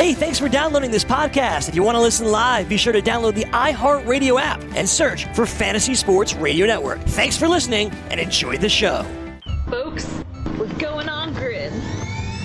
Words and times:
Hey, 0.00 0.14
thanks 0.14 0.38
for 0.38 0.48
downloading 0.48 0.90
this 0.90 1.04
podcast. 1.04 1.68
If 1.68 1.74
you 1.74 1.82
want 1.82 1.94
to 1.94 2.00
listen 2.00 2.32
live, 2.32 2.70
be 2.70 2.78
sure 2.78 2.90
to 2.90 3.02
download 3.02 3.34
the 3.34 3.44
iHeartRadio 3.44 4.40
app 4.40 4.64
and 4.74 4.88
search 4.88 5.26
for 5.34 5.44
Fantasy 5.44 5.94
Sports 5.94 6.32
Radio 6.32 6.64
Network. 6.64 7.00
Thanks 7.00 7.36
for 7.36 7.46
listening 7.46 7.90
and 8.08 8.18
enjoy 8.18 8.56
the 8.56 8.66
show. 8.66 9.04
Folks, 9.68 10.08
we're 10.58 10.72
going 10.78 11.10
on 11.10 11.34
grid. 11.34 11.70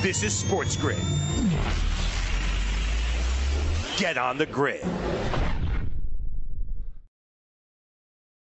This 0.01 0.21
is 0.21 0.37
Sports 0.37 0.75
Grid. 0.75 0.99
Get 3.95 4.17
on 4.17 4.37
the 4.37 4.47
grid. 4.47 4.83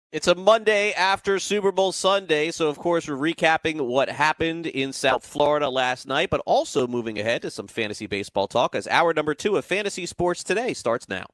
It's 0.09 0.27
a 0.29 0.35
Monday 0.35 0.93
after 0.93 1.37
Super 1.37 1.73
Bowl 1.73 1.91
Sunday, 1.91 2.51
so 2.51 2.69
of 2.69 2.77
course 2.77 3.09
we're 3.09 3.15
recapping 3.15 3.81
what 3.81 4.07
happened 4.07 4.65
in 4.65 4.93
South 4.93 5.25
Florida 5.25 5.69
last 5.69 6.07
night, 6.07 6.29
but 6.29 6.41
also 6.45 6.87
moving 6.87 7.19
ahead 7.19 7.41
to 7.41 7.51
some 7.51 7.67
fantasy 7.67 8.07
baseball 8.07 8.47
talk 8.47 8.73
as 8.73 8.87
hour 8.87 9.13
number 9.13 9.33
two 9.33 9.57
of 9.57 9.65
Fantasy 9.65 10.05
Sports 10.05 10.45
Today 10.45 10.73
starts 10.73 11.09
now. 11.09 11.25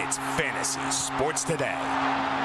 It's 0.00 0.18
Fantasy 0.18 0.88
Sports 0.92 1.42
Today. 1.42 2.35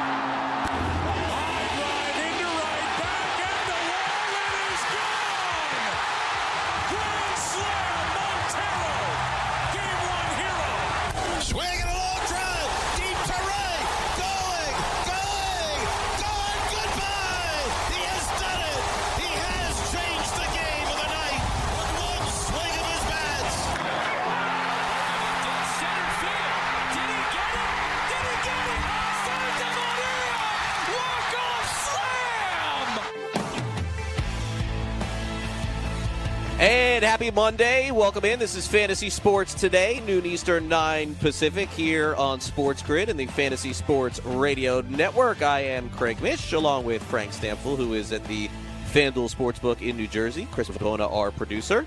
Happy 37.21 37.35
Monday. 37.35 37.91
Welcome 37.91 38.25
in. 38.25 38.39
This 38.39 38.55
is 38.55 38.67
Fantasy 38.67 39.11
Sports 39.11 39.53
Today, 39.53 40.01
noon 40.07 40.25
Eastern, 40.25 40.67
9 40.67 41.13
Pacific, 41.13 41.69
here 41.69 42.15
on 42.15 42.39
Sports 42.41 42.81
Grid 42.81 43.09
and 43.09 43.19
the 43.19 43.27
Fantasy 43.27 43.73
Sports 43.73 44.19
Radio 44.25 44.81
Network. 44.81 45.43
I 45.43 45.59
am 45.59 45.91
Craig 45.91 46.19
Mish, 46.19 46.53
along 46.53 46.85
with 46.85 47.03
Frank 47.03 47.31
Stampfl, 47.31 47.77
who 47.77 47.93
is 47.93 48.11
at 48.11 48.23
the 48.23 48.49
FanDuel 48.91 49.31
Sportsbook 49.31 49.87
in 49.87 49.97
New 49.97 50.07
Jersey. 50.07 50.47
Chris 50.51 50.67
Pavona, 50.67 51.13
our 51.13 51.29
producer. 51.29 51.85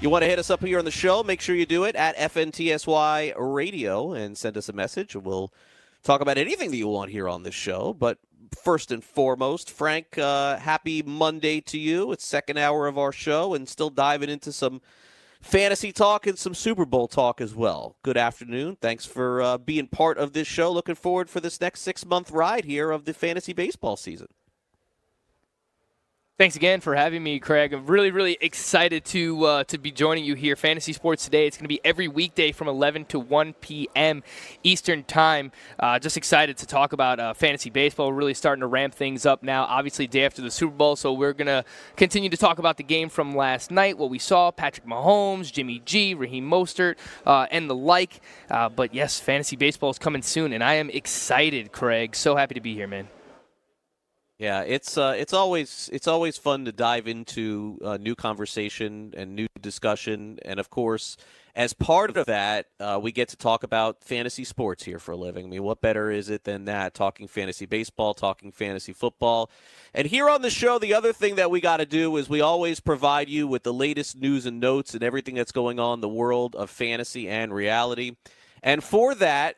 You 0.00 0.10
want 0.10 0.22
to 0.22 0.28
hit 0.28 0.40
us 0.40 0.50
up 0.50 0.64
here 0.64 0.80
on 0.80 0.84
the 0.84 0.90
show, 0.90 1.22
make 1.22 1.40
sure 1.40 1.54
you 1.54 1.64
do 1.64 1.84
it 1.84 1.94
at 1.94 2.16
FNTSY 2.16 3.34
Radio 3.36 4.14
and 4.14 4.36
send 4.36 4.56
us 4.56 4.68
a 4.68 4.72
message. 4.72 5.14
We'll 5.14 5.52
talk 6.02 6.20
about 6.22 6.38
anything 6.38 6.72
that 6.72 6.76
you 6.76 6.88
want 6.88 7.12
here 7.12 7.28
on 7.28 7.44
this 7.44 7.54
show. 7.54 7.94
But 7.96 8.18
first 8.54 8.90
and 8.90 9.02
foremost, 9.02 9.70
Frank, 9.70 10.18
uh, 10.18 10.56
happy 10.58 11.02
Monday 11.02 11.60
to 11.62 11.78
you. 11.78 12.12
It's 12.12 12.24
second 12.24 12.58
hour 12.58 12.86
of 12.86 12.98
our 12.98 13.12
show 13.12 13.54
and 13.54 13.68
still 13.68 13.90
diving 13.90 14.30
into 14.30 14.52
some 14.52 14.80
fantasy 15.40 15.92
talk 15.92 16.26
and 16.26 16.38
some 16.38 16.54
Super 16.54 16.84
Bowl 16.86 17.08
talk 17.08 17.40
as 17.40 17.54
well. 17.54 17.96
Good 18.02 18.16
afternoon. 18.16 18.76
Thanks 18.80 19.04
for 19.04 19.42
uh, 19.42 19.58
being 19.58 19.88
part 19.88 20.18
of 20.18 20.32
this 20.32 20.48
show. 20.48 20.70
Looking 20.72 20.94
forward 20.94 21.28
for 21.28 21.40
this 21.40 21.60
next 21.60 21.80
six 21.80 22.06
month 22.06 22.30
ride 22.30 22.64
here 22.64 22.90
of 22.90 23.04
the 23.04 23.12
fantasy 23.12 23.52
baseball 23.52 23.96
season. 23.96 24.28
Thanks 26.42 26.56
again 26.56 26.80
for 26.80 26.96
having 26.96 27.22
me, 27.22 27.38
Craig. 27.38 27.72
I'm 27.72 27.86
really, 27.86 28.10
really 28.10 28.36
excited 28.40 29.04
to 29.04 29.44
uh, 29.44 29.62
to 29.62 29.78
be 29.78 29.92
joining 29.92 30.24
you 30.24 30.34
here. 30.34 30.56
Fantasy 30.56 30.92
Sports 30.92 31.24
Today. 31.24 31.46
It's 31.46 31.56
going 31.56 31.66
to 31.66 31.68
be 31.68 31.80
every 31.84 32.08
weekday 32.08 32.50
from 32.50 32.66
11 32.66 33.04
to 33.04 33.20
1 33.20 33.52
p.m. 33.60 34.24
Eastern 34.64 35.04
Time. 35.04 35.52
Uh, 35.78 36.00
just 36.00 36.16
excited 36.16 36.56
to 36.56 36.66
talk 36.66 36.92
about 36.92 37.20
uh, 37.20 37.32
fantasy 37.32 37.70
baseball. 37.70 38.08
We're 38.08 38.16
really 38.16 38.34
starting 38.34 38.62
to 38.62 38.66
ramp 38.66 38.92
things 38.92 39.24
up 39.24 39.44
now. 39.44 39.66
Obviously, 39.66 40.08
day 40.08 40.24
after 40.24 40.42
the 40.42 40.50
Super 40.50 40.74
Bowl, 40.74 40.96
so 40.96 41.12
we're 41.12 41.32
going 41.32 41.46
to 41.46 41.64
continue 41.94 42.28
to 42.28 42.36
talk 42.36 42.58
about 42.58 42.76
the 42.76 42.82
game 42.82 43.08
from 43.08 43.36
last 43.36 43.70
night, 43.70 43.96
what 43.96 44.10
we 44.10 44.18
saw, 44.18 44.50
Patrick 44.50 44.84
Mahomes, 44.84 45.52
Jimmy 45.52 45.80
G, 45.84 46.12
Raheem 46.12 46.50
Mostert, 46.50 46.96
uh, 47.24 47.46
and 47.52 47.70
the 47.70 47.76
like. 47.76 48.20
Uh, 48.50 48.68
but 48.68 48.92
yes, 48.92 49.20
fantasy 49.20 49.54
baseball 49.54 49.90
is 49.90 49.98
coming 50.00 50.22
soon, 50.22 50.52
and 50.52 50.64
I 50.64 50.74
am 50.74 50.90
excited, 50.90 51.70
Craig. 51.70 52.16
So 52.16 52.34
happy 52.34 52.56
to 52.56 52.60
be 52.60 52.74
here, 52.74 52.88
man. 52.88 53.06
Yeah, 54.42 54.62
it's 54.62 54.98
uh, 54.98 55.14
it's 55.16 55.32
always 55.32 55.88
it's 55.92 56.08
always 56.08 56.36
fun 56.36 56.64
to 56.64 56.72
dive 56.72 57.06
into 57.06 57.78
uh, 57.84 57.96
new 57.96 58.16
conversation 58.16 59.14
and 59.16 59.36
new 59.36 59.46
discussion, 59.60 60.40
and 60.44 60.58
of 60.58 60.68
course, 60.68 61.16
as 61.54 61.72
part 61.72 62.16
of 62.16 62.26
that, 62.26 62.66
uh, 62.80 62.98
we 63.00 63.12
get 63.12 63.28
to 63.28 63.36
talk 63.36 63.62
about 63.62 64.02
fantasy 64.02 64.42
sports 64.42 64.82
here 64.82 64.98
for 64.98 65.12
a 65.12 65.16
living. 65.16 65.46
I 65.46 65.48
mean, 65.48 65.62
what 65.62 65.80
better 65.80 66.10
is 66.10 66.28
it 66.28 66.42
than 66.42 66.64
that? 66.64 66.92
Talking 66.92 67.28
fantasy 67.28 67.66
baseball, 67.66 68.14
talking 68.14 68.50
fantasy 68.50 68.92
football, 68.92 69.48
and 69.94 70.08
here 70.08 70.28
on 70.28 70.42
the 70.42 70.50
show, 70.50 70.76
the 70.76 70.92
other 70.92 71.12
thing 71.12 71.36
that 71.36 71.52
we 71.52 71.60
got 71.60 71.76
to 71.76 71.86
do 71.86 72.16
is 72.16 72.28
we 72.28 72.40
always 72.40 72.80
provide 72.80 73.28
you 73.28 73.46
with 73.46 73.62
the 73.62 73.72
latest 73.72 74.16
news 74.16 74.44
and 74.44 74.58
notes 74.58 74.92
and 74.92 75.04
everything 75.04 75.36
that's 75.36 75.52
going 75.52 75.78
on 75.78 75.98
in 75.98 76.00
the 76.00 76.08
world 76.08 76.56
of 76.56 76.68
fantasy 76.68 77.28
and 77.28 77.54
reality, 77.54 78.16
and 78.60 78.82
for 78.82 79.14
that 79.14 79.54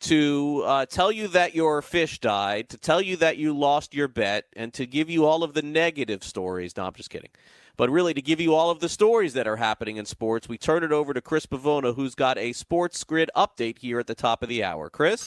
to 0.00 0.62
uh, 0.64 0.86
tell 0.86 1.12
you 1.12 1.28
that 1.28 1.54
your 1.54 1.82
fish 1.82 2.18
died, 2.18 2.68
to 2.70 2.78
tell 2.78 3.00
you 3.00 3.16
that 3.16 3.36
you 3.36 3.56
lost 3.56 3.94
your 3.94 4.08
bet, 4.08 4.46
and 4.54 4.72
to 4.74 4.86
give 4.86 5.10
you 5.10 5.26
all 5.26 5.42
of 5.42 5.54
the 5.54 5.62
negative 5.62 6.24
stories. 6.24 6.76
No, 6.76 6.86
I'm 6.86 6.94
just 6.94 7.10
kidding. 7.10 7.30
But 7.76 7.88
really, 7.88 8.12
to 8.12 8.20
give 8.22 8.40
you 8.40 8.54
all 8.54 8.70
of 8.70 8.80
the 8.80 8.88
stories 8.88 9.32
that 9.34 9.46
are 9.46 9.56
happening 9.56 9.96
in 9.96 10.04
sports, 10.04 10.48
we 10.48 10.58
turn 10.58 10.84
it 10.84 10.92
over 10.92 11.14
to 11.14 11.20
Chris 11.20 11.46
Pavona, 11.46 11.94
who's 11.94 12.14
got 12.14 12.36
a 12.36 12.52
Sports 12.52 13.02
Grid 13.04 13.30
update 13.34 13.78
here 13.78 13.98
at 13.98 14.06
the 14.06 14.14
top 14.14 14.42
of 14.42 14.48
the 14.48 14.62
hour. 14.62 14.90
Chris? 14.90 15.22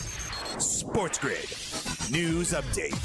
Sports 0.60 1.18
Grid 1.18 1.50
News 2.12 2.52
Update. 2.52 2.96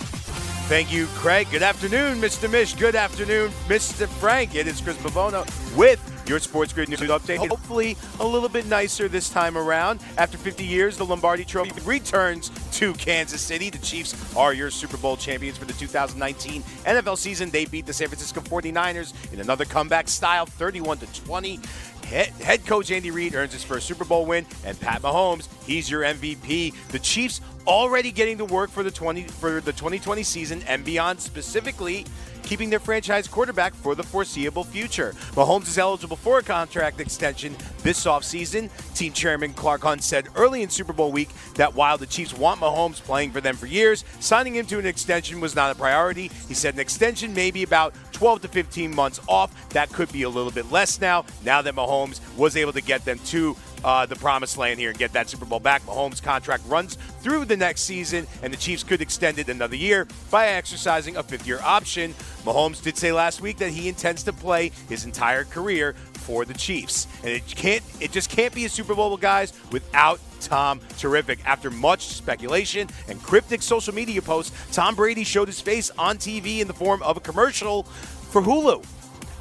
Thank 0.68 0.92
you, 0.92 1.06
Craig. 1.14 1.48
Good 1.50 1.62
afternoon, 1.62 2.20
Mr. 2.20 2.50
Mish. 2.50 2.74
Good 2.74 2.94
afternoon, 2.94 3.50
Mr. 3.68 4.06
Frank. 4.06 4.54
It 4.54 4.66
is 4.66 4.80
Chris 4.80 4.96
Pavona 4.98 5.46
with 5.76 6.02
your 6.28 6.38
Sports 6.40 6.74
Grid 6.74 6.90
News 6.90 7.00
Update. 7.00 7.38
Hopefully, 7.38 7.96
a 8.20 8.26
little 8.26 8.50
bit 8.50 8.66
nicer 8.66 9.08
this 9.08 9.30
time 9.30 9.56
around. 9.56 10.00
After 10.18 10.36
50 10.36 10.64
years, 10.64 10.98
the 10.98 11.06
Lombardi 11.06 11.44
Trophy 11.44 11.72
returns 11.86 12.50
to 12.72 12.92
Kansas 12.94 13.40
City. 13.40 13.70
The 13.70 13.78
Chiefs 13.78 14.36
are 14.36 14.52
your 14.52 14.70
Super 14.70 14.98
Bowl 14.98 15.16
champions 15.16 15.56
for 15.56 15.64
the 15.64 15.72
2019 15.72 16.62
NFL 16.62 17.16
season. 17.16 17.48
They 17.48 17.64
beat 17.64 17.86
the 17.86 17.94
San 17.94 18.08
Francisco 18.08 18.40
49ers 18.40 19.14
in 19.32 19.40
another 19.40 19.64
comeback 19.64 20.08
style, 20.08 20.44
31 20.44 20.98
to 20.98 21.06
20. 21.24 21.60
Head, 22.08 22.64
coach 22.64 22.90
Andy 22.90 23.10
Reid 23.10 23.34
earns 23.34 23.52
his 23.52 23.62
first 23.62 23.86
Super 23.86 24.04
Bowl 24.04 24.24
win, 24.24 24.46
and 24.64 24.78
Pat 24.80 25.02
Mahomes, 25.02 25.46
he's 25.64 25.90
your 25.90 26.02
MVP. 26.02 26.74
The 26.88 26.98
Chiefs 26.98 27.40
already 27.66 28.10
getting 28.10 28.38
to 28.38 28.46
work 28.46 28.70
for 28.70 28.82
the 28.82 28.90
20 28.90 29.24
for 29.24 29.60
the 29.60 29.72
2020 29.72 30.22
season 30.22 30.62
and 30.66 30.84
beyond, 30.84 31.20
specifically 31.20 32.06
keeping 32.48 32.70
their 32.70 32.80
franchise 32.80 33.28
quarterback 33.28 33.74
for 33.74 33.94
the 33.94 34.02
foreseeable 34.02 34.64
future. 34.64 35.12
Mahomes 35.32 35.68
is 35.68 35.76
eligible 35.76 36.16
for 36.16 36.38
a 36.38 36.42
contract 36.42 36.98
extension 36.98 37.54
this 37.82 38.06
offseason. 38.06 38.70
Team 38.94 39.12
chairman 39.12 39.52
Clark 39.52 39.82
Hunt 39.82 40.02
said 40.02 40.28
early 40.34 40.62
in 40.62 40.70
Super 40.70 40.94
Bowl 40.94 41.12
week 41.12 41.28
that 41.56 41.74
while 41.74 41.98
the 41.98 42.06
Chiefs 42.06 42.34
want 42.34 42.58
Mahomes 42.58 43.02
playing 43.02 43.32
for 43.32 43.42
them 43.42 43.54
for 43.54 43.66
years, 43.66 44.02
signing 44.18 44.54
him 44.54 44.64
to 44.64 44.78
an 44.78 44.86
extension 44.86 45.40
was 45.40 45.54
not 45.54 45.70
a 45.70 45.74
priority. 45.78 46.30
He 46.48 46.54
said 46.54 46.72
an 46.72 46.80
extension 46.80 47.34
may 47.34 47.50
be 47.50 47.64
about 47.64 47.94
12 48.12 48.40
to 48.42 48.48
15 48.48 48.94
months 48.94 49.20
off. 49.28 49.68
That 49.70 49.92
could 49.92 50.10
be 50.10 50.22
a 50.22 50.28
little 50.30 50.50
bit 50.50 50.72
less 50.72 51.02
now, 51.02 51.26
now 51.44 51.60
that 51.60 51.74
Mahomes 51.74 52.20
was 52.38 52.56
able 52.56 52.72
to 52.72 52.80
get 52.80 53.04
them 53.04 53.18
to 53.26 53.56
uh, 53.84 54.06
the 54.06 54.16
promised 54.16 54.58
land 54.58 54.78
here 54.78 54.90
and 54.90 54.98
get 54.98 55.12
that 55.12 55.28
Super 55.28 55.44
Bowl 55.44 55.60
back. 55.60 55.84
Mahomes' 55.86 56.22
contract 56.22 56.62
runs 56.66 56.96
through 57.20 57.44
the 57.44 57.56
next 57.56 57.82
season, 57.82 58.26
and 58.42 58.52
the 58.52 58.56
Chiefs 58.56 58.82
could 58.82 59.00
extend 59.00 59.38
it 59.38 59.48
another 59.48 59.76
year 59.76 60.06
by 60.30 60.48
exercising 60.48 61.16
a 61.16 61.22
fifth 61.22 61.46
year 61.46 61.60
option. 61.62 62.14
Mahomes 62.44 62.82
did 62.82 62.96
say 62.96 63.12
last 63.12 63.40
week 63.40 63.58
that 63.58 63.70
he 63.70 63.88
intends 63.88 64.22
to 64.24 64.32
play 64.32 64.70
his 64.88 65.04
entire 65.04 65.44
career 65.44 65.94
for 66.28 66.44
the 66.44 66.54
Chiefs. 66.54 67.06
And 67.22 67.30
it 67.30 67.46
can't 67.46 67.82
it 68.00 68.12
just 68.12 68.30
can't 68.30 68.54
be 68.54 68.64
a 68.64 68.68
Super 68.68 68.94
Bowl, 68.94 69.16
guys, 69.16 69.52
without 69.72 70.20
Tom 70.40 70.80
Terrific. 70.98 71.38
After 71.44 71.70
much 71.70 72.08
speculation 72.08 72.88
and 73.08 73.22
cryptic 73.22 73.62
social 73.62 73.94
media 73.94 74.22
posts, 74.22 74.54
Tom 74.74 74.94
Brady 74.94 75.24
showed 75.24 75.48
his 75.48 75.60
face 75.60 75.90
on 75.98 76.18
TV 76.18 76.60
in 76.60 76.66
the 76.68 76.74
form 76.74 77.02
of 77.02 77.16
a 77.16 77.20
commercial 77.20 77.84
for 77.84 78.42
Hulu. 78.42 78.84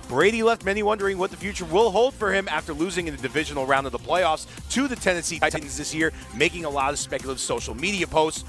Brady 0.08 0.42
left 0.42 0.64
many 0.64 0.84
wondering 0.84 1.18
what 1.18 1.32
the 1.32 1.38
future 1.38 1.66
will 1.66 1.92
hold 1.92 2.14
for 2.14 2.32
him 2.32 2.48
after 2.48 2.74
losing 2.74 3.08
in 3.08 3.16
the 3.16 3.22
divisional 3.22 3.66
round 3.66 3.86
of 3.86 3.92
the 3.92 4.00
playoffs 4.00 4.48
to 4.70 4.88
the 4.88 4.96
Tennessee 4.96 5.40
Titans 5.40 5.78
this 5.78 5.94
year, 5.94 6.14
making 6.36 6.64
a 6.64 6.70
lot 6.70 6.94
of 6.94 7.00
speculative 7.00 7.42
social 7.42 7.76
media 7.76 8.08
posts. 8.08 8.46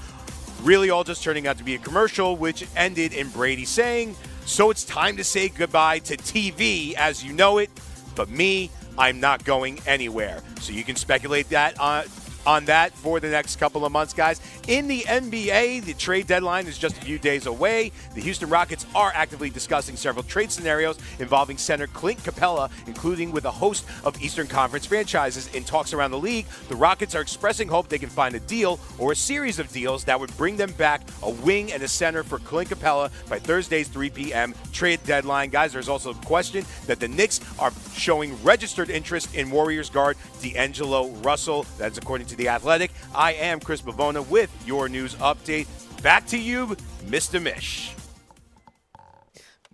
Really, 0.61 0.89
all 0.89 1.03
just 1.03 1.23
turning 1.23 1.47
out 1.47 1.57
to 1.57 1.63
be 1.63 1.75
a 1.75 1.77
commercial, 1.77 2.37
which 2.37 2.65
ended 2.75 3.13
in 3.13 3.29
Brady 3.29 3.65
saying, 3.65 4.15
So 4.45 4.69
it's 4.69 4.85
time 4.85 5.17
to 5.17 5.23
say 5.23 5.49
goodbye 5.49 5.99
to 5.99 6.15
TV 6.15 6.93
as 6.93 7.23
you 7.23 7.33
know 7.33 7.57
it, 7.57 7.69
but 8.15 8.29
me, 8.29 8.69
I'm 8.97 9.19
not 9.19 9.43
going 9.43 9.79
anywhere. 9.85 10.41
So 10.59 10.73
you 10.73 10.83
can 10.83 10.95
speculate 10.95 11.49
that 11.49 11.79
on 11.79 12.03
on 12.49 12.65
that 12.65 12.91
for 12.93 13.19
the 13.19 13.29
next 13.29 13.57
couple 13.57 13.85
of 13.85 13.91
months, 13.91 14.11
guys. 14.11 14.41
In 14.67 14.87
the 14.87 15.01
NBA, 15.01 15.83
the 15.85 15.93
trade 15.93 16.25
deadline 16.25 16.65
is 16.65 16.79
just 16.79 16.97
a 16.97 17.01
few 17.01 17.19
days 17.19 17.45
away. 17.45 17.91
The 18.15 18.21
Houston 18.21 18.49
Rockets 18.49 18.87
are 18.95 19.11
actively 19.13 19.51
discussing 19.51 19.95
several 19.95 20.23
trade 20.23 20.51
scenarios 20.51 20.97
involving 21.19 21.59
center 21.59 21.85
Clint 21.85 22.17
Capela, 22.23 22.71
including 22.87 23.31
with 23.31 23.45
a 23.45 23.51
host 23.51 23.85
of 24.03 24.19
Eastern 24.19 24.47
Conference 24.47 24.87
franchises. 24.87 25.53
In 25.53 25.63
talks 25.63 25.93
around 25.93 26.09
the 26.09 26.17
league, 26.17 26.47
the 26.69 26.75
Rockets 26.75 27.13
are 27.13 27.21
expressing 27.21 27.67
hope 27.67 27.87
they 27.87 27.99
can 27.99 28.09
find 28.09 28.33
a 28.33 28.39
deal 28.39 28.79
or 28.97 29.11
a 29.11 29.15
series 29.15 29.59
of 29.59 29.71
deals 29.71 30.03
that 30.05 30.19
would 30.19 30.35
bring 30.35 30.57
them 30.57 30.71
back 30.71 31.01
a 31.21 31.29
wing 31.29 31.71
and 31.71 31.83
a 31.83 31.87
center 31.87 32.23
for 32.23 32.39
Clint 32.39 32.69
Capela 32.69 33.11
by 33.29 33.37
Thursday's 33.37 33.87
3 33.89 34.09
p.m. 34.09 34.55
trade 34.73 34.99
deadline. 35.05 35.51
Guys, 35.51 35.71
there's 35.71 35.89
also 35.89 36.11
a 36.11 36.25
question 36.25 36.65
that 36.87 36.99
the 36.99 37.07
Knicks 37.07 37.41
are 37.59 37.71
showing 37.93 38.41
registered 38.41 38.89
interest 38.89 39.35
in 39.35 39.51
Warriors 39.51 39.91
guard 39.91 40.17
D'Angelo 40.41 41.09
Russell. 41.21 41.67
That's 41.77 41.99
according 41.99 42.25
to 42.27 42.38
The 42.39 42.47
Athletic. 42.47 42.91
I 43.13 43.33
am 43.33 43.59
Chris 43.59 43.81
Pavona 43.81 44.25
with 44.25 44.49
your 44.65 44.87
news 44.87 45.13
update. 45.15 45.67
Back 46.01 46.25
to 46.27 46.37
you, 46.37 46.67
Mr. 47.05 47.41
Mish. 47.41 47.93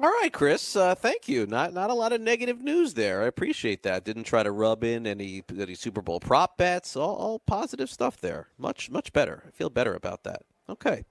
All 0.02 0.10
right, 0.10 0.34
Chris. 0.34 0.76
Uh, 0.76 0.96
thank 0.96 1.30
you. 1.30 1.46
Not 1.46 1.76
not 1.76 1.92
a 1.92 1.94
lot 1.94 2.12
of 2.12 2.22
negative 2.22 2.62
news 2.62 2.96
there. 2.96 3.22
I 3.22 3.28
appreciate 3.28 3.84
that. 3.84 4.04
Didn't 4.04 4.24
try 4.24 4.42
to 4.42 4.50
rub 4.50 4.84
in 4.84 5.06
any 5.06 5.44
any 5.56 5.76
Super 5.76 6.02
Bowl 6.02 6.20
prop 6.20 6.58
bets. 6.58 6.96
All, 6.96 7.16
all 7.16 7.38
positive 7.38 7.88
stuff 7.88 8.20
there. 8.20 8.48
Much 8.58 8.90
much 8.90 9.14
better. 9.14 9.44
I 9.48 9.52
feel 9.52 9.70
better 9.70 9.94
about 9.94 10.24
that. 10.24 10.42
Okay. 10.68 11.06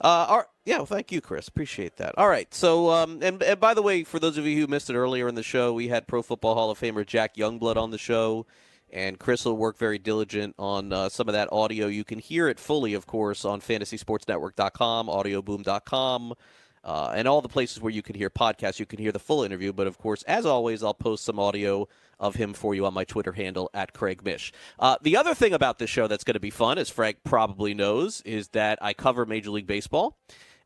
Uh. 0.00 0.42
Yeah, 0.66 0.78
well, 0.78 0.86
thank 0.86 1.12
you, 1.12 1.20
Chris. 1.20 1.46
Appreciate 1.46 1.96
that. 1.98 2.18
All 2.18 2.28
right. 2.28 2.52
So, 2.52 2.90
um, 2.90 3.20
and, 3.22 3.40
and 3.40 3.60
by 3.60 3.72
the 3.72 3.82
way, 3.82 4.02
for 4.02 4.18
those 4.18 4.36
of 4.36 4.44
you 4.44 4.60
who 4.60 4.66
missed 4.66 4.90
it 4.90 4.96
earlier 4.96 5.28
in 5.28 5.36
the 5.36 5.44
show, 5.44 5.72
we 5.72 5.86
had 5.86 6.08
Pro 6.08 6.22
Football 6.22 6.54
Hall 6.54 6.72
of 6.72 6.78
Famer 6.80 7.06
Jack 7.06 7.36
Youngblood 7.36 7.76
on 7.76 7.92
the 7.92 7.98
show, 7.98 8.46
and 8.92 9.18
Chris 9.18 9.44
will 9.44 9.56
work 9.56 9.76
very 9.76 9.98
diligent 9.98 10.54
on 10.58 10.92
uh, 10.92 11.08
some 11.08 11.28
of 11.28 11.32
that 11.32 11.48
audio. 11.52 11.86
You 11.86 12.04
can 12.04 12.18
hear 12.18 12.48
it 12.48 12.58
fully, 12.58 12.94
of 12.94 13.06
course, 13.06 13.44
on 13.44 13.60
FantasySportsNetwork.com, 13.60 15.08
AudioBoom.com, 15.08 16.34
uh, 16.84 17.12
and 17.14 17.26
all 17.26 17.40
the 17.40 17.48
places 17.48 17.80
where 17.80 17.92
you 17.92 18.02
can 18.02 18.14
hear 18.14 18.30
podcasts. 18.30 18.78
You 18.78 18.86
can 18.86 18.98
hear 18.98 19.12
the 19.12 19.18
full 19.18 19.42
interview, 19.42 19.72
but 19.72 19.86
of 19.86 19.98
course, 19.98 20.22
as 20.24 20.46
always, 20.46 20.82
I'll 20.82 20.94
post 20.94 21.24
some 21.24 21.38
audio 21.38 21.88
of 22.18 22.36
him 22.36 22.54
for 22.54 22.74
you 22.74 22.86
on 22.86 22.94
my 22.94 23.04
Twitter 23.04 23.32
handle 23.32 23.70
at 23.74 23.92
Craig 23.92 24.24
Mish. 24.24 24.52
Uh, 24.78 24.96
the 25.02 25.16
other 25.16 25.34
thing 25.34 25.52
about 25.52 25.78
this 25.78 25.90
show 25.90 26.06
that's 26.06 26.24
going 26.24 26.34
to 26.34 26.40
be 26.40 26.50
fun, 26.50 26.78
as 26.78 26.88
Frank 26.88 27.18
probably 27.24 27.74
knows, 27.74 28.22
is 28.22 28.48
that 28.48 28.78
I 28.80 28.94
cover 28.94 29.26
Major 29.26 29.50
League 29.50 29.66
Baseball. 29.66 30.16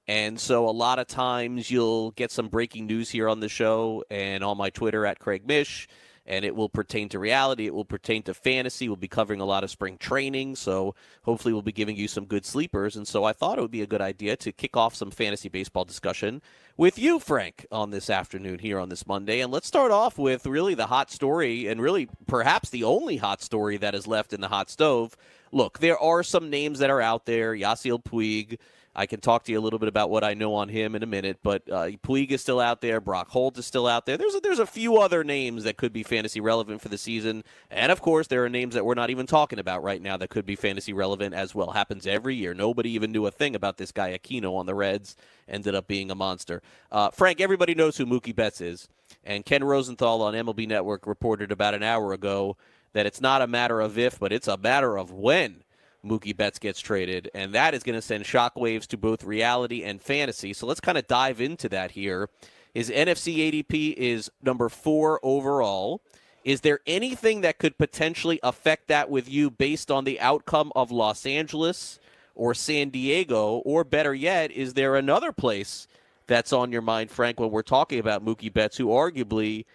And 0.06 0.40
so 0.40 0.68
a 0.68 0.70
lot 0.70 0.98
of 0.98 1.06
times 1.06 1.70
you'll 1.70 2.10
get 2.12 2.30
some 2.30 2.48
breaking 2.48 2.86
news 2.86 3.10
here 3.10 3.28
on 3.28 3.40
the 3.40 3.48
show 3.48 4.04
and 4.10 4.42
on 4.42 4.56
my 4.56 4.70
Twitter 4.70 5.06
at 5.06 5.18
Craig 5.18 5.46
Mish 5.46 5.88
and 6.26 6.44
it 6.44 6.54
will 6.54 6.68
pertain 6.68 7.08
to 7.10 7.18
reality. 7.18 7.66
It 7.66 7.74
will 7.74 7.84
pertain 7.84 8.22
to 8.24 8.34
fantasy. 8.34 8.88
We'll 8.88 8.96
be 8.96 9.08
covering 9.08 9.40
a 9.40 9.44
lot 9.44 9.64
of 9.64 9.70
spring 9.70 9.98
training, 9.98 10.56
so 10.56 10.94
hopefully 11.22 11.52
we'll 11.52 11.62
be 11.62 11.72
giving 11.72 11.96
you 11.96 12.08
some 12.08 12.24
good 12.24 12.46
sleepers. 12.46 12.96
And 12.96 13.06
so 13.06 13.24
I 13.24 13.32
thought 13.32 13.58
it 13.58 13.62
would 13.62 13.70
be 13.70 13.82
a 13.82 13.86
good 13.86 14.00
idea 14.00 14.36
to 14.36 14.52
kick 14.52 14.76
off 14.76 14.94
some 14.94 15.10
fantasy 15.10 15.48
baseball 15.48 15.84
discussion 15.84 16.42
with 16.76 16.98
you, 16.98 17.18
Frank, 17.18 17.66
on 17.70 17.90
this 17.90 18.08
afternoon 18.08 18.58
here 18.58 18.78
on 18.78 18.88
this 18.88 19.06
Monday. 19.06 19.40
And 19.40 19.52
let's 19.52 19.66
start 19.66 19.90
off 19.90 20.18
with 20.18 20.46
really 20.46 20.74
the 20.74 20.86
hot 20.86 21.10
story, 21.10 21.66
and 21.66 21.80
really 21.80 22.08
perhaps 22.26 22.70
the 22.70 22.84
only 22.84 23.16
hot 23.16 23.42
story 23.42 23.76
that 23.78 23.94
is 23.94 24.06
left 24.06 24.32
in 24.32 24.40
the 24.40 24.48
hot 24.48 24.70
stove. 24.70 25.16
Look, 25.52 25.80
there 25.80 25.98
are 25.98 26.22
some 26.22 26.48
names 26.48 26.78
that 26.78 26.90
are 26.90 27.00
out 27.00 27.26
there. 27.26 27.54
Yasiel 27.54 28.02
Puig. 28.02 28.58
I 28.94 29.06
can 29.06 29.20
talk 29.20 29.44
to 29.44 29.52
you 29.52 29.58
a 29.58 29.62
little 29.62 29.78
bit 29.78 29.88
about 29.88 30.10
what 30.10 30.24
I 30.24 30.34
know 30.34 30.54
on 30.54 30.68
him 30.68 30.96
in 30.96 31.02
a 31.02 31.06
minute, 31.06 31.38
but 31.42 31.62
uh, 31.70 31.90
Puig 32.02 32.32
is 32.32 32.40
still 32.40 32.58
out 32.58 32.80
there. 32.80 33.00
Brock 33.00 33.28
Holt 33.28 33.56
is 33.56 33.66
still 33.66 33.86
out 33.86 34.04
there. 34.04 34.16
There's 34.16 34.34
a, 34.34 34.40
there's 34.40 34.58
a 34.58 34.66
few 34.66 34.98
other 34.98 35.22
names 35.22 35.62
that 35.64 35.76
could 35.76 35.92
be 35.92 36.02
fantasy 36.02 36.40
relevant 36.40 36.80
for 36.80 36.88
the 36.88 36.98
season, 36.98 37.44
and 37.70 37.92
of 37.92 38.00
course 38.00 38.26
there 38.26 38.44
are 38.44 38.48
names 38.48 38.74
that 38.74 38.84
we're 38.84 38.94
not 38.94 39.10
even 39.10 39.26
talking 39.26 39.60
about 39.60 39.84
right 39.84 40.02
now 40.02 40.16
that 40.16 40.30
could 40.30 40.44
be 40.44 40.56
fantasy 40.56 40.92
relevant 40.92 41.34
as 41.34 41.54
well. 41.54 41.70
Happens 41.70 42.06
every 42.06 42.34
year. 42.34 42.52
Nobody 42.52 42.90
even 42.90 43.12
knew 43.12 43.26
a 43.26 43.30
thing 43.30 43.54
about 43.54 43.76
this 43.76 43.92
guy 43.92 44.16
Aquino 44.16 44.56
on 44.56 44.66
the 44.66 44.74
Reds. 44.74 45.16
Ended 45.48 45.74
up 45.74 45.86
being 45.86 46.10
a 46.10 46.14
monster. 46.14 46.60
Uh, 46.90 47.10
Frank, 47.10 47.40
everybody 47.40 47.74
knows 47.74 47.96
who 47.96 48.06
Mookie 48.06 48.34
Betts 48.34 48.60
is, 48.60 48.88
and 49.24 49.44
Ken 49.44 49.62
Rosenthal 49.62 50.22
on 50.22 50.34
MLB 50.34 50.66
Network 50.66 51.06
reported 51.06 51.52
about 51.52 51.74
an 51.74 51.82
hour 51.82 52.12
ago 52.12 52.56
that 52.92 53.06
it's 53.06 53.20
not 53.20 53.42
a 53.42 53.46
matter 53.46 53.80
of 53.80 53.98
if, 53.98 54.18
but 54.18 54.32
it's 54.32 54.48
a 54.48 54.56
matter 54.56 54.98
of 54.98 55.12
when 55.12 55.62
Mookie 56.04 56.36
Betts 56.36 56.58
gets 56.58 56.80
traded, 56.80 57.30
and 57.34 57.52
that 57.52 57.74
is 57.74 57.82
going 57.82 57.96
to 57.96 58.02
send 58.02 58.24
shockwaves 58.24 58.86
to 58.88 58.96
both 58.96 59.24
reality 59.24 59.82
and 59.82 60.00
fantasy. 60.00 60.52
So 60.52 60.66
let's 60.66 60.80
kind 60.80 60.96
of 60.96 61.06
dive 61.06 61.40
into 61.40 61.68
that 61.68 61.92
here. 61.92 62.28
His 62.72 62.90
NFBC 62.90 63.64
ADP 63.64 63.94
is 63.94 64.30
number 64.42 64.68
four 64.68 65.20
overall. 65.22 66.00
Is 66.44 66.62
there 66.62 66.80
anything 66.86 67.42
that 67.42 67.58
could 67.58 67.76
potentially 67.76 68.40
affect 68.42 68.88
that 68.88 69.10
with 69.10 69.28
you 69.28 69.50
based 69.50 69.90
on 69.90 70.04
the 70.04 70.18
outcome 70.20 70.72
of 70.74 70.90
Los 70.90 71.26
Angeles 71.26 71.98
or 72.34 72.54
San 72.54 72.88
Diego? 72.88 73.56
Or 73.58 73.84
better 73.84 74.14
yet, 74.14 74.50
is 74.50 74.74
there 74.74 74.96
another 74.96 75.32
place 75.32 75.86
that's 76.26 76.52
on 76.52 76.72
your 76.72 76.80
mind, 76.80 77.10
Frank, 77.10 77.38
when 77.38 77.50
we're 77.50 77.62
talking 77.62 77.98
about 77.98 78.24
Mookie 78.24 78.52
Betts, 78.52 78.76
who 78.76 78.86
arguably 78.86 79.66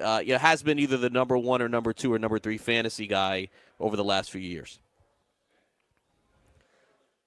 uh, 0.00 0.22
has 0.38 0.62
been 0.62 0.78
either 0.78 0.96
the 0.96 1.10
number 1.10 1.36
one 1.36 1.60
or 1.60 1.68
number 1.68 1.92
two 1.92 2.12
or 2.12 2.18
number 2.18 2.38
three 2.38 2.56
fantasy 2.56 3.06
guy 3.06 3.48
over 3.78 3.96
the 3.96 4.04
last 4.04 4.30
few 4.30 4.40
years? 4.40 4.78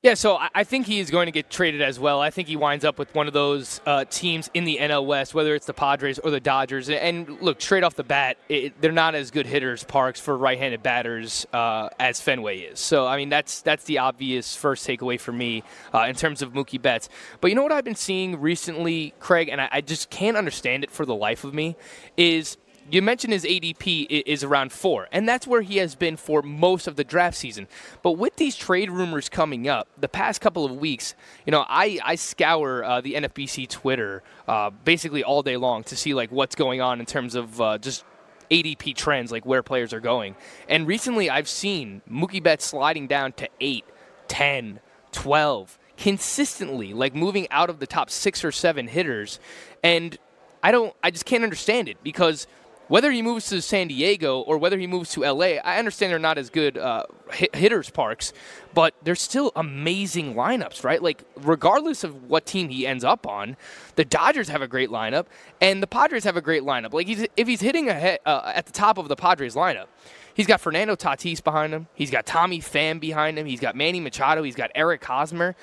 Yeah, 0.08 0.14
so 0.14 0.38
I 0.56 0.64
think 0.64 0.86
he 0.86 1.00
is 1.00 1.12
going 1.12 1.26
to 1.26 1.34
get 1.34 1.50
traded 1.50 1.82
as 1.82 2.00
well. 2.00 2.22
I 2.22 2.30
think 2.30 2.48
he 2.48 2.56
winds 2.56 2.86
up 2.86 2.98
with 2.98 3.14
one 3.14 3.28
of 3.28 3.34
those 3.34 3.82
uh, 3.86 4.06
teams 4.10 4.50
in 4.54 4.64
the 4.64 4.78
NL 4.78 5.06
West, 5.06 5.34
whether 5.34 5.54
it's 5.54 5.66
the 5.66 5.74
Padres 5.74 6.18
or 6.18 6.32
the 6.32 6.40
Dodgers. 6.40 6.90
And 6.90 7.42
look, 7.42 7.60
straight 7.60 7.84
off 7.84 7.96
the 7.96 8.06
bat, 8.06 8.38
it, 8.48 8.80
they're 8.80 8.94
not 8.94 9.16
as 9.16 9.32
good 9.32 9.46
hitters, 9.46 9.84
Parks, 9.84 10.22
for 10.22 10.38
right-handed 10.38 10.82
batters 10.82 11.46
uh, 11.52 11.90
as 12.00 12.22
Fenway 12.22 12.60
is. 12.60 12.80
So 12.80 13.06
I 13.06 13.18
mean, 13.18 13.28
that's 13.28 13.60
that's 13.60 13.84
the 13.84 13.98
obvious 13.98 14.56
first 14.56 14.88
takeaway 14.88 15.20
for 15.20 15.34
me 15.34 15.62
uh, 15.94 16.06
in 16.08 16.16
terms 16.16 16.42
of 16.42 16.54
Mookie 16.54 16.82
Betts. 16.82 17.10
But 17.42 17.50
you 17.50 17.56
know 17.56 17.64
what 17.64 17.74
I've 17.74 17.84
been 17.84 17.94
seeing 17.94 18.40
recently, 18.40 19.14
Craig, 19.20 19.50
and 19.50 19.60
I, 19.60 19.68
I 19.70 19.82
just 19.82 20.10
can't 20.10 20.38
understand 20.38 20.86
it 20.86 20.90
for 20.90 21.06
the 21.06 21.16
life 21.16 21.44
of 21.44 21.54
me, 21.54 21.76
is 22.16 22.56
you 22.90 23.02
mentioned 23.02 23.34
his 23.34 23.44
ADP 23.44 24.24
is 24.26 24.44
around 24.44 24.72
four, 24.72 25.08
and 25.12 25.28
that's 25.28 25.46
where 25.46 25.62
he 25.62 25.78
has 25.78 25.96
been 25.96 26.18
for 26.18 26.42
most 26.42 26.88
of 26.88 26.96
the 26.96 27.04
draft 27.04 27.38
season. 27.38 27.68
But 28.02 28.14
with 28.14 28.36
these 28.38 28.56
trade 28.56 28.90
rumors 28.90 29.30
coming 29.30 29.68
up, 29.68 29.88
the 29.98 30.08
past 30.08 30.42
couple 30.42 30.66
of 30.66 30.78
weeks, 30.78 31.16
you 31.46 31.52
know, 31.52 31.66
I, 31.68 32.00
I 32.04 32.16
scour 32.16 32.84
uh, 32.84 33.02
the 33.02 33.16
NFBC 33.16 33.68
Twitter 33.70 34.24
uh, 34.48 34.70
basically 34.70 35.24
all 35.24 35.44
day 35.44 35.58
long 35.58 35.84
to 35.86 35.96
see 35.96 36.14
like 36.14 36.32
what's 36.32 36.56
going 36.56 36.82
on 36.82 37.00
in 37.00 37.06
terms 37.06 37.36
of 37.36 37.60
uh, 37.60 37.78
just 37.78 38.06
ADP 38.50 38.96
trends, 38.96 39.32
like 39.32 39.46
where 39.46 39.64
players 39.64 39.94
are 39.94 40.00
going. 40.00 40.36
And 40.70 40.88
recently, 40.88 41.30
I've 41.30 41.50
seen 41.50 42.02
Mookie 42.10 42.42
Betts 42.42 42.66
sliding 42.66 43.08
down 43.08 43.34
to 43.34 43.50
8, 43.60 43.86
10, 44.28 44.80
12, 45.12 45.80
consistently, 45.98 46.94
like 46.94 47.16
moving 47.16 47.48
out 47.52 47.70
of 47.70 47.80
the 47.80 47.88
top 47.88 48.10
six 48.10 48.46
or 48.46 48.52
seven 48.52 48.88
hitters. 48.88 49.40
And 49.84 50.18
I 50.64 50.72
don't, 50.72 50.94
I 51.04 51.12
just 51.12 51.26
can't 51.26 51.44
understand 51.44 51.90
it 51.90 51.98
because 52.04 52.48
whether 52.88 53.12
he 53.12 53.22
moves 53.22 53.48
to 53.50 53.62
San 53.62 53.88
Diego 53.88 54.42
or 54.42 54.58
whether 54.58 54.78
he 54.78 54.88
moves 54.88 55.12
to 55.12 55.22
LA, 55.22 55.58
I 55.64 55.78
understand 55.78 56.12
they're 56.12 56.20
not 56.20 56.38
as 56.38 56.50
good 56.50 56.78
uh, 56.78 57.04
hit- 57.32 57.56
hitters 57.56 57.90
parks, 57.90 58.34
but 58.74 58.94
they're 59.04 59.16
still 59.16 59.52
amazing 59.56 60.36
lineups, 60.36 60.84
right? 60.84 61.02
Like 61.02 61.24
regardless 61.36 62.04
of 62.04 62.30
what 62.30 62.46
team 62.46 62.70
he 62.70 62.88
ends 62.88 63.04
up 63.04 63.28
on, 63.28 63.58
the 63.96 64.06
Dodgers 64.06 64.50
have 64.50 64.62
a 64.62 64.68
great 64.68 64.90
lineup 64.90 65.26
and 65.62 65.82
the 65.84 65.88
Padres 65.88 66.24
have 66.24 66.38
a 66.38 66.42
great 66.42 66.64
lineup. 66.64 66.94
Like 66.94 67.08
he's, 67.08 67.26
if 67.36 67.48
he's 67.48 67.62
hitting 67.62 67.90
ahead, 67.90 68.20
uh, 68.26 68.52
at 68.56 68.66
the 68.66 68.72
top 68.72 68.98
of 68.98 69.08
the 69.08 69.16
Padres 69.16 69.56
lineup, 69.56 69.88
he's 70.34 70.48
got 70.48 70.62
Fernando 70.62 70.96
Tatis 70.96 71.44
behind 71.44 71.74
him, 71.74 71.88
he's 71.94 72.12
got 72.12 72.26
Tommy 72.26 72.60
Pham 72.60 73.00
behind 73.00 73.38
him, 73.38 73.46
he's 73.46 73.60
got 73.60 73.76
Manny 73.76 74.00
Machado, 74.00 74.44
he's 74.44 74.56
got 74.56 74.72
Eric 74.76 75.04
Hosmer. 75.04 75.56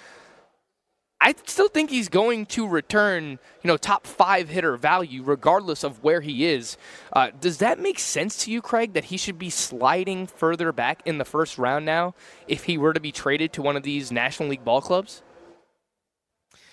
I 1.25 1.35
still 1.47 1.69
think 1.69 1.89
he's 1.89 2.11
going 2.11 2.45
to 2.47 2.69
return, 2.69 3.39
you 3.63 3.69
know, 3.69 3.79
top 3.79 4.07
five 4.07 4.51
hitter 4.51 4.77
value 4.77 5.23
regardless 5.23 5.83
of 5.83 6.05
where 6.05 6.21
he 6.21 6.45
is. 6.45 6.77
Uh, 7.15 7.31
does 7.41 7.59
that 7.59 7.79
make 7.79 7.99
sense 7.99 8.45
to 8.45 8.51
you, 8.51 8.61
Craig, 8.61 8.93
that 8.93 9.05
he 9.05 9.17
should 9.17 9.39
be 9.39 9.49
sliding 9.49 10.27
further 10.27 10.71
back 10.71 11.01
in 11.07 11.17
the 11.17 11.25
first 11.25 11.57
round 11.57 11.87
now 11.87 12.15
if 12.47 12.65
he 12.65 12.77
were 12.77 12.93
to 12.93 13.01
be 13.01 13.11
traded 13.11 13.55
to 13.55 13.63
one 13.63 13.75
of 13.75 13.83
these 13.85 14.13
National 14.13 14.51
League 14.51 14.67
ball 14.67 14.83
clubs? 14.83 15.23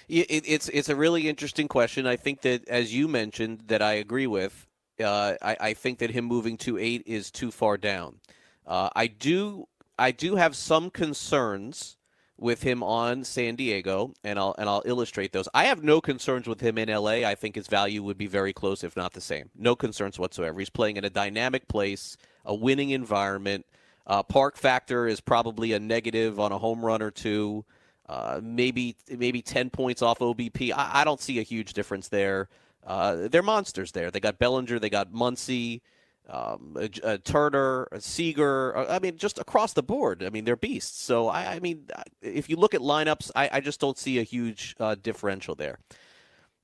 It, 0.09 0.43
it's 0.45 0.67
it's 0.67 0.89
a 0.89 0.97
really 0.97 1.29
interesting 1.29 1.69
question. 1.69 2.05
I 2.05 2.17
think 2.17 2.41
that, 2.41 2.67
as 2.67 2.93
you 2.93 3.07
mentioned, 3.07 3.63
that 3.67 3.81
I 3.81 3.93
agree 3.93 4.27
with. 4.27 4.67
Uh, 5.01 5.35
I, 5.41 5.57
I, 5.61 5.73
think 5.73 5.99
that 5.99 6.11
him 6.11 6.25
moving 6.25 6.57
to 6.57 6.77
eight 6.77 7.03
is 7.05 7.31
too 7.31 7.49
far 7.49 7.77
down. 7.77 8.19
Uh, 8.67 8.89
I 8.93 9.07
do 9.07 9.69
I 9.97 10.11
do 10.11 10.35
have 10.35 10.57
some 10.57 10.89
concerns 10.89 11.95
with 12.41 12.63
him 12.63 12.81
on 12.81 13.23
San 13.23 13.55
Diego, 13.55 14.13
and 14.23 14.39
I'll 14.39 14.55
and 14.57 14.67
I'll 14.67 14.81
illustrate 14.83 15.31
those. 15.31 15.47
I 15.53 15.65
have 15.65 15.83
no 15.83 16.01
concerns 16.01 16.47
with 16.47 16.59
him 16.59 16.79
in 16.79 16.89
LA. 16.89 17.23
I 17.23 17.35
think 17.35 17.55
his 17.55 17.67
value 17.67 18.01
would 18.01 18.17
be 18.17 18.25
very 18.25 18.51
close, 18.51 18.83
if 18.83 18.97
not 18.97 19.13
the 19.13 19.21
same. 19.21 19.51
No 19.55 19.75
concerns 19.75 20.17
whatsoever. 20.17 20.59
He's 20.59 20.69
playing 20.69 20.97
in 20.97 21.05
a 21.05 21.09
dynamic 21.09 21.67
place, 21.67 22.17
a 22.43 22.55
winning 22.55 22.89
environment. 22.89 23.65
Uh, 24.07 24.23
park 24.23 24.57
factor 24.57 25.07
is 25.07 25.21
probably 25.21 25.73
a 25.73 25.79
negative 25.79 26.39
on 26.39 26.51
a 26.51 26.57
home 26.57 26.83
run 26.83 27.03
or 27.03 27.11
two. 27.11 27.63
Uh, 28.09 28.41
maybe 28.43 28.95
maybe 29.15 29.43
ten 29.43 29.69
points 29.69 30.01
off 30.01 30.17
OBP. 30.19 30.73
I, 30.75 31.01
I 31.01 31.03
don't 31.03 31.21
see 31.21 31.37
a 31.37 31.43
huge 31.43 31.73
difference 31.73 32.07
there. 32.07 32.49
Uh, 32.85 33.27
they're 33.29 33.43
monsters 33.43 33.91
there. 33.91 34.09
They 34.09 34.19
got 34.19 34.39
Bellinger, 34.39 34.79
they 34.79 34.89
got 34.89 35.13
Muncy 35.13 35.81
um, 36.29 36.77
a, 36.79 36.89
a 37.03 37.17
Turner, 37.17 37.87
a 37.91 37.99
Seager. 37.99 38.77
I 38.77 38.99
mean, 38.99 39.17
just 39.17 39.39
across 39.39 39.73
the 39.73 39.83
board. 39.83 40.23
I 40.23 40.29
mean, 40.29 40.45
they're 40.45 40.55
beasts. 40.55 41.01
So 41.01 41.27
I, 41.27 41.55
I 41.55 41.59
mean, 41.59 41.87
if 42.21 42.49
you 42.49 42.55
look 42.55 42.73
at 42.73 42.81
lineups, 42.81 43.31
I, 43.35 43.49
I 43.53 43.59
just 43.59 43.79
don't 43.79 43.97
see 43.97 44.19
a 44.19 44.23
huge 44.23 44.75
uh, 44.79 44.95
differential 44.95 45.55
there. 45.55 45.79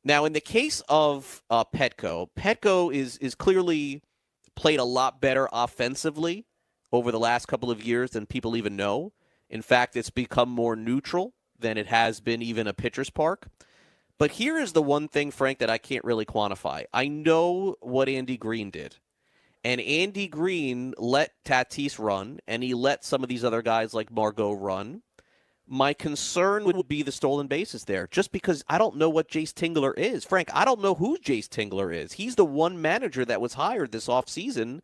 Now, 0.03 0.25
in 0.25 0.33
the 0.33 0.41
case 0.41 0.81
of 0.87 1.43
uh, 1.49 1.65
Petco, 1.65 2.29
Petco 2.37 2.93
is 2.93 3.17
is 3.17 3.35
clearly 3.35 4.01
played 4.55 4.79
a 4.79 4.83
lot 4.83 5.19
better 5.21 5.49
offensively 5.51 6.45
over 6.91 7.11
the 7.11 7.19
last 7.19 7.47
couple 7.47 7.69
of 7.69 7.83
years 7.83 8.11
than 8.11 8.25
people 8.25 8.55
even 8.55 8.75
know. 8.75 9.11
In 9.49 9.61
fact, 9.61 9.95
it's 9.95 10.09
become 10.09 10.49
more 10.49 10.75
neutral 10.75 11.33
than 11.59 11.77
it 11.77 11.87
has 11.87 12.21
been 12.21 12.41
even 12.41 12.67
a 12.67 12.73
pitcher's 12.73 13.09
park. 13.09 13.47
But 14.17 14.31
here 14.31 14.57
is 14.57 14.73
the 14.73 14.81
one 14.81 15.07
thing, 15.07 15.29
Frank, 15.29 15.59
that 15.59 15.69
I 15.69 15.77
can't 15.77 16.03
really 16.03 16.25
quantify. 16.25 16.85
I 16.93 17.07
know 17.07 17.75
what 17.81 18.09
Andy 18.09 18.37
Green 18.37 18.71
did 18.71 18.97
and 19.67 19.81
Andy 19.81 20.29
Green 20.29 20.93
let 20.97 21.43
Tatis 21.43 21.99
run, 21.99 22.39
and 22.47 22.63
he 22.63 22.73
let 22.73 23.03
some 23.03 23.21
of 23.21 23.27
these 23.27 23.43
other 23.43 23.61
guys 23.61 23.93
like 23.93 24.09
Margot 24.09 24.53
run. 24.53 25.01
My 25.67 25.91
concern 25.91 26.63
would 26.63 26.87
be 26.87 27.03
the 27.03 27.11
stolen 27.11 27.47
bases 27.47 27.83
there, 27.83 28.07
just 28.09 28.31
because 28.31 28.63
I 28.69 28.77
don't 28.77 28.95
know 28.95 29.09
what 29.09 29.27
Jayce 29.27 29.51
Tingler 29.51 29.93
is. 29.97 30.23
Frank, 30.23 30.47
I 30.53 30.63
don't 30.63 30.81
know 30.81 30.95
who 30.95 31.17
Jayce 31.17 31.49
Tingler 31.49 31.93
is. 31.93 32.13
He's 32.13 32.35
the 32.35 32.45
one 32.45 32.81
manager 32.81 33.25
that 33.25 33.41
was 33.41 33.55
hired 33.55 33.91
this 33.91 34.07
offseason 34.07 34.79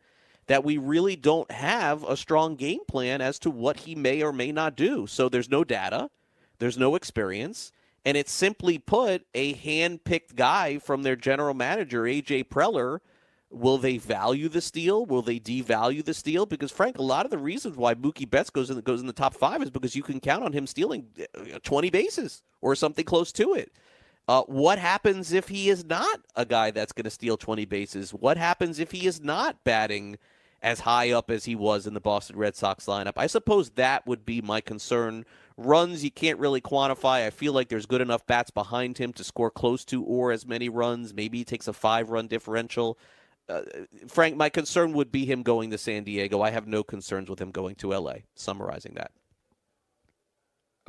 that 0.48 0.66
we 0.66 0.78
really 0.78 1.16
don't 1.16 1.50
have 1.50 2.04
a 2.04 2.18
strong 2.18 2.58
game 2.58 2.82
plan 2.86 3.22
as 3.22 3.40
to 3.40 3.50
what 3.50 3.78
he 3.78 3.96
may 3.96 4.22
or 4.22 4.34
may 4.34 4.52
not 4.52 4.76
do. 4.76 5.08
So 5.08 5.30
there's 5.30 5.50
no 5.50 5.64
data, 5.64 6.10
there's 6.60 6.78
no 6.78 6.96
experience, 6.96 7.72
and 8.04 8.18
it's 8.18 8.34
simply 8.34 8.80
put 8.80 9.26
a 9.34 9.54
hand 9.54 10.04
picked 10.04 10.36
guy 10.36 10.78
from 10.78 11.04
their 11.04 11.16
general 11.16 11.54
manager, 11.54 12.04
AJ 12.04 12.50
Preller 12.50 13.00
Will 13.54 13.78
they 13.78 14.00
value 14.00 14.50
the 14.50 14.62
steal? 14.62 15.06
Will 15.06 15.22
they 15.22 15.40
devalue 15.40 16.04
the 16.04 16.14
steal? 16.16 16.48
Because 16.48 16.72
Frank, 16.72 16.98
a 16.98 17.04
lot 17.04 17.26
of 17.26 17.32
the 17.32 17.38
reasons 17.38 17.78
why 17.78 17.94
Mookie 17.94 18.30
Betts 18.30 18.50
goes 18.50 18.72
in 18.72 18.80
goes 18.82 19.00
in 19.00 19.06
the 19.08 19.14
top 19.14 19.36
five 19.36 19.62
is 19.62 19.70
because 19.70 19.96
you 19.96 20.02
can 20.02 20.20
count 20.20 20.44
on 20.44 20.54
him 20.54 20.66
stealing 20.66 21.06
uh, 21.38 21.60
20 21.62 21.92
bases 21.92 22.42
or 22.62 22.76
something 22.76 23.06
close 23.06 23.32
to 23.34 23.54
it. 23.54 23.72
Uh, 24.28 24.42
what 24.44 24.80
happens 24.80 25.34
if 25.34 25.50
he 25.50 25.70
is 25.70 25.86
not 25.86 26.22
a 26.36 26.46
guy 26.46 26.72
that's 26.72 26.94
going 26.94 27.04
to 27.04 27.10
steal 27.10 27.38
20 27.38 27.66
bases? 27.66 28.12
What 28.12 28.38
happens 28.38 28.80
if 28.80 28.92
he 28.92 29.06
is 29.06 29.22
not 29.22 29.64
batting 29.64 30.18
as 30.62 30.80
high 30.80 31.12
up 31.12 31.30
as 31.30 31.46
he 31.46 31.56
was 31.56 31.86
in 31.86 31.94
the 31.94 32.00
Boston 32.00 32.38
Red 32.38 32.56
Sox 32.56 32.86
lineup? 32.86 33.14
I 33.18 33.28
suppose 33.28 33.72
that 33.72 34.08
would 34.08 34.26
be 34.26 34.42
my 34.42 34.62
concern. 34.62 35.26
Runs 35.58 36.04
you 36.04 36.12
can't 36.12 36.40
really 36.40 36.62
quantify. 36.62 37.28
I 37.28 37.30
feel 37.30 37.54
like 37.54 37.68
there's 37.68 37.86
good 37.86 38.02
enough 38.02 38.26
bats 38.26 38.50
behind 38.50 38.98
him 38.98 39.14
to 39.14 39.24
score 39.24 39.52
close 39.52 39.86
to 39.86 40.04
or 40.04 40.32
as 40.32 40.48
many 40.48 40.70
runs. 40.70 41.14
Maybe 41.14 41.40
he 41.40 41.44
takes 41.44 41.68
a 41.68 41.74
five 41.74 42.10
run 42.10 42.28
differential 42.28 42.98
uh, 43.50 43.62
Frank, 44.08 44.36
my 44.38 44.50
concern 44.50 44.94
would 44.94 45.12
be 45.12 45.26
him 45.26 45.44
going 45.44 45.72
to 45.72 45.78
San 45.78 46.04
Diego. 46.04 46.42
I 46.42 46.52
have 46.52 46.68
no 46.68 46.84
concerns 46.84 47.30
with 47.30 47.40
him 47.40 47.52
going 47.52 47.76
to 47.76 47.90
LA. 47.90 48.16
Summarizing 48.36 48.94
that. 48.96 49.12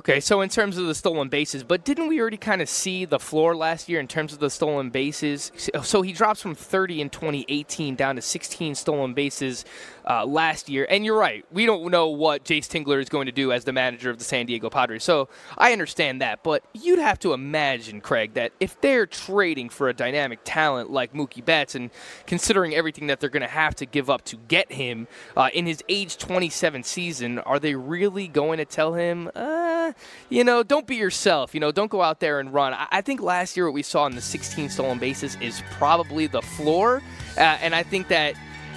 Okay, 0.00 0.18
so 0.18 0.40
in 0.40 0.48
terms 0.48 0.76
of 0.76 0.86
the 0.86 0.94
stolen 0.94 1.28
bases, 1.28 1.62
but 1.62 1.84
didn't 1.84 2.08
we 2.08 2.20
already 2.20 2.36
kind 2.36 2.60
of 2.60 2.68
see 2.68 3.04
the 3.04 3.20
floor 3.20 3.54
last 3.54 3.88
year 3.88 4.00
in 4.00 4.08
terms 4.08 4.32
of 4.32 4.40
the 4.40 4.50
stolen 4.50 4.90
bases? 4.90 5.52
So 5.84 6.02
he 6.02 6.12
drops 6.12 6.42
from 6.42 6.56
30 6.56 7.00
in 7.00 7.10
2018 7.10 7.94
down 7.94 8.16
to 8.16 8.22
16 8.22 8.74
stolen 8.74 9.14
bases 9.14 9.64
uh, 10.08 10.24
last 10.26 10.68
year. 10.68 10.86
And 10.88 11.04
you're 11.04 11.18
right, 11.18 11.44
we 11.52 11.66
don't 11.66 11.90
know 11.90 12.08
what 12.08 12.44
Jayce 12.44 12.68
Tingler 12.68 13.00
is 13.00 13.08
going 13.08 13.26
to 13.26 13.32
do 13.32 13.52
as 13.52 13.64
the 13.64 13.72
manager 13.72 14.10
of 14.10 14.18
the 14.18 14.24
San 14.24 14.46
Diego 14.46 14.70
Padres. 14.70 15.04
So 15.04 15.28
I 15.56 15.72
understand 15.72 16.20
that, 16.20 16.42
but 16.42 16.64
you'd 16.72 16.98
have 16.98 17.18
to 17.20 17.32
imagine, 17.32 18.00
Craig, 18.00 18.34
that 18.34 18.52
if 18.60 18.80
they're 18.80 19.06
trading 19.06 19.68
for 19.68 19.88
a 19.88 19.94
dynamic 19.94 20.40
talent 20.44 20.90
like 20.90 21.12
Mookie 21.12 21.44
Betts 21.44 21.74
and 21.74 21.90
considering 22.26 22.74
everything 22.74 23.06
that 23.06 23.20
they're 23.20 23.30
going 23.30 23.42
to 23.42 23.48
have 23.48 23.74
to 23.76 23.86
give 23.86 24.10
up 24.10 24.24
to 24.26 24.36
get 24.36 24.72
him 24.72 25.06
uh, 25.36 25.50
in 25.54 25.66
his 25.66 25.82
age 25.88 26.18
27 26.18 26.82
season, 26.82 27.38
are 27.40 27.58
they 27.58 27.74
really 27.74 28.28
going 28.28 28.58
to 28.58 28.64
tell 28.64 28.94
him? 28.94 29.30
Uh, 29.34 29.92
you 30.28 30.44
know, 30.44 30.62
don't 30.62 30.86
be 30.86 30.96
yourself. 30.96 31.54
You 31.54 31.60
know, 31.60 31.72
don't 31.72 31.90
go 31.90 32.02
out 32.02 32.20
there 32.20 32.40
and 32.40 32.52
run. 32.52 32.74
I, 32.74 32.86
I 32.90 33.00
think 33.00 33.20
last 33.20 33.56
year 33.56 33.66
what 33.66 33.74
we 33.74 33.82
saw 33.82 34.06
in 34.06 34.14
the 34.14 34.20
16 34.20 34.70
stolen 34.70 34.98
bases 34.98 35.36
is 35.40 35.62
probably 35.72 36.26
the 36.26 36.42
floor, 36.42 37.02
uh, 37.36 37.40
and 37.40 37.74
I 37.74 37.82
think 37.82 38.08
that 38.08 38.34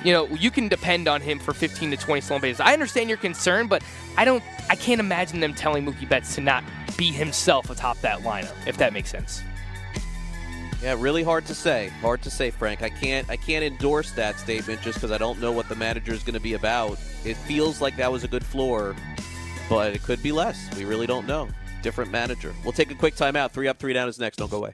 you 0.08 0.14
know 0.14 0.28
you 0.28 0.50
can 0.50 0.70
depend 0.70 1.08
on 1.08 1.22
him 1.22 1.38
for 1.38 1.54
15 1.54 1.92
to 1.92 1.98
20 1.98 2.22
stolen 2.22 2.42
bases. 2.42 2.62
I 2.62 2.74
understand 2.74 3.10
your 3.10 3.18
concern, 3.18 3.68
but 3.68 3.84
I 4.16 4.26
don't. 4.26 4.44
I 4.70 4.76
can't 4.76 5.00
imagine 5.00 5.40
them 5.42 5.54
telling 5.54 5.86
Mookie 5.86 6.08
Betts 6.08 6.36
to 6.36 6.42
not 6.42 6.64
be 6.98 7.12
himself 7.12 7.70
atop 7.70 8.00
that 8.02 8.20
lineup. 8.22 8.56
If 8.66 8.78
that 8.78 8.94
makes 8.94 9.10
sense. 9.10 9.44
Yeah, 10.82 10.96
really 10.98 11.24
hard 11.24 11.46
to 11.48 11.56
say. 11.56 11.90
Hard 12.02 12.22
to 12.22 12.30
say, 12.30 12.52
Frank. 12.52 12.84
I 12.84 12.90
can't. 12.90 13.30
I 13.30 13.36
can't 13.36 13.66
endorse 13.66 14.12
that 14.14 14.40
statement 14.40 14.82
just 14.82 14.98
because 14.98 15.12
I 15.12 15.18
don't 15.18 15.42
know 15.42 15.52
what 15.52 15.68
the 15.68 15.76
manager 15.76 16.14
is 16.14 16.24
going 16.24 16.36
to 16.36 16.40
be 16.40 16.54
about. 16.54 16.98
It 17.26 17.36
feels 17.36 17.82
like 17.82 17.98
that 17.98 18.12
was 18.12 18.24
a 18.24 18.28
good 18.28 18.46
floor 18.46 18.96
but 19.70 19.94
it 19.94 20.04
could 20.04 20.22
be 20.24 20.32
less. 20.32 20.70
We 20.78 20.86
really 20.86 21.08
don't 21.08 21.28
know. 21.28 21.48
Different 21.82 22.12
manager. 22.12 22.54
We'll 22.64 22.74
take 22.74 22.92
a 22.92 22.96
quick 22.96 23.16
timeout. 23.16 23.52
Three 23.52 23.68
up, 23.68 23.80
three 23.80 23.94
down 23.94 24.08
is 24.08 24.20
next. 24.20 24.38
Don't 24.38 24.52
go 24.52 24.58
away. 24.58 24.74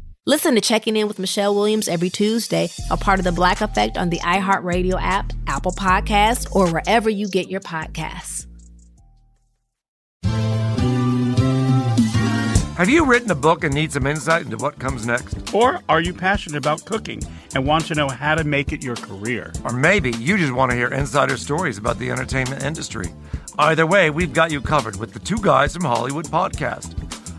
Listen 0.27 0.53
to 0.53 0.61
Checking 0.61 0.95
In 0.97 1.07
with 1.07 1.17
Michelle 1.17 1.55
Williams 1.55 1.87
every 1.87 2.11
Tuesday, 2.11 2.69
a 2.91 2.97
part 2.97 3.17
of 3.17 3.25
the 3.25 3.31
Black 3.31 3.59
Effect 3.59 3.97
on 3.97 4.11
the 4.11 4.19
iHeartRadio 4.19 5.01
app, 5.01 5.33
Apple 5.47 5.71
Podcasts, 5.71 6.47
or 6.55 6.69
wherever 6.69 7.09
you 7.09 7.27
get 7.27 7.49
your 7.49 7.59
podcasts. 7.59 8.45
Have 12.77 12.87
you 12.87 13.03
written 13.03 13.31
a 13.31 13.35
book 13.35 13.63
and 13.63 13.73
need 13.73 13.91
some 13.91 14.05
insight 14.05 14.45
into 14.45 14.57
what 14.57 14.77
comes 14.77 15.07
next? 15.07 15.55
Or 15.55 15.81
are 15.89 16.01
you 16.01 16.13
passionate 16.13 16.59
about 16.59 16.85
cooking 16.85 17.23
and 17.55 17.65
want 17.65 17.85
to 17.87 17.95
know 17.95 18.07
how 18.07 18.35
to 18.35 18.43
make 18.43 18.73
it 18.73 18.83
your 18.83 18.97
career? 18.97 19.51
Or 19.63 19.73
maybe 19.73 20.11
you 20.11 20.37
just 20.37 20.53
want 20.53 20.69
to 20.69 20.77
hear 20.77 20.89
insider 20.89 21.37
stories 21.37 21.79
about 21.79 21.97
the 21.97 22.11
entertainment 22.11 22.63
industry. 22.63 23.07
Either 23.57 23.87
way, 23.87 24.11
we've 24.11 24.33
got 24.33 24.51
you 24.51 24.61
covered 24.61 24.97
with 24.97 25.13
the 25.13 25.19
Two 25.19 25.37
Guys 25.37 25.73
from 25.73 25.85
Hollywood 25.85 26.25
podcast. 26.25 27.00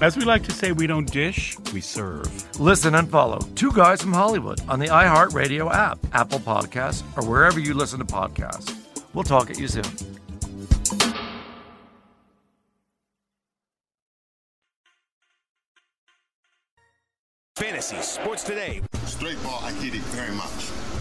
As 0.00 0.16
we 0.16 0.24
like 0.24 0.42
to 0.44 0.52
say, 0.52 0.72
we 0.72 0.86
don't 0.86 1.10
dish, 1.10 1.58
we 1.74 1.82
serve. 1.82 2.58
Listen 2.58 2.94
and 2.94 3.10
follow 3.10 3.38
Two 3.54 3.70
Guys 3.70 4.00
from 4.00 4.14
Hollywood 4.14 4.58
on 4.66 4.78
the 4.78 4.86
iHeartRadio 4.86 5.70
app, 5.70 5.98
Apple 6.14 6.38
Podcasts, 6.38 7.02
or 7.18 7.28
wherever 7.28 7.60
you 7.60 7.74
listen 7.74 7.98
to 7.98 8.06
podcasts. 8.06 8.74
We'll 9.12 9.24
talk 9.24 9.50
at 9.50 9.58
you 9.58 9.68
soon. 9.68 9.84
Fantasy 17.56 18.00
Sports 18.00 18.42
Today. 18.42 18.80
Straight 19.04 19.42
ball, 19.42 19.60
I 19.62 19.72
get 19.82 19.94
it 19.94 20.00
very 20.16 20.34
much. 20.34 20.48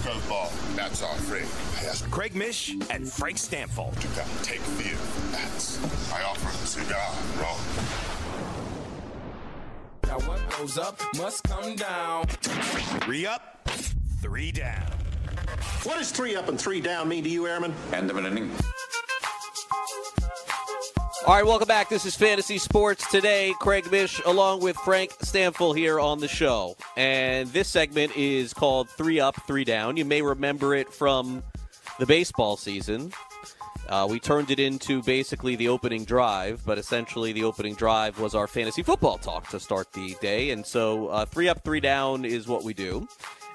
Curveball, 0.04 0.76
that's 0.76 1.02
our 1.04 1.16
friend. 1.16 1.48
Yes. 1.82 2.06
Craig 2.12 2.36
Mish 2.36 2.76
and 2.90 3.10
Frank 3.10 3.38
Stampfl. 3.38 3.96
You 4.04 4.10
gotta 4.14 4.44
take 4.44 4.60
fear. 4.60 4.98
That's 5.32 5.78
I 6.14 6.24
offer 6.24 6.50
a 6.50 6.68
cigar, 6.68 7.14
bro. 7.38 8.09
Now 10.10 10.18
what 10.22 10.50
goes 10.58 10.80
up 10.80 11.00
must 11.18 11.44
come 11.44 11.76
down. 11.76 12.26
Three 12.26 13.28
up, 13.28 13.70
three 14.24 14.52
down. 14.52 14.92
What 15.84 16.00
does 16.00 16.12
three 16.12 16.36
up 16.36 16.48
and 16.50 16.60
three 16.60 16.82
down 16.82 17.08
mean 17.08 17.24
to 17.26 17.30
you, 17.30 17.46
Airman? 17.46 17.76
End 17.94 18.10
of 18.10 18.18
an 18.18 18.26
inning. 18.26 18.50
All 21.28 21.36
right, 21.36 21.46
welcome 21.46 21.68
back. 21.68 21.90
This 21.90 22.08
is 22.08 22.16
Fantasy 22.16 22.58
Sports 22.58 23.08
Today. 23.12 23.54
Craig 23.60 23.92
Mish 23.92 24.20
along 24.26 24.62
with 24.62 24.78
Frank 24.78 25.12
Stampfl 25.20 25.78
here 25.78 26.00
on 26.00 26.18
the 26.18 26.28
show. 26.28 26.76
And 26.98 27.48
this 27.50 27.68
segment 27.68 28.18
is 28.18 28.52
called 28.52 28.90
Three 28.90 29.20
Up, 29.20 29.36
Three 29.46 29.64
Down. 29.64 29.96
You 29.96 30.06
may 30.06 30.24
remember 30.24 30.74
it 30.74 30.92
from 30.92 31.44
the 32.00 32.08
baseball 32.08 32.58
season. 32.58 33.14
Uh, 33.90 34.08
we 34.08 34.20
turned 34.20 34.52
it 34.52 34.60
into 34.60 35.02
basically 35.02 35.56
the 35.56 35.68
opening 35.68 36.06
drive, 36.06 36.64
but 36.64 36.78
essentially 36.78 37.34
the 37.34 37.44
opening 37.44 37.74
drive 37.74 38.20
was 38.20 38.36
our 38.36 38.46
fantasy 38.46 38.84
football 38.84 39.18
talk 39.18 39.50
to 39.50 39.60
start 39.60 39.92
the 39.94 40.16
day. 40.22 40.52
And 40.52 40.64
so 40.64 41.08
uh, 41.08 41.26
three 41.26 41.50
up, 41.50 41.64
three 41.64 41.80
down 41.80 42.24
is 42.24 42.48
what 42.48 42.64
we 42.64 42.76
do. 42.76 43.08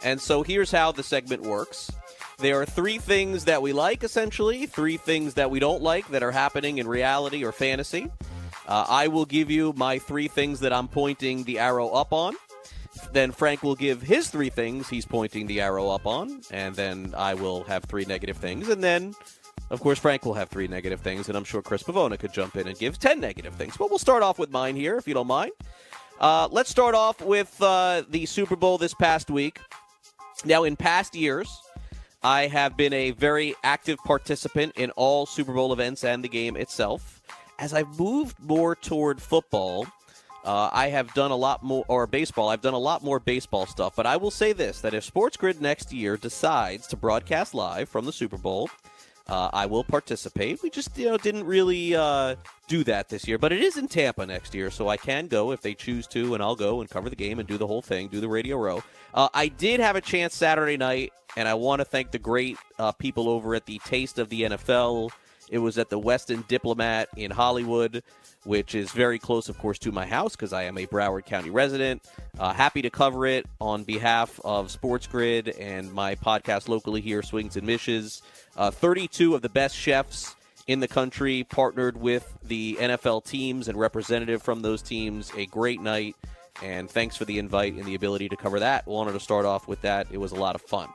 And 0.03 0.21
so 0.21 0.43
here's 0.43 0.73
how 0.73 0.91
the 0.91 1.05
segment 1.05 1.43
works. 1.43 1.91
There 2.38 2.61
are 2.61 2.67
three 2.67 2.99
things 2.99 3.45
that 3.45 3.62
we 3.62 3.73
like, 3.73 4.03
essentially, 4.03 4.67
three 4.67 4.97
things 4.97 5.35
that 5.35 5.53
we 5.53 5.61
don't 5.61 5.83
like 5.83 6.09
that 6.09 6.25
are 6.25 6.33
happening 6.33 6.79
in 6.79 6.88
reality 6.88 7.45
or 7.45 7.53
fantasy. 7.53 8.11
Uh, 8.67 8.87
I 8.88 9.09
will 9.09 9.25
give 9.25 9.53
you 9.53 9.73
my 9.76 10.00
three 10.00 10.26
things 10.26 10.61
that 10.61 10.73
I'm 10.73 10.88
pointing 10.88 11.45
the 11.45 11.61
arrow 11.61 11.91
up 11.91 12.12
on. 12.12 12.35
Then 13.12 13.31
Frank 13.31 13.62
will 13.62 13.77
give 13.77 14.03
his 14.03 14.31
three 14.31 14.51
things 14.51 14.88
he's 14.88 15.07
pointing 15.07 15.47
the 15.47 15.61
arrow 15.61 15.90
up 15.90 16.07
on. 16.07 16.40
And 16.51 16.75
then 16.75 17.14
I 17.16 17.35
will 17.35 17.62
have 17.64 17.85
three 17.85 18.05
negative 18.05 18.37
things. 18.37 18.68
And 18.68 18.83
then, 18.83 19.14
of 19.70 19.81
course, 19.81 19.98
Frank 19.98 20.24
will 20.24 20.35
have 20.35 20.48
three 20.48 20.68
negative 20.68 21.00
things. 21.00 21.29
And 21.29 21.37
I'm 21.37 21.44
sure 21.44 21.62
Chris 21.62 21.83
Pavona 21.83 22.18
could 22.18 22.33
jump 22.33 22.57
in 22.57 22.68
and 22.68 22.79
give 22.79 22.98
10 22.98 23.20
negative 23.20 23.55
things. 23.55 23.77
But 23.77 23.90
we'll 23.90 23.98
start 23.98 24.22
off 24.22 24.38
with 24.38 24.50
mine 24.50 24.77
here, 24.77 24.96
if 24.96 25.09
you 25.09 25.14
don't 25.14 25.27
mind. 25.27 25.53
Uh, 26.20 26.48
let's 26.50 26.70
start 26.70 26.94
off 26.94 27.20
with 27.20 27.61
uh, 27.61 28.03
the 28.09 28.27
Super 28.27 28.57
Bowl 28.57 28.79
this 28.79 28.94
past 28.94 29.31
week. 29.31 29.59
Now, 30.44 30.64
in 30.64 30.77
past 30.77 31.14
years, 31.14 31.48
I 32.22 32.46
have 32.46 32.77
been 32.77 32.92
a 32.92 33.11
very 33.12 33.55
active 33.64 33.98
participant 33.98 34.72
in 34.77 34.90
all 34.92 35.27
Super 35.27 35.53
Bowl 35.53 35.72
events 35.72 36.05
and 36.05 36.22
the 36.22 36.29
game 36.29 36.57
itself. 36.57 37.20
As 37.59 37.74
I've 37.74 37.98
moved 37.98 38.38
more 38.40 38.74
toward 38.74 39.20
football, 39.20 39.87
uh, 40.44 40.68
I 40.72 40.88
have 40.88 41.12
done 41.14 41.31
a 41.31 41.37
lot 41.37 41.62
more, 41.62 41.85
or 41.88 42.07
baseball, 42.07 42.48
I've 42.48 42.61
done 42.61 42.74
a 42.74 42.79
lot 42.79 43.03
more 43.03 43.18
baseball 43.18 43.66
stuff. 43.66 43.94
But 43.96 44.07
I 44.07 44.16
will 44.16 44.31
say 44.31 44.53
this 44.53 44.81
that 44.83 44.94
if 44.94 45.05
Sports 45.05 45.37
Grid 45.37 45.61
next 45.61 45.92
year 45.92 46.16
decides 46.16 46.87
to 46.88 46.96
broadcast 46.96 47.55
live 47.55 47.88
from 47.88 48.05
the 48.05 48.12
Super 48.12 48.37
Bowl, 48.37 48.70
uh, 49.29 49.51
I 49.53 49.67
will 49.67 49.85
participate. 49.85 50.63
We 50.63 50.71
just, 50.71 50.97
you 50.99 51.07
know, 51.07 51.17
didn't 51.17 51.45
really 51.45 51.95
uh, 51.95 52.37
do 52.69 52.85
that 52.85 53.09
this 53.09 53.27
year, 53.27 53.39
but 53.39 53.53
it 53.53 53.63
is 53.63 53.77
in 53.77 53.89
Tampa 53.89 54.27
next 54.27 54.55
year, 54.55 54.71
so 54.71 54.89
I 54.89 54.97
can 54.97 55.29
go 55.29 55.53
if 55.53 55.63
they 55.63 55.75
choose 55.75 56.07
to, 56.09 56.35
and 56.35 56.43
I'll 56.43 56.57
go 56.57 56.81
and 56.81 56.91
cover 56.91 57.09
the 57.09 57.17
game 57.17 57.39
and 57.39 57.49
do 57.49 57.57
the 57.57 57.67
whole 57.67 57.83
thing, 57.83 58.09
do 58.09 58.21
the 58.21 58.29
radio 58.29 58.59
row. 58.59 58.83
Uh, 59.15 59.29
I 59.33 59.49
did 59.49 59.81
have 59.81 59.97
a 59.97 60.01
chance 60.01 60.35
Saturday 60.35 60.77
night, 60.77 61.13
and 61.37 61.49
I 61.49 61.55
want 61.55 61.81
to 61.81 61.85
thank 61.85 62.11
the 62.11 62.19
great 62.19 62.59
uh, 62.79 62.93
people 62.93 63.29
over 63.29 63.55
at 63.55 63.65
the 63.65 63.81
Taste 63.85 64.19
of 64.19 64.29
the 64.29 64.43
NFL. 64.43 65.11
It 65.51 65.59
was 65.59 65.79
at 65.79 65.91
the 65.91 66.01
Westin 66.01 66.47
Diplomat 66.49 67.09
in 67.17 67.31
Hollywood, 67.31 68.03
which 68.45 68.75
is 68.75 68.91
very 68.93 69.19
close, 69.19 69.49
of 69.49 69.59
course, 69.59 69.79
to 69.81 69.93
my 69.93 70.07
house 70.07 70.33
because 70.37 70.53
I 70.53 70.65
am 70.65 70.79
a 70.79 70.87
Broward 70.87 71.25
County 71.27 71.51
resident. 71.51 72.03
Uh, 72.39 72.53
happy 72.53 72.83
to 72.83 72.91
cover 72.91 73.27
it 73.27 73.47
on 73.61 73.85
behalf 73.85 74.39
of 74.45 74.71
Sports 74.71 75.07
Grid 75.07 75.49
and 75.49 75.93
my 75.93 76.15
podcast 76.15 76.69
locally 76.69 77.01
here, 77.01 77.23
Swings 77.23 77.57
and 77.57 77.67
Mishes. 77.67 78.23
Uh, 78.57 78.71
32 78.71 79.35
of 79.35 79.43
the 79.43 79.49
best 79.49 79.77
chefs 79.77 80.35
in 80.67 80.81
the 80.81 80.88
country 80.88 81.45
partnered 81.45 81.97
with 81.97 82.37
the 82.43 82.77
NFL 82.81 83.25
teams 83.25 83.69
and 83.69 83.79
representative 83.79 84.43
from 84.43 84.62
those 84.62 84.83
teams. 84.83 85.33
A 85.37 85.47
great 85.47 85.81
night, 85.81 86.17
and 86.62 86.90
thanks 86.90 87.17
for 87.17 87.25
the 87.25 87.38
invite 87.38 87.75
and 87.75 87.85
the 87.85 87.95
ability 87.95 88.29
to 88.29 88.37
cover 88.37 88.61
that. 88.61 88.87
Wanted 88.87 89.12
to 89.12 89.21
start 89.21 89.45
off 89.45 89.69
with 89.69 89.83
that. 89.83 90.07
It 90.11 90.19
was 90.19 90.33
a 90.33 90.37
lot 90.37 90.55
of 90.55 90.62
fun. 90.62 90.88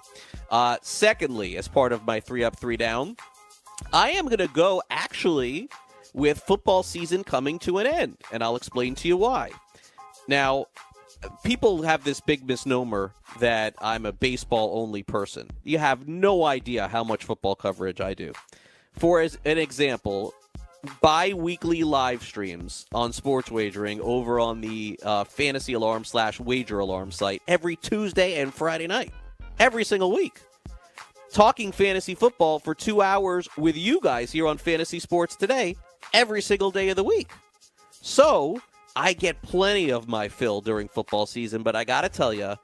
Uh, 0.50 0.78
secondly, 0.82 1.58
as 1.58 1.67
part 1.67 1.91
of 1.91 2.06
my 2.06 2.19
three 2.19 2.43
up, 2.43 2.58
three 2.58 2.78
down, 2.78 3.17
I 3.93 4.12
am 4.12 4.26
going 4.26 4.39
to 4.39 4.48
go 4.48 4.82
actually 4.89 5.69
with 6.13 6.39
football 6.39 6.84
season 6.84 7.24
coming 7.24 7.60
to 7.60 7.78
an 7.78 7.88
end, 7.88 8.17
and 8.32 8.43
I'll 8.43 8.56
explain 8.56 8.95
to 8.95 9.08
you 9.08 9.17
why. 9.17 9.52
Now, 10.28 10.67
people 11.43 11.82
have 11.84 12.03
this 12.03 12.19
big 12.21 12.47
misnomer 12.47 13.13
that 13.39 13.75
I'm 13.79 14.05
a 14.05 14.12
baseball 14.12 14.82
only 14.82 15.03
person. 15.03 15.49
You 15.63 15.77
have 15.77 16.08
no 16.08 16.45
idea 16.45 16.88
how 16.88 17.03
much 17.03 17.25
football 17.25 17.55
coverage 17.55 18.01
I 18.01 18.13
do. 18.13 18.34
For 18.93 19.21
as 19.21 19.38
an 19.45 19.58
example, 19.58 20.34
bi 21.01 21.34
weekly 21.34 21.84
live 21.84 22.23
streams 22.23 22.86
on 22.93 23.13
sports 23.13 23.51
wagering 23.51 23.99
over 24.01 24.39
on 24.39 24.62
the 24.62 24.99
uh, 25.03 25.23
fantasy 25.23 25.73
alarm 25.73 26.03
slash 26.03 26.39
wager 26.39 26.79
alarm 26.79 27.12
site 27.12 27.41
every 27.47 27.75
Tuesday 27.75 28.41
and 28.41 28.53
Friday 28.53 28.88
night, 28.88 29.13
every 29.60 29.84
single 29.84 30.12
week. 30.12 30.39
Talking 31.32 31.71
fantasy 31.71 32.15
football 32.15 32.60
for 32.60 32.73
two 32.73 33.01
hours 33.01 33.47
with 33.55 33.77
you 33.77 33.99
guys 34.01 34.32
here 34.32 34.47
on 34.47 34.58
Fantasy 34.58 34.99
Sports 34.99 35.36
Today 35.36 35.75
every 36.13 36.41
single 36.41 36.71
day 36.71 36.89
of 36.89 36.95
the 36.95 37.03
week. 37.03 37.29
So 38.01 38.62
I 38.95 39.13
get 39.13 39.41
plenty 39.41 39.91
of 39.91 40.08
my 40.08 40.28
fill 40.28 40.62
during 40.62 40.88
football 40.88 41.25
season, 41.25 41.63
but 41.63 41.75
I 41.75 41.84
got 41.84 42.02
to 42.02 42.10
tell 42.10 42.34
you, 42.34 42.56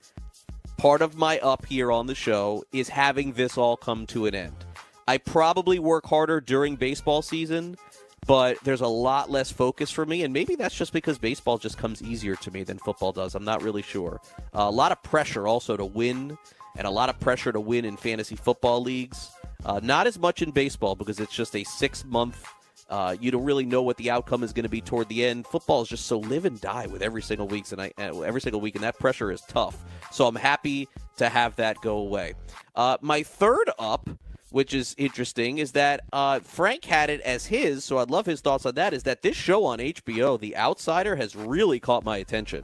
part 0.77 1.01
of 1.01 1.15
my 1.15 1.39
up 1.39 1.65
here 1.65 1.91
on 1.91 2.07
the 2.07 2.15
show 2.15 2.63
is 2.71 2.89
having 2.89 3.33
this 3.33 3.57
all 3.57 3.77
come 3.77 4.05
to 4.07 4.25
an 4.25 4.35
end. 4.35 4.65
I 5.07 5.17
probably 5.17 5.79
work 5.79 6.05
harder 6.05 6.41
during 6.41 6.75
baseball 6.75 7.21
season, 7.21 7.77
but 8.25 8.57
there's 8.63 8.81
a 8.81 8.87
lot 8.87 9.29
less 9.29 9.51
focus 9.51 9.91
for 9.91 10.05
me, 10.05 10.23
and 10.23 10.33
maybe 10.33 10.55
that's 10.55 10.75
just 10.75 10.93
because 10.93 11.17
baseball 11.17 11.57
just 11.57 11.77
comes 11.77 12.01
easier 12.01 12.35
to 12.37 12.51
me 12.51 12.63
than 12.63 12.79
football 12.79 13.11
does. 13.11 13.35
I'm 13.35 13.45
not 13.45 13.61
really 13.61 13.83
sure. 13.83 14.19
Uh, 14.53 14.63
a 14.63 14.71
lot 14.71 14.91
of 14.91 15.01
pressure 15.03 15.47
also 15.47 15.77
to 15.77 15.85
win, 15.85 16.37
and 16.75 16.87
a 16.87 16.91
lot 16.91 17.09
of 17.09 17.19
pressure 17.19 17.51
to 17.51 17.59
win 17.59 17.85
in 17.85 17.97
fantasy 17.97 18.35
football 18.35 18.81
leagues. 18.81 19.29
Uh, 19.63 19.79
not 19.81 20.07
as 20.07 20.19
much 20.19 20.41
in 20.41 20.51
baseball 20.51 20.95
because 20.95 21.19
it's 21.19 21.33
just 21.33 21.55
a 21.55 21.63
six 21.63 22.03
month 22.05 22.45
uh, 22.89 23.15
you 23.19 23.31
don't 23.31 23.43
really 23.43 23.65
know 23.65 23.81
what 23.81 23.97
the 23.97 24.11
outcome 24.11 24.43
is 24.43 24.53
going 24.53 24.63
to 24.63 24.69
be 24.69 24.81
toward 24.81 25.09
the 25.09 25.25
end. 25.25 25.47
Football 25.47 25.81
is 25.81 25.89
just 25.89 26.05
so 26.05 26.19
live 26.19 26.45
and 26.45 26.59
die 26.61 26.87
with 26.87 27.01
every 27.01 27.21
single 27.21 27.47
week, 27.47 27.71
and 27.71 27.81
I, 27.81 27.91
every 27.97 28.41
single 28.41 28.61
week, 28.61 28.75
and 28.75 28.83
that 28.83 28.99
pressure 28.99 29.31
is 29.31 29.41
tough. 29.41 29.83
So 30.11 30.27
I'm 30.27 30.35
happy 30.35 30.87
to 31.17 31.29
have 31.29 31.55
that 31.55 31.81
go 31.81 31.97
away. 31.97 32.33
Uh, 32.75 32.97
my 33.01 33.23
third 33.23 33.69
up 33.79 34.09
which 34.55 34.73
is 34.73 34.95
interesting, 34.97 35.57
is 35.57 35.73
that 35.73 35.99
uh, 36.13 36.39
Frank 36.39 36.85
had 36.85 37.09
it 37.09 37.19
as 37.21 37.45
his. 37.45 37.83
So 37.83 37.97
I'd 37.97 38.09
love 38.09 38.25
his 38.25 38.39
thoughts 38.39 38.65
on 38.65 38.75
that. 38.75 38.93
Is 38.93 39.03
that 39.03 39.21
this 39.21 39.35
show 39.35 39.65
on 39.65 39.79
HBO, 39.79 40.39
The 40.39 40.55
Outsider, 40.55 41.17
has 41.17 41.35
really 41.35 41.77
caught 41.77 42.05
my 42.05 42.19
attention. 42.19 42.63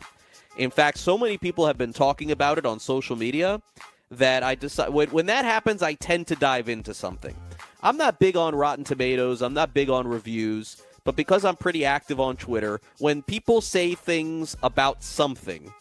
In 0.56 0.72
fact, 0.72 1.00
so 1.00 1.18
many 1.18 1.38
people 1.38 1.68
have 1.68 1.78
been 1.78 1.92
talking 1.92 2.32
about 2.32 2.58
it 2.58 2.66
on 2.66 2.80
social 2.80 3.18
media 3.18 3.62
that 4.10 4.42
I 4.42 4.56
decide 4.56 4.92
when, 4.92 5.10
when 5.10 5.26
that 5.26 5.44
happens, 5.44 5.84
I 5.84 5.96
tend 5.96 6.28
to 6.28 6.36
dive 6.38 6.70
into 6.70 6.94
something. 6.94 7.36
I'm 7.84 7.98
not 7.98 8.20
big 8.20 8.38
on 8.38 8.56
Rotten 8.56 8.84
Tomatoes. 8.84 9.42
I'm 9.42 9.54
not 9.54 9.74
big 9.74 9.90
on 9.90 10.08
reviews. 10.08 10.82
But 11.04 11.16
because 11.16 11.44
I'm 11.44 11.56
pretty 11.56 11.84
active 11.84 12.20
on 12.20 12.38
Twitter, 12.38 12.80
when 13.00 13.24
people 13.24 13.60
say 13.60 13.96
things 13.96 14.56
about 14.62 15.02
something, 15.04 15.74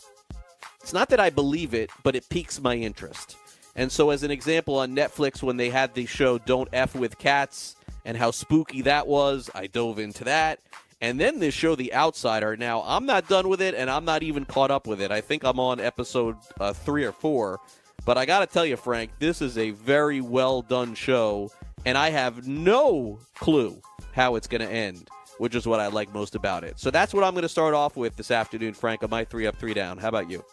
it's 0.81 0.95
not 0.95 1.11
that 1.11 1.21
I 1.21 1.29
believe 1.29 1.75
it, 1.75 1.91
but 2.03 2.17
it 2.17 2.29
piques 2.31 2.61
my 2.61 2.75
interest. 2.75 3.37
And 3.77 3.93
so, 3.93 4.11
as 4.11 4.23
an 4.23 4.31
example, 4.31 4.79
on 4.79 4.97
Netflix, 4.97 5.43
when 5.43 5.59
they 5.59 5.69
had 5.69 5.95
the 5.95 6.07
show 6.07 6.39
Don't 6.39 6.69
F 6.73 6.95
with 6.95 7.19
Cats 7.19 7.77
and 8.05 8.17
how 8.17 8.31
spooky 8.31 8.83
that 8.83 9.07
was, 9.07 9.51
I 9.55 9.67
dove 9.67 9.99
into 9.99 10.25
that. 10.25 10.59
And 11.03 11.21
then 11.21 11.39
this 11.39 11.55
show, 11.55 11.75
The 11.75 11.95
Outsider. 11.95 12.57
Now, 12.57 12.83
I'm 12.83 13.07
not 13.07 13.29
done 13.29 13.49
with 13.49 13.61
it, 13.61 13.75
and 13.75 13.91
I'm 13.91 14.05
not 14.05 14.23
even 14.23 14.45
caught 14.45 14.71
up 14.71 14.87
with 14.87 15.01
it. 15.01 15.11
I 15.11 15.21
think 15.21 15.45
I'm 15.45 15.61
on 15.61 15.81
episode 15.81 16.37
uh, 16.59 16.73
three 16.73 17.05
or 17.05 17.13
four. 17.13 17.61
But 18.05 18.19
I 18.19 18.27
got 18.27 18.41
to 18.41 18.47
tell 18.47 18.67
you, 18.67 18.77
Frank, 18.77 19.11
this 19.19 19.43
is 19.43 19.59
a 19.59 19.71
very 19.71 20.21
well 20.21 20.63
done 20.63 20.95
show, 20.95 21.51
and 21.85 21.97
I 21.97 22.11
have 22.11 22.47
no 22.47 23.19
clue 23.35 23.81
how 24.13 24.37
it's 24.37 24.47
going 24.47 24.61
to 24.61 24.69
end, 24.69 25.09
which 25.39 25.55
is 25.55 25.67
what 25.67 25.81
I 25.81 25.89
like 25.89 26.13
most 26.13 26.35
about 26.35 26.65
it. 26.65 26.79
So 26.79 26.91
that's 26.91 27.15
what 27.15 27.25
I'm 27.25 27.33
going 27.33 27.43
to 27.43 27.49
start 27.49 27.75
off 27.75 27.97
with 27.97 28.17
this 28.17 28.31
afternoon, 28.31 28.75
Frank, 28.75 29.03
on 29.03 29.11
my 29.11 29.25
three 29.25 29.47
up, 29.47 29.59
three 29.59 29.75
down. 29.75 29.99
How 29.99 30.09
about 30.09 30.31
you? 30.31 30.45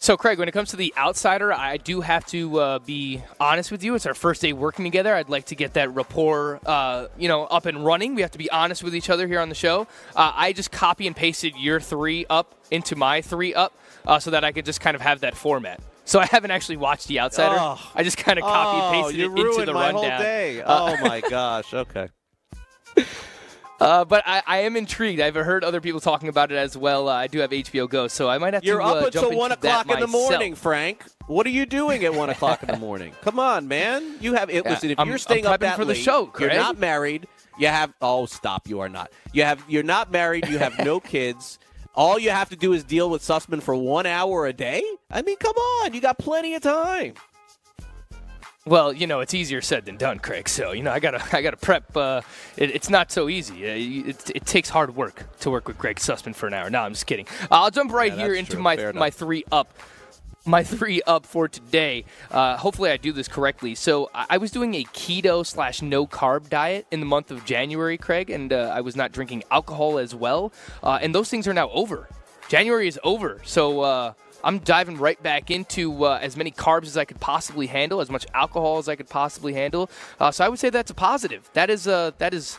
So, 0.00 0.16
Craig, 0.16 0.38
when 0.38 0.46
it 0.48 0.52
comes 0.52 0.70
to 0.70 0.76
the 0.76 0.94
outsider, 0.96 1.52
I 1.52 1.76
do 1.76 2.00
have 2.00 2.24
to 2.26 2.60
uh, 2.60 2.78
be 2.78 3.20
honest 3.40 3.72
with 3.72 3.82
you. 3.82 3.96
It's 3.96 4.06
our 4.06 4.14
first 4.14 4.40
day 4.40 4.52
working 4.52 4.84
together. 4.84 5.12
I'd 5.12 5.28
like 5.28 5.46
to 5.46 5.56
get 5.56 5.74
that 5.74 5.92
rapport, 5.92 6.60
uh, 6.64 7.08
you 7.18 7.26
know, 7.26 7.44
up 7.46 7.66
and 7.66 7.84
running. 7.84 8.14
We 8.14 8.22
have 8.22 8.30
to 8.30 8.38
be 8.38 8.48
honest 8.48 8.84
with 8.84 8.94
each 8.94 9.10
other 9.10 9.26
here 9.26 9.40
on 9.40 9.48
the 9.48 9.56
show. 9.56 9.88
Uh, 10.14 10.32
I 10.36 10.52
just 10.52 10.70
copy 10.70 11.08
and 11.08 11.16
pasted 11.16 11.56
your 11.56 11.80
three 11.80 12.26
up 12.30 12.54
into 12.70 12.94
my 12.94 13.22
three 13.22 13.54
up 13.54 13.76
uh, 14.06 14.20
so 14.20 14.30
that 14.30 14.44
I 14.44 14.52
could 14.52 14.64
just 14.64 14.80
kind 14.80 14.94
of 14.94 15.00
have 15.00 15.20
that 15.20 15.36
format. 15.36 15.80
So 16.08 16.18
I 16.18 16.24
haven't 16.26 16.50
actually 16.52 16.78
watched 16.78 17.06
The 17.06 17.20
Outsider. 17.20 17.56
Oh. 17.58 17.78
I 17.94 18.02
just 18.02 18.16
kind 18.16 18.38
of 18.38 18.44
copy 18.44 18.78
and 18.78 19.04
Oh, 19.04 19.08
pasted 19.08 19.20
you 19.20 19.36
it 19.36 19.50
into 19.52 19.66
the 19.66 19.74
my 19.74 19.92
rundown. 19.92 20.10
whole 20.10 20.18
day. 20.18 20.62
Uh, 20.62 20.96
Oh 20.96 20.96
my 21.06 21.20
gosh. 21.20 21.74
Okay. 21.74 22.08
Uh, 23.80 24.04
but 24.04 24.24
I, 24.26 24.42
I 24.46 24.58
am 24.60 24.74
intrigued. 24.76 25.20
I've 25.20 25.34
heard 25.36 25.62
other 25.62 25.80
people 25.80 26.00
talking 26.00 26.28
about 26.28 26.50
it 26.50 26.56
as 26.56 26.76
well. 26.76 27.08
Uh, 27.08 27.12
I 27.14 27.26
do 27.28 27.38
have 27.40 27.50
HBO 27.50 27.88
Go, 27.88 28.08
so 28.08 28.28
I 28.28 28.38
might 28.38 28.54
have 28.54 28.64
You're 28.64 28.78
to 28.78 28.84
You're 28.84 28.96
up 28.96 29.02
uh, 29.02 29.06
until 29.06 29.36
one 29.36 29.52
o'clock 29.52 29.88
in 29.90 30.00
the 30.00 30.06
morning, 30.08 30.54
Frank. 30.56 31.04
What 31.28 31.46
are 31.46 31.50
you 31.50 31.64
doing 31.66 32.02
at 32.04 32.12
one 32.12 32.28
o'clock 32.30 32.62
in 32.62 32.68
the 32.68 32.76
morning? 32.78 33.12
Come 33.22 33.38
on, 33.38 33.68
man. 33.68 34.16
You 34.20 34.34
have 34.34 34.50
it. 34.50 34.64
Yeah, 34.64 34.70
Listen, 34.70 34.90
if 34.90 34.98
I'm- 34.98 35.06
you're 35.06 35.14
I'm 35.14 35.18
staying 35.20 35.46
up 35.46 35.60
that 35.60 35.76
for 35.76 35.84
the 35.84 35.92
late, 35.92 36.02
show, 36.02 36.32
you're 36.40 36.54
not 36.54 36.78
married. 36.78 37.28
You 37.58 37.68
have. 37.68 37.92
Oh, 38.02 38.26
stop! 38.26 38.66
You 38.68 38.80
are 38.80 38.88
not. 38.88 39.12
You 39.32 39.42
have. 39.44 39.62
You're 39.68 39.82
not 39.84 40.10
married. 40.10 40.48
You 40.48 40.58
have 40.58 40.76
no 40.84 40.98
kids. 41.14 41.58
All 41.98 42.16
you 42.16 42.30
have 42.30 42.48
to 42.50 42.56
do 42.56 42.72
is 42.74 42.84
deal 42.84 43.10
with 43.10 43.22
Sussman 43.22 43.60
for 43.60 43.74
one 43.74 44.06
hour 44.06 44.46
a 44.46 44.52
day. 44.52 44.84
I 45.10 45.22
mean, 45.22 45.36
come 45.36 45.56
on. 45.56 45.92
You 45.94 46.00
got 46.00 46.16
plenty 46.16 46.54
of 46.54 46.62
time. 46.62 47.14
Well, 48.64 48.92
you 48.92 49.06
know, 49.08 49.18
it's 49.18 49.34
easier 49.34 49.60
said 49.62 49.84
than 49.86 49.96
done, 49.96 50.18
Craig. 50.20 50.48
So, 50.48 50.70
you 50.72 50.82
know, 50.82 50.92
I 50.92 51.00
gotta, 51.00 51.20
I 51.36 51.42
gotta 51.42 51.56
prep. 51.56 51.96
Uh, 51.96 52.20
it, 52.56 52.70
it's 52.70 52.88
not 52.88 53.10
so 53.10 53.28
easy. 53.28 53.68
Uh, 53.68 53.74
you- 53.74 54.04
it, 54.10 54.30
it 54.36 54.46
takes 54.46 54.68
hard 54.68 54.94
work 54.94 55.24
to 55.40 55.50
work 55.50 55.66
with 55.66 55.76
Greg 55.76 55.96
Sussman 55.96 56.36
for 56.36 56.46
an 56.46 56.54
hour. 56.54 56.70
No, 56.70 56.82
I'm 56.82 56.92
just 56.92 57.06
kidding. 57.06 57.26
I'll 57.50 57.70
jump 57.72 57.92
right 57.92 58.12
Yeah, 58.16 58.26
here 58.26 58.34
into 58.34 58.52
true. 58.52 58.62
my 58.62 58.76
Fair 58.76 58.92
my 58.92 59.06
enough. 59.06 59.14
three 59.14 59.44
up. 59.50 59.72
My 60.48 60.64
three 60.64 61.02
up 61.06 61.26
for 61.26 61.46
today. 61.46 62.06
Uh, 62.30 62.56
hopefully, 62.56 62.90
I 62.90 62.96
do 62.96 63.12
this 63.12 63.28
correctly. 63.28 63.74
So, 63.74 64.10
I, 64.14 64.38
was 64.38 64.50
doing 64.50 64.74
a 64.76 64.84
keto 64.84 65.44
slash 65.44 65.82
no 65.82 66.06
carb 66.06 66.48
diet 66.48 66.86
in 66.90 67.00
the 67.00 67.06
month 67.06 67.30
of 67.30 67.44
January, 67.44 67.98
Craig, 67.98 68.30
and 68.30 68.50
uh, 68.50 68.72
I 68.74 68.80
was 68.80 68.96
not 68.96 69.12
drinking 69.12 69.44
alcohol 69.50 69.98
as 69.98 70.14
well. 70.14 70.50
Uh, 70.82 71.00
and 71.02 71.14
those 71.14 71.28
things 71.28 71.46
are 71.46 71.52
now 71.52 71.68
over. 71.68 72.08
January 72.48 72.88
is 72.88 72.98
over. 73.04 73.42
So, 73.44 73.82
uh, 73.82 74.14
I'm 74.42 74.60
diving 74.60 74.96
right 74.96 75.22
back 75.22 75.50
into 75.50 76.06
uh, 76.06 76.18
as 76.22 76.34
many 76.34 76.50
carbs 76.50 76.84
as 76.84 76.96
I 76.96 77.04
could 77.04 77.20
possibly 77.20 77.66
handle, 77.66 78.00
as 78.00 78.08
much 78.08 78.24
alcohol 78.32 78.78
as 78.78 78.88
I 78.88 78.96
could 78.96 79.10
possibly 79.10 79.52
handle. 79.52 79.90
Uh, 80.18 80.30
so 80.30 80.46
I 80.46 80.48
would 80.48 80.58
say 80.58 80.70
that's 80.70 80.90
a 80.90 80.94
positive. 80.94 81.50
That 81.52 81.68
is 81.68 81.86
uh, 81.86 82.12
that 82.16 82.32
is 82.32 82.56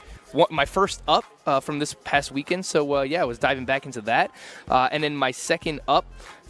my 0.50 0.66
first 0.66 1.02
up 1.08 1.26
uh, 1.46 1.60
from 1.60 1.80
this 1.80 1.96
past 2.04 2.32
weekend. 2.32 2.66
So 2.66 2.98
uh, 2.98 3.02
yeah, 3.02 3.22
I 3.22 3.26
was 3.26 3.38
diving 3.38 3.66
back 3.66 3.86
into 3.86 4.02
that. 4.02 4.32
Uh, 4.68 4.90
and 4.92 5.04
then 5.04 5.16
my 5.16 5.32
second 5.32 5.82
up 5.88 6.06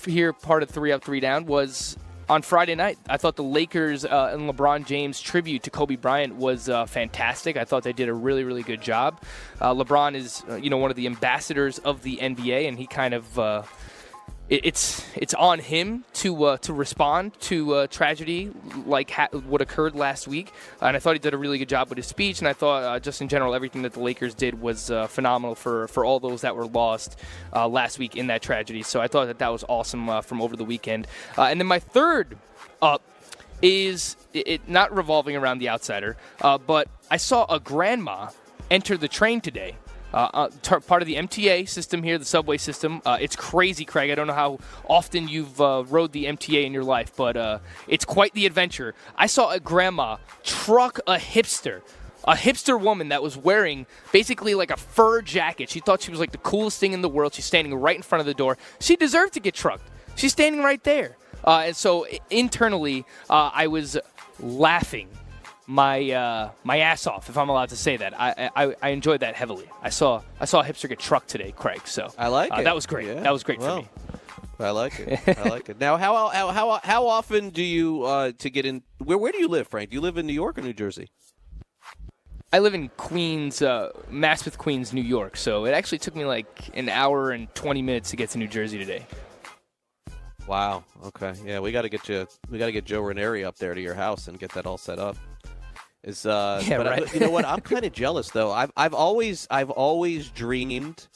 here, 0.06 0.34
part 0.34 0.64
of 0.64 0.70
three 0.70 0.92
up, 0.92 1.04
three 1.04 1.20
down, 1.20 1.46
was 1.46 1.98
on 2.30 2.44
Friday 2.44 2.76
night. 2.76 2.98
I 3.10 3.18
thought 3.18 3.36
the 3.36 3.44
Lakers 3.44 4.06
uh, 4.06 4.30
and 4.34 4.50
LeBron 4.50 4.86
James 4.86 5.20
tribute 5.20 5.64
to 5.64 5.70
Kobe 5.72 5.96
Bryant 5.96 6.36
was 6.36 6.70
uh, 6.70 6.86
fantastic. 6.86 7.58
I 7.58 7.66
thought 7.66 7.84
they 7.84 7.94
did 7.94 8.08
a 8.08 8.14
really, 8.14 8.44
really 8.44 8.64
good 8.64 8.82
job. 8.82 9.22
Uh, 9.60 9.74
LeBron 9.74 10.16
is, 10.16 10.44
uh, 10.48 10.56
you 10.56 10.70
know, 10.70 10.78
one 10.78 10.92
of 10.92 10.96
the 10.96 11.08
ambassadors 11.08 11.80
of 11.80 12.04
the 12.04 12.18
NBA, 12.18 12.68
and 12.68 12.78
he 12.78 12.86
kind 12.86 13.14
of. 13.14 13.66
It- 14.50 14.66
it's 14.66 15.06
it's 15.16 15.34
on 15.36 15.60
him 15.60 16.04
to 16.16 16.44
uh, 16.44 16.58
to 16.58 16.74
respond 16.74 17.40
to 17.42 17.74
uh, 17.76 17.88
tragedy 17.88 18.52
like 18.86 19.12
ha- 19.12 19.28
what 19.48 19.62
occurred 19.62 19.94
last 19.96 20.28
week, 20.28 20.52
and 20.82 20.96
I 20.96 21.00
thought 21.00 21.14
he 21.14 21.20
did 21.20 21.34
a 21.36 21.38
really 21.38 21.60
good 21.60 21.70
job 21.70 21.90
with 21.90 21.98
his 21.98 22.08
speech. 22.08 22.40
And 22.40 22.48
I 22.48 22.54
thought 22.54 22.84
uh, 22.84 23.00
just 23.00 23.22
in 23.22 23.28
general 23.28 23.54
everything 23.54 23.84
that 23.84 23.94
the 23.94 24.00
Lakers 24.00 24.34
did 24.34 24.60
was 24.60 24.90
uh, 24.90 25.06
phenomenal 25.08 25.54
for 25.56 25.88
for 25.90 26.04
all 26.04 26.20
those 26.20 26.42
that 26.42 26.56
were 26.56 26.66
lost 26.66 27.20
uh, 27.54 27.68
last 27.68 28.00
week 28.00 28.16
in 28.16 28.28
that 28.28 28.42
tragedy. 28.42 28.82
So 28.82 29.00
I 29.00 29.08
thought 29.08 29.26
that 29.28 29.38
that 29.40 29.52
was 29.52 29.64
awesome 29.70 30.10
from 30.24 30.42
over 30.42 30.56
the 30.56 30.66
weekend. 30.66 31.06
And 31.38 31.60
then 31.60 31.68
my 31.68 31.80
third 31.80 32.36
up 32.82 33.04
is 33.62 34.16
it, 34.34 34.68
not 34.68 34.96
revolving 34.96 35.36
around 35.36 35.60
the 35.60 35.70
outsider, 35.70 36.18
but 36.42 36.88
I 37.12 37.18
saw 37.18 37.46
a 37.54 37.60
grandma 37.60 38.30
enter 38.72 38.98
the 38.98 39.08
train 39.08 39.42
today. 39.42 39.76
Uh, 40.14 40.30
uh, 40.34 40.50
tar- 40.62 40.80
part 40.80 41.02
of 41.02 41.08
the 41.08 41.16
MTA 41.16 41.68
system 41.68 42.02
here, 42.02 42.18
the 42.18 42.26
subway 42.26 42.58
system. 42.58 43.02
Uh, 43.06 43.18
it's 43.22 43.36
crazy, 43.36 43.86
Craig. 43.86 44.10
I 44.10 44.16
don't 44.16 44.28
know 44.28 44.34
how 44.34 44.60
often 44.88 45.28
you've 45.28 45.60
uh, 45.62 45.84
rode 45.88 46.12
the 46.12 46.26
MTA 46.26 46.66
in 46.66 46.74
your 46.74 46.84
life, 46.84 47.12
but 47.16 47.38
uh, 47.38 47.60
it's 47.88 48.06
quite 48.06 48.34
the 48.34 48.46
adventure. 48.46 48.96
I 49.16 49.28
saw 49.28 49.52
a 49.52 49.60
grandma 49.60 50.18
truck 50.44 51.00
a 51.08 51.18
hipster. 51.18 51.82
A 52.26 52.34
hipster 52.34 52.80
woman 52.80 53.10
that 53.10 53.24
was 53.24 53.38
wearing 53.38 53.86
basically 54.12 54.54
like 54.54 54.72
a 54.72 54.78
fur 54.78 55.22
jacket. 55.22 55.70
She 55.70 55.80
thought 55.80 56.02
she 56.02 56.12
was 56.12 56.20
like 56.20 56.32
the 56.32 56.38
coolest 56.40 56.80
thing 56.80 56.94
in 56.94 57.02
the 57.02 57.10
world. 57.10 57.34
She's 57.34 57.46
standing 57.46 57.74
right 57.74 57.96
in 57.96 58.02
front 58.02 58.20
of 58.20 58.26
the 58.26 58.34
door. 58.34 58.58
She 58.80 58.96
deserved 58.96 59.34
to 59.34 59.40
get 59.40 59.54
trucked. 59.54 59.90
She's 60.16 60.34
standing 60.34 60.62
right 60.62 60.84
there. 60.84 61.16
Uh, 61.46 61.64
and 61.68 61.76
so 61.76 62.06
internally, 62.30 63.06
I 63.30 63.68
was 63.68 63.98
laughing 64.42 65.08
my 65.70 66.10
uh, 66.12 66.50
my 66.64 66.80
ass 66.80 67.06
off, 67.06 67.30
if 67.30 67.38
I'm 67.38 67.48
allowed 67.48 67.70
to 67.70 67.76
say 67.76 67.96
that. 67.96 68.20
I, 68.20 68.50
I 68.56 68.76
I 68.82 68.90
enjoyed 68.90 69.20
that 69.20 69.36
heavily. 69.36 69.70
I 69.84 69.90
saw 69.90 70.24
I 70.40 70.46
saw 70.46 70.62
a 70.62 70.64
hipster 70.64 70.90
get 70.90 70.98
trucked 71.00 71.30
today, 71.30 71.54
Craig. 71.56 71.82
So 71.86 72.12
I 72.18 72.28
like 72.28 72.52
uh, 72.52 72.62
it. 72.62 72.64
That 72.64 72.74
was 72.74 72.88
great. 72.88 73.08
Yeah. 73.08 73.20
That 73.22 73.32
was 73.32 73.44
great 73.44 73.60
Well, 73.60 73.84
for 73.84 73.84
me. 73.84 74.66
I 74.66 74.72
like 74.72 75.00
it. 75.00 75.38
I 75.38 75.48
like 75.48 75.70
it. 75.70 75.80
Now, 75.80 75.98
how 75.98 76.30
how 76.30 76.50
how 76.50 76.80
how 76.84 77.08
often 77.08 77.52
do 77.52 77.64
you 77.64 78.04
uh, 78.04 78.32
to 78.40 78.50
get 78.50 78.66
in? 78.66 78.82
Where 78.98 79.18
where 79.18 79.32
do 79.32 79.38
you 79.38 79.48
live, 79.48 79.68
Frank? 79.68 79.92
Do 79.92 79.96
you 79.96 80.02
live 80.02 80.18
in 80.18 80.26
New 80.26 80.34
York 80.34 80.58
or 80.58 80.62
New 80.62 80.74
Jersey? 80.74 81.08
I 82.52 82.58
live 82.58 82.74
in 82.74 82.90
Queens, 82.98 83.62
uh, 83.62 83.92
Maspeth, 84.12 84.58
Queens, 84.58 84.92
New 84.92 85.04
York. 85.04 85.38
So 85.38 85.66
it 85.66 85.72
actually 85.72 86.00
took 86.00 86.16
me 86.16 86.26
like 86.26 86.72
an 86.74 86.90
hour 86.90 87.30
and 87.30 87.54
20 87.54 87.84
minutes 87.84 88.10
to 88.10 88.16
get 88.16 88.32
to 88.32 88.40
New 88.40 88.48
Jersey 88.48 88.80
today. 88.80 89.06
Wow. 90.48 90.84
Okay. 91.06 91.36
Yeah, 91.46 91.60
we 91.60 91.72
got 91.72 91.84
to 91.84 91.90
get 91.90 92.10
you. 92.10 92.26
We 92.50 92.58
got 92.58 92.66
to 92.66 92.72
get 92.72 92.86
Joe 92.86 93.02
Ranieri 93.02 93.46
up 93.46 93.58
there 93.58 93.76
to 93.76 93.82
your 93.82 93.94
house 93.94 94.28
and 94.28 94.40
get 94.40 94.52
that 94.54 94.66
all 94.66 94.80
set 94.80 94.98
up. 94.98 95.16
Is 96.04 96.26
uh, 96.26 96.64
Yeah, 96.66 96.78
but 96.78 96.88
I- 96.88 97.14
you 97.14 97.20
know 97.20 97.30
what? 97.32 97.46
I'm 97.46 97.60
kind 97.74 97.86
of 97.86 97.92
jealous 97.94 98.30
though. 98.32 98.52
I've 98.52 98.72
I've 98.78 98.94
always 98.94 99.48
I've 99.52 99.70
always 99.70 100.30
dreamed 100.30 101.08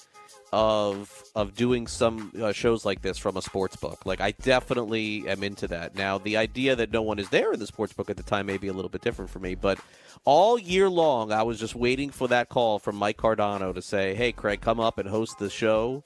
of 0.51 1.23
of 1.35 1.55
doing 1.55 1.87
some 1.87 2.31
uh, 2.39 2.51
shows 2.51 2.85
like 2.85 3.01
this 3.01 3.17
from 3.17 3.37
a 3.37 3.41
sports 3.41 3.75
book. 3.75 4.05
Like 4.05 4.21
I 4.21 4.31
definitely 4.31 5.27
am 5.27 5.43
into 5.43 5.67
that. 5.69 5.95
Now, 5.95 6.17
the 6.19 6.37
idea 6.37 6.75
that 6.75 6.91
no 6.91 7.01
one 7.01 7.17
is 7.17 7.29
there 7.29 7.53
in 7.53 7.59
the 7.59 7.65
sports 7.67 7.93
book 7.93 8.09
at 8.09 8.17
the 8.17 8.23
time 8.23 8.45
may 8.45 8.57
be 8.57 8.67
a 8.67 8.73
little 8.73 8.89
bit 8.89 9.01
different 9.01 9.31
for 9.31 9.39
me, 9.39 9.55
but 9.55 9.79
all 10.25 10.59
year 10.59 10.89
long 10.89 11.31
I 11.31 11.41
was 11.43 11.59
just 11.59 11.75
waiting 11.75 12.11
for 12.11 12.27
that 12.27 12.49
call 12.49 12.77
from 12.77 12.97
Mike 12.97 13.17
Cardano 13.17 13.73
to 13.73 13.81
say, 13.81 14.13
"Hey, 14.15 14.31
Craig, 14.31 14.61
come 14.61 14.79
up 14.79 14.99
and 14.99 15.09
host 15.09 15.39
the 15.39 15.49
show." 15.49 16.03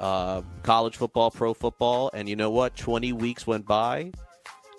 Uh, 0.00 0.42
college 0.62 0.96
football, 0.96 1.30
pro 1.30 1.54
football, 1.54 2.10
and 2.12 2.28
you 2.28 2.34
know 2.34 2.50
what? 2.50 2.74
Twenty 2.76 3.12
weeks 3.12 3.46
went 3.46 3.66
by, 3.66 4.10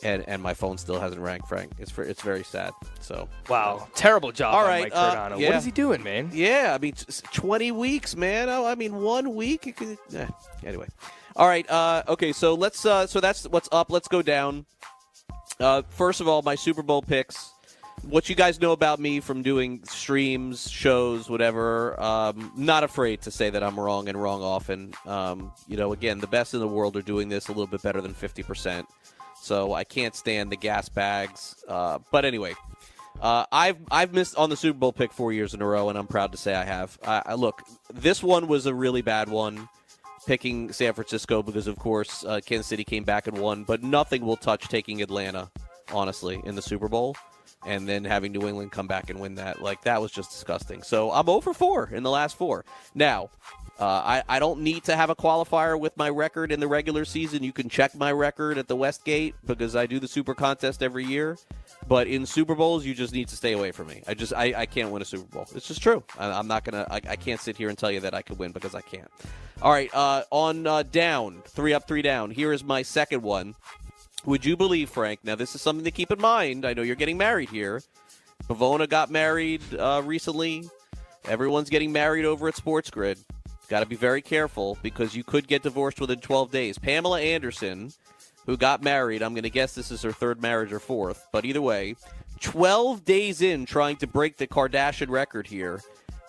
and 0.03 0.23
and 0.27 0.41
my 0.41 0.53
phone 0.53 0.77
still 0.77 0.99
hasn't 0.99 1.21
rang, 1.21 1.41
Frank. 1.47 1.73
It's 1.79 1.91
for, 1.91 2.03
it's 2.03 2.21
very 2.21 2.43
sad. 2.43 2.71
So 2.99 3.27
Wow, 3.49 3.87
terrible 3.95 4.31
job 4.31 4.53
All 4.53 4.65
Mike 4.65 4.91
uh, 4.93 5.35
yeah. 5.37 5.49
What 5.49 5.57
is 5.57 5.65
he 5.65 5.71
doing, 5.71 6.03
man? 6.03 6.29
Yeah, 6.33 6.73
I 6.73 6.77
mean, 6.77 6.93
20 7.33 7.71
weeks, 7.71 8.15
man. 8.15 8.49
Oh, 8.49 8.65
I 8.65 8.75
mean, 8.75 9.01
one 9.01 9.35
week. 9.35 9.75
Could, 9.75 9.97
eh. 10.13 10.27
Anyway. 10.65 10.87
All 11.35 11.47
right. 11.47 11.69
Uh, 11.69 12.03
okay, 12.07 12.33
so 12.33 12.55
let's. 12.55 12.85
Uh, 12.85 13.05
so 13.05 13.19
that's 13.19 13.47
what's 13.47 13.69
up. 13.71 13.91
Let's 13.91 14.07
go 14.07 14.21
down. 14.21 14.65
Uh, 15.59 15.83
first 15.89 16.19
of 16.19 16.27
all, 16.27 16.41
my 16.41 16.55
Super 16.55 16.81
Bowl 16.81 17.01
picks. 17.01 17.51
What 18.03 18.29
you 18.29 18.35
guys 18.35 18.61
know 18.61 18.71
about 18.71 18.99
me 18.99 19.19
from 19.19 19.41
doing 19.41 19.81
streams, 19.83 20.69
shows, 20.69 21.29
whatever. 21.29 21.99
Um, 21.99 22.51
not 22.55 22.83
afraid 22.83 23.21
to 23.23 23.31
say 23.31 23.49
that 23.49 23.63
I'm 23.63 23.79
wrong 23.79 24.07
and 24.07 24.21
wrong 24.21 24.41
often. 24.43 24.93
Um, 25.05 25.51
you 25.67 25.77
know, 25.77 25.93
again, 25.93 26.19
the 26.19 26.27
best 26.27 26.53
in 26.53 26.59
the 26.59 26.67
world 26.67 26.95
are 26.95 27.01
doing 27.01 27.27
this 27.27 27.47
a 27.47 27.51
little 27.51 27.67
bit 27.67 27.81
better 27.81 27.99
than 28.01 28.13
50%. 28.13 28.85
So 29.47 29.73
I 29.73 29.85
can't 29.85 30.13
stand 30.13 30.51
the 30.51 30.57
gas 30.57 30.89
bags. 30.89 31.55
Uh, 31.69 31.99
but 32.11 32.25
anyway, 32.25 32.53
uh, 33.21 33.45
I've 33.49 33.77
I've 33.89 34.13
missed 34.13 34.35
on 34.35 34.49
the 34.49 34.57
Super 34.57 34.77
Bowl 34.77 34.91
pick 34.91 35.13
four 35.13 35.31
years 35.31 35.53
in 35.53 35.61
a 35.61 35.65
row, 35.65 35.87
and 35.87 35.97
I'm 35.97 36.05
proud 36.05 36.33
to 36.33 36.37
say 36.37 36.53
I 36.53 36.65
have. 36.65 36.99
I, 37.07 37.21
I 37.27 37.33
look, 37.35 37.61
this 37.93 38.21
one 38.21 38.49
was 38.49 38.65
a 38.65 38.73
really 38.73 39.01
bad 39.01 39.29
one, 39.29 39.69
picking 40.25 40.73
San 40.73 40.93
Francisco 40.93 41.41
because 41.41 41.67
of 41.67 41.79
course 41.79 42.25
uh, 42.25 42.41
Kansas 42.45 42.67
City 42.67 42.83
came 42.83 43.05
back 43.05 43.27
and 43.27 43.37
won, 43.37 43.63
but 43.63 43.81
nothing 43.81 44.25
will 44.25 44.35
touch 44.35 44.67
taking 44.67 45.01
Atlanta, 45.01 45.49
honestly, 45.93 46.41
in 46.43 46.55
the 46.55 46.61
Super 46.61 46.89
Bowl, 46.89 47.15
and 47.65 47.87
then 47.87 48.03
having 48.03 48.33
New 48.33 48.45
England 48.49 48.73
come 48.73 48.87
back 48.87 49.09
and 49.09 49.17
win 49.17 49.35
that. 49.35 49.61
Like 49.61 49.81
that 49.83 50.01
was 50.01 50.11
just 50.11 50.31
disgusting. 50.31 50.83
So 50.83 51.09
I'm 51.09 51.29
over 51.29 51.53
four 51.53 51.89
in 51.93 52.03
the 52.03 52.11
last 52.11 52.37
four. 52.37 52.65
Now. 52.93 53.29
Uh, 53.79 53.85
I, 53.85 54.23
I 54.27 54.39
don't 54.39 54.61
need 54.61 54.83
to 54.85 54.95
have 54.95 55.11
a 55.11 55.15
qualifier 55.15 55.79
with 55.79 55.95
my 55.97 56.09
record 56.09 56.51
in 56.51 56.59
the 56.59 56.67
regular 56.67 57.05
season. 57.05 57.43
You 57.43 57.53
can 57.53 57.69
check 57.69 57.93
my 57.93 58.11
record 58.11 58.57
at 58.57 58.67
the 58.67 58.75
Westgate 58.75 59.35
because 59.45 59.75
I 59.75 59.85
do 59.85 59.99
the 59.99 60.07
Super 60.07 60.33
Contest 60.33 60.81
every 60.81 61.05
year. 61.05 61.37
But 61.87 62.07
in 62.07 62.25
Super 62.25 62.55
Bowls, 62.55 62.85
you 62.85 62.95
just 62.95 63.13
need 63.13 63.27
to 63.27 63.35
stay 63.35 63.53
away 63.53 63.71
from 63.71 63.87
me. 63.87 64.01
I 64.07 64.15
just 64.15 64.33
I, 64.33 64.53
I 64.57 64.65
can't 64.65 64.91
win 64.91 65.01
a 65.01 65.05
Super 65.05 65.25
Bowl. 65.25 65.45
It's 65.55 65.67
just 65.67 65.81
true. 65.81 66.03
I, 66.17 66.39
am 66.39 66.47
not 66.47 66.63
gonna. 66.63 66.87
I, 66.89 66.95
I, 66.95 67.15
can't 67.15 67.39
sit 67.39 67.55
here 67.55 67.69
and 67.69 67.77
tell 67.77 67.91
you 67.91 67.99
that 67.99 68.13
I 68.13 68.23
could 68.23 68.39
win 68.39 68.51
because 68.51 68.73
I 68.73 68.81
can't. 68.81 69.09
All 69.61 69.71
right. 69.71 69.93
Uh, 69.93 70.23
on 70.31 70.65
uh, 70.65 70.83
down, 70.83 71.43
three 71.45 71.73
up, 71.73 71.87
three 71.87 72.01
down. 72.01 72.31
Here 72.31 72.51
is 72.51 72.63
my 72.63 72.81
second 72.81 73.21
one. 73.21 73.55
Would 74.25 74.43
you 74.43 74.57
believe, 74.57 74.89
Frank? 74.89 75.19
Now 75.23 75.35
this 75.35 75.53
is 75.53 75.61
something 75.61 75.85
to 75.85 75.91
keep 75.91 76.11
in 76.11 76.19
mind. 76.19 76.65
I 76.65 76.73
know 76.73 76.81
you're 76.81 76.95
getting 76.95 77.17
married 77.17 77.49
here. 77.49 77.81
Pavona 78.49 78.89
got 78.89 79.11
married 79.11 79.61
uh, 79.75 80.01
recently. 80.03 80.69
Everyone's 81.25 81.69
getting 81.69 81.91
married 81.91 82.25
over 82.25 82.47
at 82.47 82.55
Sports 82.55 82.89
Grid. 82.89 83.19
Got 83.69 83.81
to 83.81 83.85
be 83.85 83.95
very 83.95 84.21
careful 84.21 84.77
because 84.81 85.15
you 85.15 85.23
could 85.23 85.47
get 85.47 85.63
divorced 85.63 85.99
within 85.99 86.19
12 86.19 86.51
days. 86.51 86.77
Pamela 86.77 87.19
Anderson, 87.19 87.91
who 88.45 88.55
got 88.55 88.81
married, 88.81 89.21
I'm 89.21 89.33
going 89.33 89.43
to 89.43 89.49
guess 89.49 89.75
this 89.75 89.91
is 89.91 90.01
her 90.03 90.13
third 90.13 90.41
marriage 90.41 90.71
or 90.71 90.79
fourth, 90.79 91.27
but 91.33 91.43
either 91.43 91.61
way, 91.61 91.95
12 92.39 93.03
days 93.03 93.41
in 93.41 93.65
trying 93.65 93.97
to 93.97 94.07
break 94.07 94.37
the 94.37 94.47
Kardashian 94.47 95.09
record 95.09 95.47
here, 95.47 95.81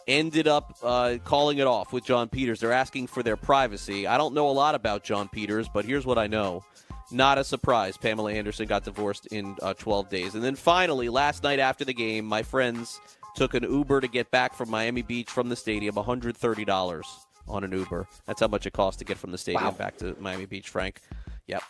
ended 0.09 0.49
up 0.49 0.77
uh, 0.83 1.19
calling 1.25 1.59
it 1.59 1.67
off 1.67 1.93
with 1.93 2.05
Jon 2.05 2.29
Peters. 2.29 2.61
They're 2.61 2.73
asking 2.73 3.07
for 3.07 3.23
their 3.23 3.37
privacy. 3.37 4.07
I 4.07 4.19
don't 4.19 4.35
know 4.35 4.49
a 4.49 4.53
lot 4.53 4.75
about 4.75 5.05
Jon 5.05 5.29
Peters, 5.29 5.69
but 5.69 5.85
here's 5.85 6.07
what 6.07 6.19
I 6.19 6.27
know. 6.27 6.65
Not 7.13 7.39
a 7.39 7.45
surprise. 7.45 7.97
Pamela 7.97 8.33
Anderson 8.33 8.67
got 8.67 8.85
divorced 8.85 9.27
in 9.27 9.57
uh, 9.63 9.75
12 9.75 10.09
days. 10.09 10.35
And 10.35 10.43
then 10.43 10.57
finally, 10.57 11.09
last 11.09 11.43
night 11.43 11.59
after 11.59 11.85
the 11.85 11.95
game, 11.95 12.25
my 12.25 12.43
friends 12.43 13.01
took 13.37 13.55
an 13.55 13.63
Uber 13.63 14.01
to 14.01 14.09
get 14.09 14.31
back 14.31 14.55
from 14.55 14.71
Miami 14.71 15.03
Beach 15.03 15.31
from 15.31 15.49
the 15.49 15.57
stadium, 15.57 15.95
$130 15.95 17.07
on 17.49 17.65
an 17.65 17.73
Uber. 17.73 18.07
That's 18.27 18.41
how 18.41 18.49
much 18.49 18.67
it 18.67 18.73
costs 18.73 18.99
to 18.99 19.05
get 19.05 19.19
from 19.19 19.31
the 19.31 19.39
stadium 19.39 19.65
wow. 19.65 19.71
back 19.73 19.97
to 19.99 20.17
Miami 20.21 20.47
Beach, 20.47 20.69
Frank. 20.69 21.01
Yep. 21.47 21.63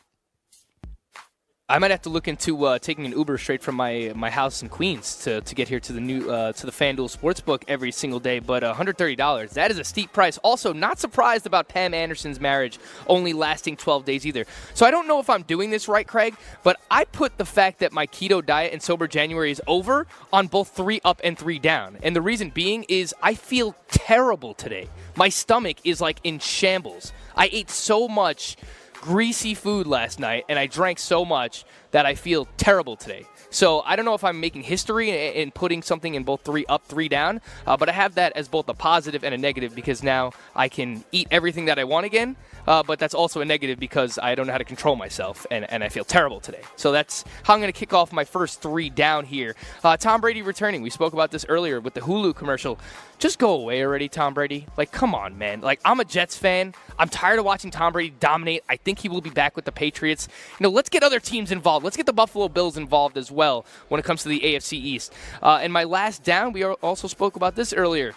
I 1.71 1.79
might 1.79 1.91
have 1.91 2.01
to 2.03 2.09
look 2.09 2.29
into 2.29 2.65
uh, 2.65 2.79
taking 2.79 3.05
an 3.05 3.13
Uber 3.13 3.37
straight 3.37 3.63
from 3.63 3.75
my 3.75 4.11
my 4.15 4.31
house 4.31 4.63
in 4.63 4.71
Queens 4.71 5.17
to, 5.25 5.43
to 5.43 5.55
get 5.55 5.69
here 5.69 5.81
to 5.81 5.93
the 5.93 6.01
new 6.01 6.31
uh, 6.31 6.53
to 6.55 6.65
the 6.65 6.73
FanDuel 6.73 7.15
Sportsbook 7.15 7.65
every 7.69 7.93
single 7.93 8.19
day. 8.21 8.39
But 8.39 8.65
uh, 8.65 8.73
$130, 8.73 9.51
that 9.51 9.71
is 9.71 9.79
a 9.79 9.85
steep 9.85 10.11
price. 10.15 10.39
Also, 10.39 10.73
not 10.73 10.99
surprised 10.99 11.45
about 11.45 11.69
Pam 11.69 11.93
Anderson's 11.93 12.41
marriage 12.41 12.79
only 13.07 13.35
lasting 13.35 13.77
12 13.77 14.07
days 14.07 14.27
either. 14.27 14.47
So 14.73 14.87
I 14.87 14.91
don't 14.91 15.07
know 15.07 15.21
if 15.21 15.29
I'm 15.29 15.43
doing 15.43 15.69
this 15.69 15.89
right, 15.89 16.07
Craig, 16.07 16.37
but 16.63 16.81
I 16.91 17.05
put 17.05 17.37
the 17.37 17.45
fact 17.45 17.81
that 17.81 17.93
my 17.93 18.07
keto 18.07 18.45
diet 18.45 18.73
and 18.73 18.83
sober 18.83 19.07
January 19.07 19.51
is 19.51 19.61
over 19.67 20.07
on 20.33 20.47
both 20.47 20.71
three 20.71 21.03
up 21.05 21.21
and 21.23 21.37
three 21.37 21.59
down. 21.59 21.99
And 22.03 22.17
the 22.17 22.23
reason 22.23 22.49
being 22.49 22.87
is 22.89 23.15
I 23.23 23.35
feel 23.35 23.77
terrible 23.89 24.55
today. 24.55 24.89
My 25.17 25.29
stomach 25.29 25.77
is 25.85 26.01
like 26.01 26.21
in 26.25 26.39
shambles. 26.39 27.13
I 27.37 27.51
ate 27.53 27.69
so 27.69 28.09
much 28.09 28.57
greasy 29.01 29.55
food 29.55 29.87
last 29.87 30.21
night, 30.21 30.45
and 30.49 30.59
I 30.59 30.67
drank 30.67 30.99
so 30.99 31.25
much 31.25 31.65
that 31.91 32.07
I 32.07 32.15
feel 32.15 32.47
terrible 32.57 32.97
today. 32.97 33.27
So 33.51 33.81
I 33.81 33.97
don't 33.97 34.05
know 34.05 34.15
if 34.15 34.25
I'm 34.25 34.41
making 34.41 34.63
history 34.63 35.11
in 35.11 35.51
putting 35.53 35.83
something 35.83 36.15
in 36.15 36.23
both 36.23 36.43
three 36.43 36.67
up, 36.67 36.85
three 36.85 37.09
down, 37.09 37.41
uh, 37.67 37.77
but 37.77 37.89
I 37.89 37.93
have 37.93 38.17
that 38.17 38.33
as 38.37 38.47
both 38.47 38.69
a 38.69 38.75
positive 38.75 39.25
and 39.25 39.35
a 39.35 39.39
negative 39.39 39.75
because 39.75 40.03
now 40.03 40.33
I 40.55 40.69
can 40.69 41.05
eat 41.13 41.29
everything 41.31 41.65
that 41.67 41.79
I 41.79 41.85
want 41.85 42.05
again. 42.05 42.37
Uh, 42.69 42.83
but 42.83 42.99
that's 42.99 43.15
also 43.15 43.41
a 43.41 43.47
negative 43.47 43.79
because 43.79 44.19
I 44.23 44.35
don't 44.35 44.47
know 44.47 44.53
how 44.53 44.59
to 44.59 44.65
control 44.65 44.95
myself 44.95 45.47
and, 45.51 45.69
and 45.73 45.83
I 45.83 45.89
feel 45.89 46.05
terrible 46.05 46.39
today. 46.39 46.61
So 46.77 46.93
that's 46.93 47.25
how 47.45 47.55
I'm 47.55 47.61
going 47.61 47.73
to 47.73 47.79
kick 47.79 47.95
off 47.95 48.13
my 48.13 48.25
first 48.25 48.61
three 48.61 48.91
down 48.91 49.25
here. 49.25 49.57
Uh, 49.83 49.97
Tom 49.97 50.21
Brady 50.21 50.43
returning. 50.43 50.83
We 50.83 50.91
spoke 50.91 51.15
about 51.15 51.31
this 51.31 51.47
earlier 51.49 51.81
with 51.81 51.95
the 51.95 52.03
Hulu 52.03 52.37
commercial. 52.37 52.79
Just 53.19 53.39
go 53.39 53.53
away 53.53 53.83
already, 53.83 54.07
Tom 54.07 54.35
Brady. 54.35 54.67
Like, 54.77 54.93
come 54.93 55.15
on, 55.15 55.39
man. 55.39 55.63
Like, 55.63 55.81
I'm 55.83 55.99
a 55.99 56.05
Jets 56.05 56.37
fan. 56.37 56.75
I'm 56.99 57.09
tired 57.09 57.39
of 57.39 57.47
watching 57.47 57.71
Tom 57.71 57.95
Brady 57.95 58.15
dominate. 58.21 58.65
I 58.69 58.77
think 58.77 58.99
he 58.99 59.09
will 59.09 59.23
be 59.23 59.31
back 59.31 59.57
with 59.57 59.65
the 59.65 59.73
Patriots. 59.73 60.29
You 60.61 60.65
know, 60.65 60.71
let's 60.71 60.91
get 60.91 61.03
other 61.03 61.21
teams 61.21 61.51
involved. 61.51 61.85
Let's 61.85 61.97
get 61.97 62.05
the 62.05 62.13
Buffalo 62.13 62.49
Bills 62.49 62.77
involved 62.77 63.17
as 63.17 63.31
well 63.31 63.65
when 63.89 63.99
it 63.99 64.05
comes 64.05 64.23
to 64.25 64.29
the 64.29 64.41
AFC 64.41 64.75
East. 64.75 65.15
Uh, 65.43 65.59
and 65.63 65.73
my 65.73 65.85
last 65.85 66.23
down, 66.23 66.53
we 66.53 66.65
also 66.65 67.09
spoke 67.09 67.35
about 67.35 67.57
this 67.57 67.73
earlier. 67.73 68.15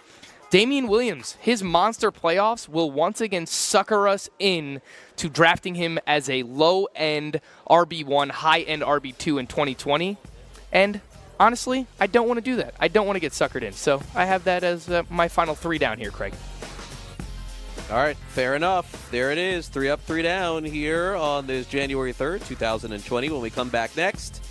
Damien 0.51 0.89
Williams, 0.89 1.37
his 1.39 1.63
monster 1.63 2.11
playoffs 2.11 2.67
will 2.67 2.91
once 2.91 3.21
again 3.21 3.45
sucker 3.45 4.05
us 4.09 4.29
in 4.37 4.81
to 5.15 5.29
drafting 5.29 5.75
him 5.75 5.97
as 6.05 6.29
a 6.29 6.43
low 6.43 6.89
end 6.93 7.39
RB1, 7.69 8.31
high 8.31 8.59
end 8.59 8.81
RB2 8.81 9.39
in 9.39 9.47
2020. 9.47 10.17
And 10.73 10.99
honestly, 11.39 11.87
I 12.01 12.07
don't 12.07 12.27
want 12.27 12.37
to 12.39 12.43
do 12.43 12.57
that. 12.57 12.73
I 12.81 12.89
don't 12.89 13.07
want 13.07 13.15
to 13.15 13.21
get 13.21 13.31
suckered 13.31 13.61
in. 13.61 13.71
So 13.71 14.01
I 14.13 14.25
have 14.25 14.43
that 14.43 14.65
as 14.65 14.89
uh, 14.89 15.03
my 15.09 15.29
final 15.29 15.55
three 15.55 15.77
down 15.77 15.97
here, 15.99 16.11
Craig. 16.11 16.33
All 17.89 17.95
right, 17.95 18.17
fair 18.17 18.53
enough. 18.53 19.09
There 19.09 19.31
it 19.31 19.37
is. 19.37 19.69
Three 19.69 19.87
up, 19.87 20.01
three 20.01 20.21
down 20.21 20.65
here 20.65 21.15
on 21.15 21.47
this 21.47 21.65
January 21.65 22.13
3rd, 22.13 22.45
2020. 22.45 23.29
When 23.29 23.41
we 23.41 23.49
come 23.49 23.69
back 23.69 23.95
next, 23.95 24.43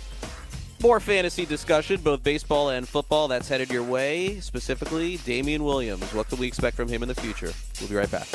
more 0.81 0.99
fantasy 0.99 1.45
discussion, 1.45 2.01
both 2.01 2.23
baseball 2.23 2.69
and 2.69 2.87
football. 2.87 3.27
That's 3.27 3.47
headed 3.47 3.69
your 3.69 3.83
way. 3.83 4.39
Specifically, 4.39 5.17
Damien 5.17 5.63
Williams. 5.63 6.13
What 6.13 6.29
can 6.29 6.39
we 6.39 6.47
expect 6.47 6.75
from 6.75 6.87
him 6.87 7.03
in 7.03 7.07
the 7.07 7.15
future? 7.15 7.53
We'll 7.79 7.89
be 7.89 7.95
right 7.95 8.11
back. 8.11 8.27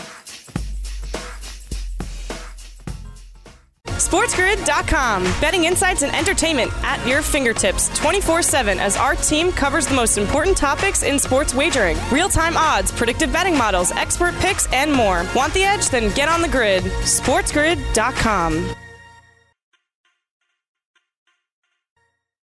SportsGrid.com. 4.07 5.25
Betting 5.41 5.65
insights 5.65 6.03
and 6.03 6.15
entertainment 6.15 6.71
at 6.85 7.05
your 7.07 7.23
fingertips 7.23 7.89
24 7.99 8.43
7 8.43 8.79
as 8.79 8.97
our 8.97 9.17
team 9.17 9.51
covers 9.51 9.87
the 9.87 9.95
most 9.95 10.17
important 10.17 10.57
topics 10.57 11.03
in 11.03 11.19
sports 11.19 11.55
wagering 11.55 11.97
real 12.13 12.29
time 12.29 12.57
odds, 12.57 12.93
predictive 12.93 13.33
betting 13.33 13.59
models, 13.59 13.91
expert 13.93 14.35
picks, 14.37 14.71
and 14.73 14.93
more. 14.93 15.27
Want 15.35 15.53
the 15.55 15.65
edge? 15.65 15.89
Then 15.89 16.15
get 16.15 16.29
on 16.29 16.41
the 16.41 16.49
grid. 16.49 16.85
SportsGrid.com. 16.85 18.77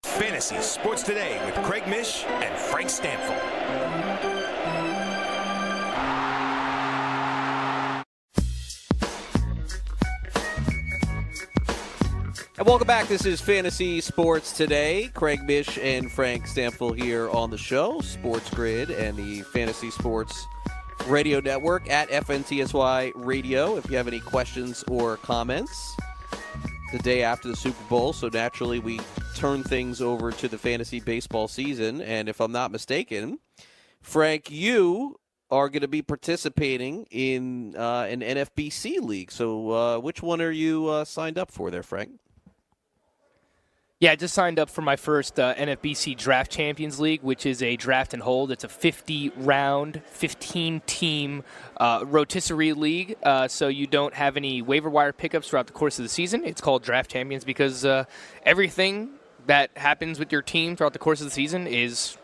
Fantasy 0.06 0.62
Sports 0.62 1.04
Today 1.04 1.42
with 1.46 1.56
Craig 1.66 1.86
Mish 1.88 2.24
and 2.26 2.58
Frank 2.58 2.90
Stampfl. 2.90 3.36
And 12.58 12.66
welcome 12.66 12.88
back. 12.88 13.08
This 13.08 13.26
is 13.26 13.42
Fantasy 13.42 14.00
Sports 14.00 14.54
Today. 14.54 15.10
Craig 15.14 15.44
Mish 15.44 15.78
and 15.80 16.10
Frank 16.10 16.46
Stampfl 16.46 16.96
here 16.96 17.30
on 17.32 17.50
the 17.50 17.58
show, 17.58 18.00
Sports 18.00 18.50
Grid 18.52 18.92
and 18.92 19.18
the 19.18 19.42
Fantasy 19.42 19.90
Sports 19.90 20.46
Radio 21.08 21.42
Network 21.42 21.90
at 21.90 22.10
FNTSY 22.10 23.12
Radio. 23.16 23.76
If 23.76 23.90
you 23.90 23.98
have 23.98 24.08
any 24.08 24.22
questions 24.22 24.86
or 24.88 25.18
comments, 25.18 25.98
the 26.94 27.00
day 27.00 27.24
after 27.24 27.50
the 27.50 27.56
Super 27.56 27.84
Bowl, 27.90 28.14
so 28.14 28.30
naturally 28.30 28.80
we 28.80 29.02
turn 29.36 29.64
things 29.64 30.02
over 30.02 30.32
to 30.32 30.48
the 30.48 30.58
fantasy 30.58 31.00
baseball 31.00 31.48
season. 31.48 32.02
And 32.02 32.30
if 32.30 32.40
I'm 32.40 32.52
not 32.52 32.72
mistaken, 32.72 33.40
Frank, 34.02 34.50
you 34.50 35.20
are 35.52 35.70
going 35.70 35.82
to 35.82 35.88
be 35.88 36.02
participating 36.02 37.06
in 37.12 37.76
uh, 37.76 38.08
an 38.10 38.22
NFBC 38.22 39.02
league. 39.02 39.32
So, 39.32 39.72
uh, 39.72 40.00
which 40.00 40.24
one 40.24 40.42
are 40.42 40.52
you 40.52 40.88
uh, 40.88 41.06
signed 41.06 41.38
up 41.38 41.52
for 41.52 41.70
there, 41.70 41.84
Frank? 41.84 42.12
Yeah, 44.00 44.12
I 44.12 44.16
just 44.18 44.34
signed 44.34 44.60
up 44.60 44.70
for 44.70 44.82
my 44.82 44.98
first 44.98 45.40
uh, 45.40 45.56
NFBC 45.56 46.18
Draft 46.18 46.52
Champions 46.52 47.00
League, 47.00 47.24
which 47.24 47.46
is 47.46 47.64
a 47.64 47.78
draft 47.78 48.14
and 48.14 48.22
hold. 48.22 48.52
It's 48.52 48.66
a 48.66 48.70
50 48.70 49.30
round, 49.38 50.02
15 50.12 50.82
team 50.86 51.44
uh, 51.78 52.04
rotisserie 52.06 52.74
league. 52.74 53.16
Uh, 53.24 53.48
so 53.48 53.70
you 53.70 53.88
don't 53.88 54.14
have 54.14 54.36
any 54.36 54.62
waiver 54.62 54.90
wire 54.90 55.14
pickups 55.14 55.50
throughout 55.50 55.68
the 55.68 55.74
course 55.74 55.98
of 55.98 56.04
the 56.04 56.10
season. 56.10 56.44
It's 56.44 56.60
called 56.60 56.84
Draft 56.84 57.10
Champions 57.10 57.46
because 57.46 57.86
everything 58.44 59.12
that 59.48 59.78
happens 59.78 60.20
with 60.20 60.32
your 60.32 60.42
team 60.42 60.76
throughout 60.76 60.94
the 60.94 61.00
course 61.00 61.22
of 61.22 61.26
the 61.26 61.32
season 61.32 61.68
is 61.68 62.18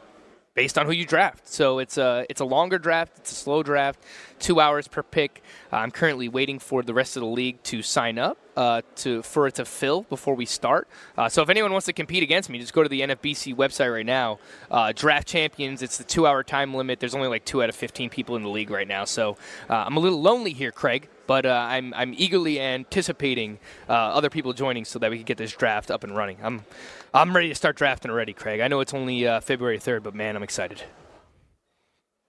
based 0.53 0.77
on 0.77 0.85
who 0.85 0.91
you 0.91 1.05
draft. 1.05 1.47
So 1.47 1.79
it's 1.79 1.97
a 1.97 2.25
it's 2.29 2.41
a 2.41 2.45
longer 2.45 2.77
draft, 2.77 3.17
it's 3.17 3.31
a 3.31 3.35
slow 3.35 3.63
draft, 3.63 3.99
two 4.39 4.59
hours 4.59 4.87
per 4.87 5.03
pick. 5.03 5.41
I'm 5.71 5.91
currently 5.91 6.27
waiting 6.27 6.59
for 6.59 6.83
the 6.83 6.93
rest 6.93 7.15
of 7.15 7.21
the 7.21 7.27
league 7.27 7.61
to 7.63 7.81
sign 7.81 8.17
up 8.17 8.37
uh, 8.57 8.81
to 8.97 9.21
for 9.21 9.47
it 9.47 9.55
to 9.55 9.65
fill 9.65 10.03
before 10.03 10.35
we 10.35 10.45
start. 10.45 10.87
Uh, 11.17 11.29
so 11.29 11.41
if 11.41 11.49
anyone 11.49 11.71
wants 11.71 11.85
to 11.85 11.93
compete 11.93 12.23
against 12.23 12.49
me, 12.49 12.59
just 12.59 12.73
go 12.73 12.83
to 12.83 12.89
the 12.89 13.01
NFBC 13.01 13.55
website 13.55 13.93
right 13.93 14.05
now. 14.05 14.39
Uh, 14.69 14.91
draft 14.93 15.27
champions. 15.27 15.81
It's 15.81 15.97
the 15.97 16.03
two 16.03 16.27
hour 16.27 16.43
time 16.43 16.73
limit. 16.73 16.99
There's 16.99 17.15
only 17.15 17.29
like 17.29 17.45
two 17.45 17.63
out 17.63 17.69
of 17.69 17.75
15 17.75 18.09
people 18.09 18.35
in 18.35 18.43
the 18.43 18.49
league 18.49 18.71
right 18.71 18.87
now. 18.87 19.05
So 19.05 19.37
uh, 19.69 19.75
I'm 19.75 19.95
a 19.95 19.99
little 19.99 20.21
lonely 20.21 20.53
here, 20.53 20.71
Craig. 20.71 21.07
but 21.27 21.45
uh, 21.45 21.65
I'm 21.69 21.93
I'm 21.93 22.13
eagerly 22.17 22.59
anticipating 22.59 23.57
uh, 23.87 23.93
other 23.93 24.29
people 24.29 24.51
joining 24.51 24.83
so 24.83 24.99
that 24.99 25.09
we 25.09 25.17
can 25.17 25.25
get 25.25 25.37
this 25.37 25.53
draft 25.53 25.89
up 25.89 26.03
and 26.03 26.13
running. 26.15 26.37
I'm 26.43 26.65
I'm 27.13 27.35
ready 27.35 27.49
to 27.49 27.55
start 27.55 27.75
drafting 27.75 28.09
already, 28.09 28.31
Craig. 28.31 28.61
I 28.61 28.69
know 28.69 28.79
it's 28.79 28.93
only 28.93 29.27
uh, 29.27 29.41
February 29.41 29.79
3rd, 29.79 30.03
but 30.03 30.15
man, 30.15 30.35
I'm 30.37 30.43
excited. 30.43 30.81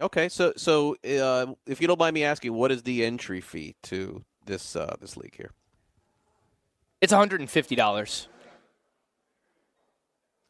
Okay, 0.01 0.29
so 0.29 0.53
so 0.57 0.97
uh, 1.05 1.55
if 1.67 1.81
you 1.81 1.87
don't 1.87 2.01
mind 2.01 2.15
me 2.15 2.25
asking, 2.25 2.53
what 2.53 2.73
is 2.73 2.83
the 2.83 3.05
entry 3.05 3.41
fee 3.41 3.77
to 3.85 4.25
this 4.45 4.75
uh, 4.75 4.97
this 5.01 5.17
league 5.17 5.37
here? 5.37 5.53
It's 7.01 7.13
$150. 7.13 8.27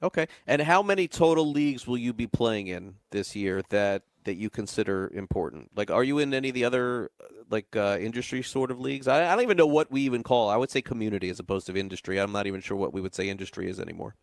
Okay, 0.03 0.27
and 0.47 0.62
how 0.62 0.83
many 0.83 1.07
total 1.07 1.51
leagues 1.51 1.87
will 1.87 1.99
you 1.99 2.14
be 2.14 2.27
playing 2.27 2.68
in 2.68 2.95
this 3.11 3.37
year 3.37 3.62
that 3.68 4.03
that 4.25 4.35
you 4.35 4.51
consider 4.51 5.11
important? 5.15 5.71
Like, 5.75 5.91
are 5.91 6.05
you 6.05 6.19
in 6.19 6.33
any 6.35 6.49
of 6.49 6.55
the 6.55 6.65
other 6.65 7.11
like 7.51 7.75
uh, 7.77 7.99
industry 8.01 8.43
sort 8.43 8.71
of 8.71 8.81
leagues? 8.81 9.09
I, 9.09 9.27
I 9.27 9.35
don't 9.35 9.45
even 9.45 9.57
know 9.57 9.67
what 9.67 9.91
we 9.91 10.03
even 10.03 10.23
call. 10.23 10.49
I 10.49 10.57
would 10.57 10.71
say 10.71 10.83
community 10.83 11.29
as 11.29 11.39
opposed 11.39 11.67
to 11.67 11.77
industry. 11.77 12.19
I'm 12.19 12.33
not 12.33 12.47
even 12.47 12.61
sure 12.61 12.77
what 12.77 12.93
we 12.93 13.01
would 13.01 13.15
say 13.15 13.29
industry 13.29 13.69
is 13.69 13.79
anymore. 13.81 14.15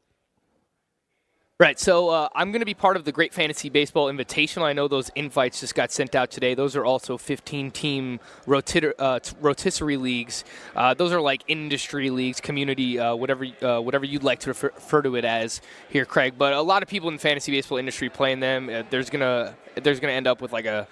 Right. 1.62 1.78
So 1.78 2.08
uh, 2.08 2.30
I'm 2.34 2.54
going 2.54 2.62
to 2.62 2.66
be 2.66 2.74
part 2.74 2.96
of 2.96 3.04
the 3.04 3.12
Great 3.12 3.34
Fantasy 3.34 3.68
Baseball 3.68 4.08
Invitational. 4.08 4.62
I 4.62 4.72
know 4.72 4.88
those 4.88 5.12
invites 5.14 5.60
just 5.60 5.76
got 5.76 5.92
sent 5.92 6.16
out 6.16 6.32
today. 6.32 6.54
Those 6.54 6.74
are 6.78 6.86
also 6.86 7.18
15 7.18 7.70
team 7.72 8.22
rotit- 8.48 8.94
uh, 8.98 9.20
rotisserie 9.42 9.98
leagues. 9.98 10.46
Uh, 10.74 10.94
those 10.94 11.12
are 11.12 11.20
like 11.20 11.44
industry 11.50 12.12
leagues, 12.12 12.40
community, 12.40 12.98
uh, 12.98 13.14
whatever 13.14 13.46
uh, 13.62 13.82
whatever 13.82 14.06
you'd 14.06 14.24
like 14.24 14.40
to 14.40 14.52
refer, 14.52 14.72
refer, 14.74 15.02
to 15.02 15.18
it 15.18 15.26
as 15.26 15.60
here, 15.90 16.06
Craig. 16.06 16.36
But 16.38 16.54
a 16.54 16.62
lot 16.62 16.82
of 16.82 16.88
people 16.88 17.10
in 17.10 17.16
the 17.16 17.20
fantasy 17.20 17.52
baseball 17.52 17.78
industry 17.78 18.08
playing 18.08 18.40
them. 18.40 18.70
Uh, 18.70 18.84
there's 18.90 19.10
gonna 19.10 19.54
there's 19.76 20.00
gonna 20.00 20.14
end 20.14 20.28
up 20.28 20.42
with 20.42 20.54
like 20.54 20.66
a 20.66 20.88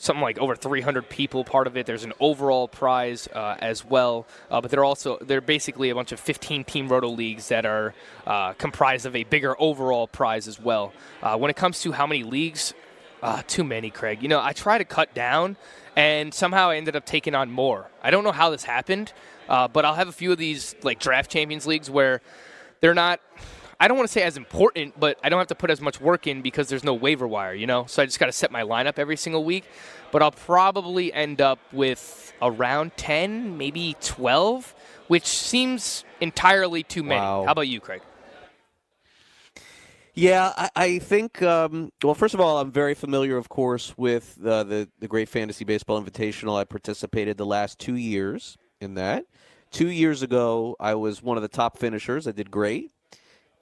something 0.00 0.22
like 0.22 0.38
over 0.38 0.56
300 0.56 1.08
people 1.08 1.44
part 1.44 1.66
of 1.66 1.76
it. 1.76 1.86
There's 1.86 2.04
an 2.04 2.14
overall 2.18 2.66
prize 2.66 3.28
uh, 3.28 3.56
as 3.58 3.84
well, 3.84 4.26
uh, 4.50 4.60
but 4.60 4.70
they're 4.70 4.84
also 4.84 5.18
they're 5.20 5.40
basically 5.40 5.90
a 5.90 5.94
bunch 5.94 6.10
of 6.10 6.18
15 6.18 6.64
team 6.64 6.88
roto 6.88 7.08
leagues 7.08 7.48
that 7.48 7.66
are 7.66 7.94
uh, 8.26 8.54
comprised 8.54 9.06
of 9.06 9.14
a 9.14 9.24
bigger 9.24 9.54
overall 9.60 10.08
prize 10.08 10.48
as 10.48 10.58
well. 10.58 10.92
Uh, 11.22 11.36
when 11.36 11.50
it 11.50 11.56
comes 11.56 11.80
to 11.82 11.92
how 11.92 12.06
many 12.06 12.24
leagues, 12.24 12.74
uh, 13.22 13.42
too 13.46 13.62
many, 13.62 13.90
Craig. 13.90 14.22
You 14.22 14.28
know, 14.28 14.40
I 14.40 14.52
try 14.52 14.78
to 14.78 14.84
cut 14.84 15.14
down, 15.14 15.56
and 15.94 16.32
somehow 16.32 16.70
I 16.70 16.76
ended 16.76 16.96
up 16.96 17.04
taking 17.04 17.34
on 17.34 17.50
more. 17.50 17.86
I 18.02 18.10
don't 18.10 18.24
know 18.24 18.32
how 18.32 18.50
this 18.50 18.64
happened, 18.64 19.12
uh, 19.48 19.68
but 19.68 19.84
I'll 19.84 19.94
have 19.94 20.08
a 20.08 20.12
few 20.12 20.32
of 20.32 20.38
these 20.38 20.74
like 20.82 20.98
draft 20.98 21.30
champions 21.30 21.66
leagues 21.66 21.90
where 21.90 22.22
they're 22.80 22.94
not 22.94 23.20
I 23.80 23.88
don't 23.88 23.96
want 23.96 24.08
to 24.08 24.12
say 24.12 24.22
as 24.22 24.36
important, 24.36 25.00
but 25.00 25.18
I 25.24 25.30
don't 25.30 25.38
have 25.38 25.48
to 25.48 25.54
put 25.54 25.70
as 25.70 25.80
much 25.80 26.02
work 26.02 26.26
in 26.26 26.42
because 26.42 26.68
there's 26.68 26.84
no 26.84 26.92
waiver 26.92 27.26
wire, 27.26 27.54
you 27.54 27.66
know? 27.66 27.86
So 27.86 28.02
I 28.02 28.04
just 28.04 28.20
got 28.20 28.26
to 28.26 28.32
set 28.32 28.52
my 28.52 28.62
lineup 28.62 28.98
every 28.98 29.16
single 29.16 29.42
week. 29.42 29.64
But 30.12 30.22
I'll 30.22 30.32
probably 30.32 31.10
end 31.14 31.40
up 31.40 31.58
with 31.72 32.34
around 32.42 32.94
10, 32.98 33.56
maybe 33.56 33.96
12, 34.02 34.74
which 35.08 35.26
seems 35.26 36.04
entirely 36.20 36.82
too 36.82 37.02
many. 37.02 37.22
Wow. 37.22 37.44
How 37.46 37.52
about 37.52 37.68
you, 37.68 37.80
Craig? 37.80 38.02
Yeah, 40.12 40.52
I, 40.54 40.70
I 40.76 40.98
think. 40.98 41.40
Um, 41.40 41.90
well, 42.02 42.14
first 42.14 42.34
of 42.34 42.40
all, 42.40 42.58
I'm 42.58 42.70
very 42.70 42.94
familiar, 42.94 43.38
of 43.38 43.48
course, 43.48 43.94
with 43.96 44.38
uh, 44.44 44.64
the 44.64 44.88
the 44.98 45.08
Great 45.08 45.28
Fantasy 45.28 45.64
Baseball 45.64 46.02
Invitational. 46.02 46.58
I 46.58 46.64
participated 46.64 47.38
the 47.38 47.46
last 47.46 47.78
two 47.78 47.94
years 47.94 48.58
in 48.80 48.94
that. 48.94 49.24
Two 49.70 49.88
years 49.88 50.22
ago, 50.22 50.76
I 50.80 50.96
was 50.96 51.22
one 51.22 51.38
of 51.38 51.42
the 51.42 51.48
top 51.48 51.78
finishers. 51.78 52.26
I 52.26 52.32
did 52.32 52.50
great. 52.50 52.90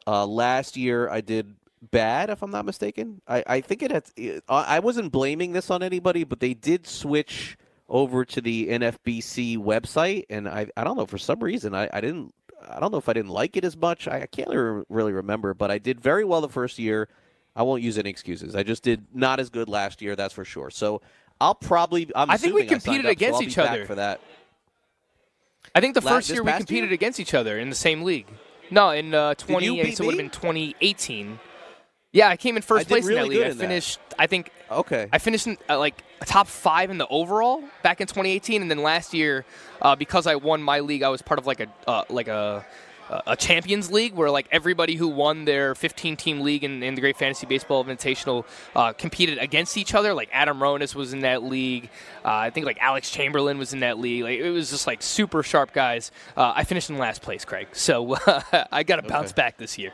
Uh, 0.09 0.27
last 0.27 0.75
year, 0.75 1.11
I 1.11 1.21
did 1.21 1.55
bad, 1.91 2.31
if 2.31 2.43
I'm 2.43 2.51
not 2.51 2.65
mistaken. 2.65 3.21
I, 3.29 3.45
I 3.47 3.61
think 3.61 3.83
it 3.83 3.91
had. 3.91 4.05
I 4.49 4.79
wasn't 4.79 5.13
blaming 5.13 5.53
this 5.53 5.71
on 5.71 5.83
anybody, 5.83 6.25
but 6.25 6.41
they 6.41 6.55
did 6.55 6.87
switch 6.87 7.59
over 7.91 8.25
to 8.25 8.41
the 8.41 8.69
NFBC 8.69 9.59
website, 9.59 10.25
and 10.31 10.49
I 10.49 10.69
I 10.79 10.85
don't 10.85 10.97
know 10.97 11.05
for 11.05 11.19
some 11.19 11.41
reason 11.41 11.75
I, 11.75 11.91
I 11.93 12.01
didn't 12.01 12.33
I 12.71 12.81
don't 12.81 12.91
know 12.91 12.97
if 12.97 13.09
I 13.11 13.13
didn't 13.13 13.33
like 13.33 13.59
it 13.59 13.65
as 13.65 13.77
much. 13.77 14.09
I, 14.09 14.23
I 14.23 14.27
can't 14.27 14.49
re- 14.49 14.83
really 14.89 15.13
remember, 15.13 15.53
but 15.53 15.71
I 15.71 15.77
did 15.77 16.01
very 16.01 16.25
well 16.25 16.41
the 16.41 16.49
first 16.49 16.79
year. 16.79 17.09
I 17.55 17.63
won't 17.63 17.83
use 17.83 17.99
any 17.99 18.09
excuses. 18.09 18.55
I 18.57 18.63
just 18.63 18.83
did 18.83 19.05
not 19.13 19.41
as 19.41 19.51
good 19.51 19.69
last 19.69 20.01
year, 20.01 20.17
that's 20.17 20.33
for 20.33 20.45
sure. 20.47 20.71
So 20.71 21.03
I'll 21.39 21.55
probably. 21.55 22.11
I'm 22.15 22.31
I 22.31 22.39
think 22.39 22.55
we 22.55 22.63
assuming 22.63 22.69
I 22.69 22.79
signed 22.79 22.83
competed 22.83 23.07
up, 23.07 23.13
against 23.13 23.37
I'll 23.37 23.43
each 23.43 23.59
other. 23.59 23.85
for 23.85 23.97
that. 23.97 24.21
I 25.75 25.83
think 25.83 25.95
the 25.95 26.01
first 26.01 26.31
year 26.31 26.43
we 26.43 26.51
competed 26.53 26.89
year? 26.89 26.95
against 26.95 27.21
each 27.21 27.35
other 27.35 27.59
in 27.59 27.69
the 27.69 27.77
same 27.77 28.03
league. 28.03 28.27
No, 28.71 28.91
in 28.91 29.15
uh, 29.15 29.31
you 29.31 29.35
20, 29.47 29.83
beat 29.83 29.97
so 29.97 30.05
it 30.05 30.07
would 30.07 30.15
have 30.15 30.19
been 30.19 30.31
2018. 30.31 31.39
Yeah, 32.13 32.29
I 32.29 32.37
came 32.37 32.57
in 32.57 32.63
first 32.63 32.87
I 32.87 32.89
place 32.89 33.07
in 33.07 33.15
that 33.15 33.29
league. 33.29 33.43
I 33.43 33.47
in 33.51 33.57
that. 33.59 33.63
finished, 33.63 34.01
I 34.19 34.27
think, 34.27 34.51
Okay. 34.71 35.09
I 35.13 35.19
finished 35.19 35.47
in, 35.47 35.57
uh, 35.69 35.79
like 35.79 36.03
top 36.25 36.47
five 36.47 36.91
in 36.91 36.99
the 36.99 37.07
overall 37.09 37.63
back 37.83 38.01
in 38.01 38.07
2018, 38.07 38.63
and 38.63 38.71
then 38.71 38.83
last 38.83 39.13
year, 39.15 39.45
uh, 39.83 39.95
because 39.97 40.27
I 40.27 40.37
won 40.37 40.63
my 40.63 40.81
league, 40.81 41.03
I 41.03 41.09
was 41.11 41.23
part 41.23 41.39
of 41.39 41.47
like 41.47 41.61
a 41.61 41.69
uh, 41.87 42.05
like 42.09 42.29
a 42.29 42.65
a 43.27 43.37
champions 43.37 43.91
league 43.91 44.15
where 44.15 44.31
like 44.31 44.47
everybody 44.51 44.97
who 44.97 45.09
won 45.09 45.45
their 45.45 45.75
15 45.75 46.17
team 46.17 46.41
league 46.41 46.65
in, 46.65 46.83
in 46.83 46.95
the 46.95 47.01
Great 47.01 47.17
Fantasy 47.17 47.47
Baseball 47.47 47.85
Invitational 47.85 48.45
uh, 48.75 48.93
competed 48.93 49.39
against 49.39 49.77
each 49.77 49.95
other. 49.95 50.15
Like 50.15 50.29
Adam 50.33 50.59
Ronis 50.59 50.95
was 50.95 51.13
in 51.13 51.21
that 51.21 51.43
league. 51.43 51.91
Uh, 52.25 52.35
I 52.35 52.51
think 52.51 52.67
like 52.67 52.79
Alex 52.81 53.11
Chamberlain 53.11 53.59
was 53.59 53.73
in 53.73 53.81
that 53.81 53.99
league. 53.99 54.25
Like 54.25 54.39
it 54.39 54.51
was 54.51 54.71
just 54.71 54.87
like 54.87 55.03
super 55.03 55.43
sharp 55.43 55.73
guys. 55.73 56.11
Uh, 56.37 56.53
I 56.55 56.65
finished 56.65 56.91
in 56.91 56.99
last 56.99 57.23
place, 57.23 57.45
Craig. 57.45 57.69
So 57.73 58.17
I 58.73 58.83
got 58.83 58.97
to 58.97 59.03
bounce 59.03 59.33
back 59.33 59.59
this 59.59 59.79
year. 59.79 59.93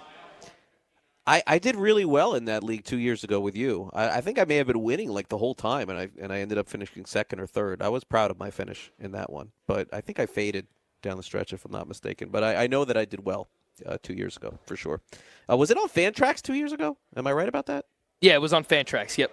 I, 1.26 1.42
I 1.46 1.58
did 1.58 1.76
really 1.76 2.04
well 2.04 2.34
in 2.34 2.44
that 2.46 2.62
league 2.62 2.84
two 2.84 2.98
years 2.98 3.24
ago 3.24 3.40
with 3.40 3.56
you. 3.56 3.90
I, 3.94 4.18
I 4.18 4.20
think 4.20 4.38
I 4.38 4.44
may 4.44 4.56
have 4.56 4.66
been 4.66 4.82
winning 4.82 5.08
like 5.08 5.28
the 5.28 5.38
whole 5.38 5.54
time, 5.54 5.88
and 5.88 5.98
I 5.98 6.10
and 6.20 6.32
I 6.32 6.40
ended 6.40 6.58
up 6.58 6.68
finishing 6.68 7.06
second 7.06 7.40
or 7.40 7.46
third. 7.46 7.80
I 7.80 7.88
was 7.88 8.04
proud 8.04 8.30
of 8.30 8.38
my 8.38 8.50
finish 8.50 8.92
in 8.98 9.12
that 9.12 9.32
one, 9.32 9.52
but 9.66 9.88
I 9.92 10.02
think 10.02 10.20
I 10.20 10.26
faded 10.26 10.66
down 11.04 11.16
the 11.16 11.22
stretch 11.22 11.52
if 11.52 11.64
I'm 11.64 11.70
not 11.70 11.86
mistaken. 11.86 12.30
But 12.30 12.42
I, 12.42 12.64
I 12.64 12.66
know 12.66 12.84
that 12.84 12.96
I 12.96 13.04
did 13.04 13.24
well 13.24 13.46
uh, 13.86 13.98
two 14.02 14.14
years 14.14 14.36
ago 14.36 14.58
for 14.66 14.76
sure. 14.76 15.00
Uh, 15.48 15.56
was 15.56 15.70
it 15.70 15.78
on 15.78 15.88
Fantrax 15.88 16.42
two 16.42 16.54
years 16.54 16.72
ago? 16.72 16.96
Am 17.16 17.26
I 17.26 17.32
right 17.32 17.48
about 17.48 17.66
that? 17.66 17.84
Yeah, 18.20 18.34
it 18.34 18.40
was 18.40 18.52
on 18.52 18.64
Fantrax. 18.64 19.16
Yep. 19.16 19.32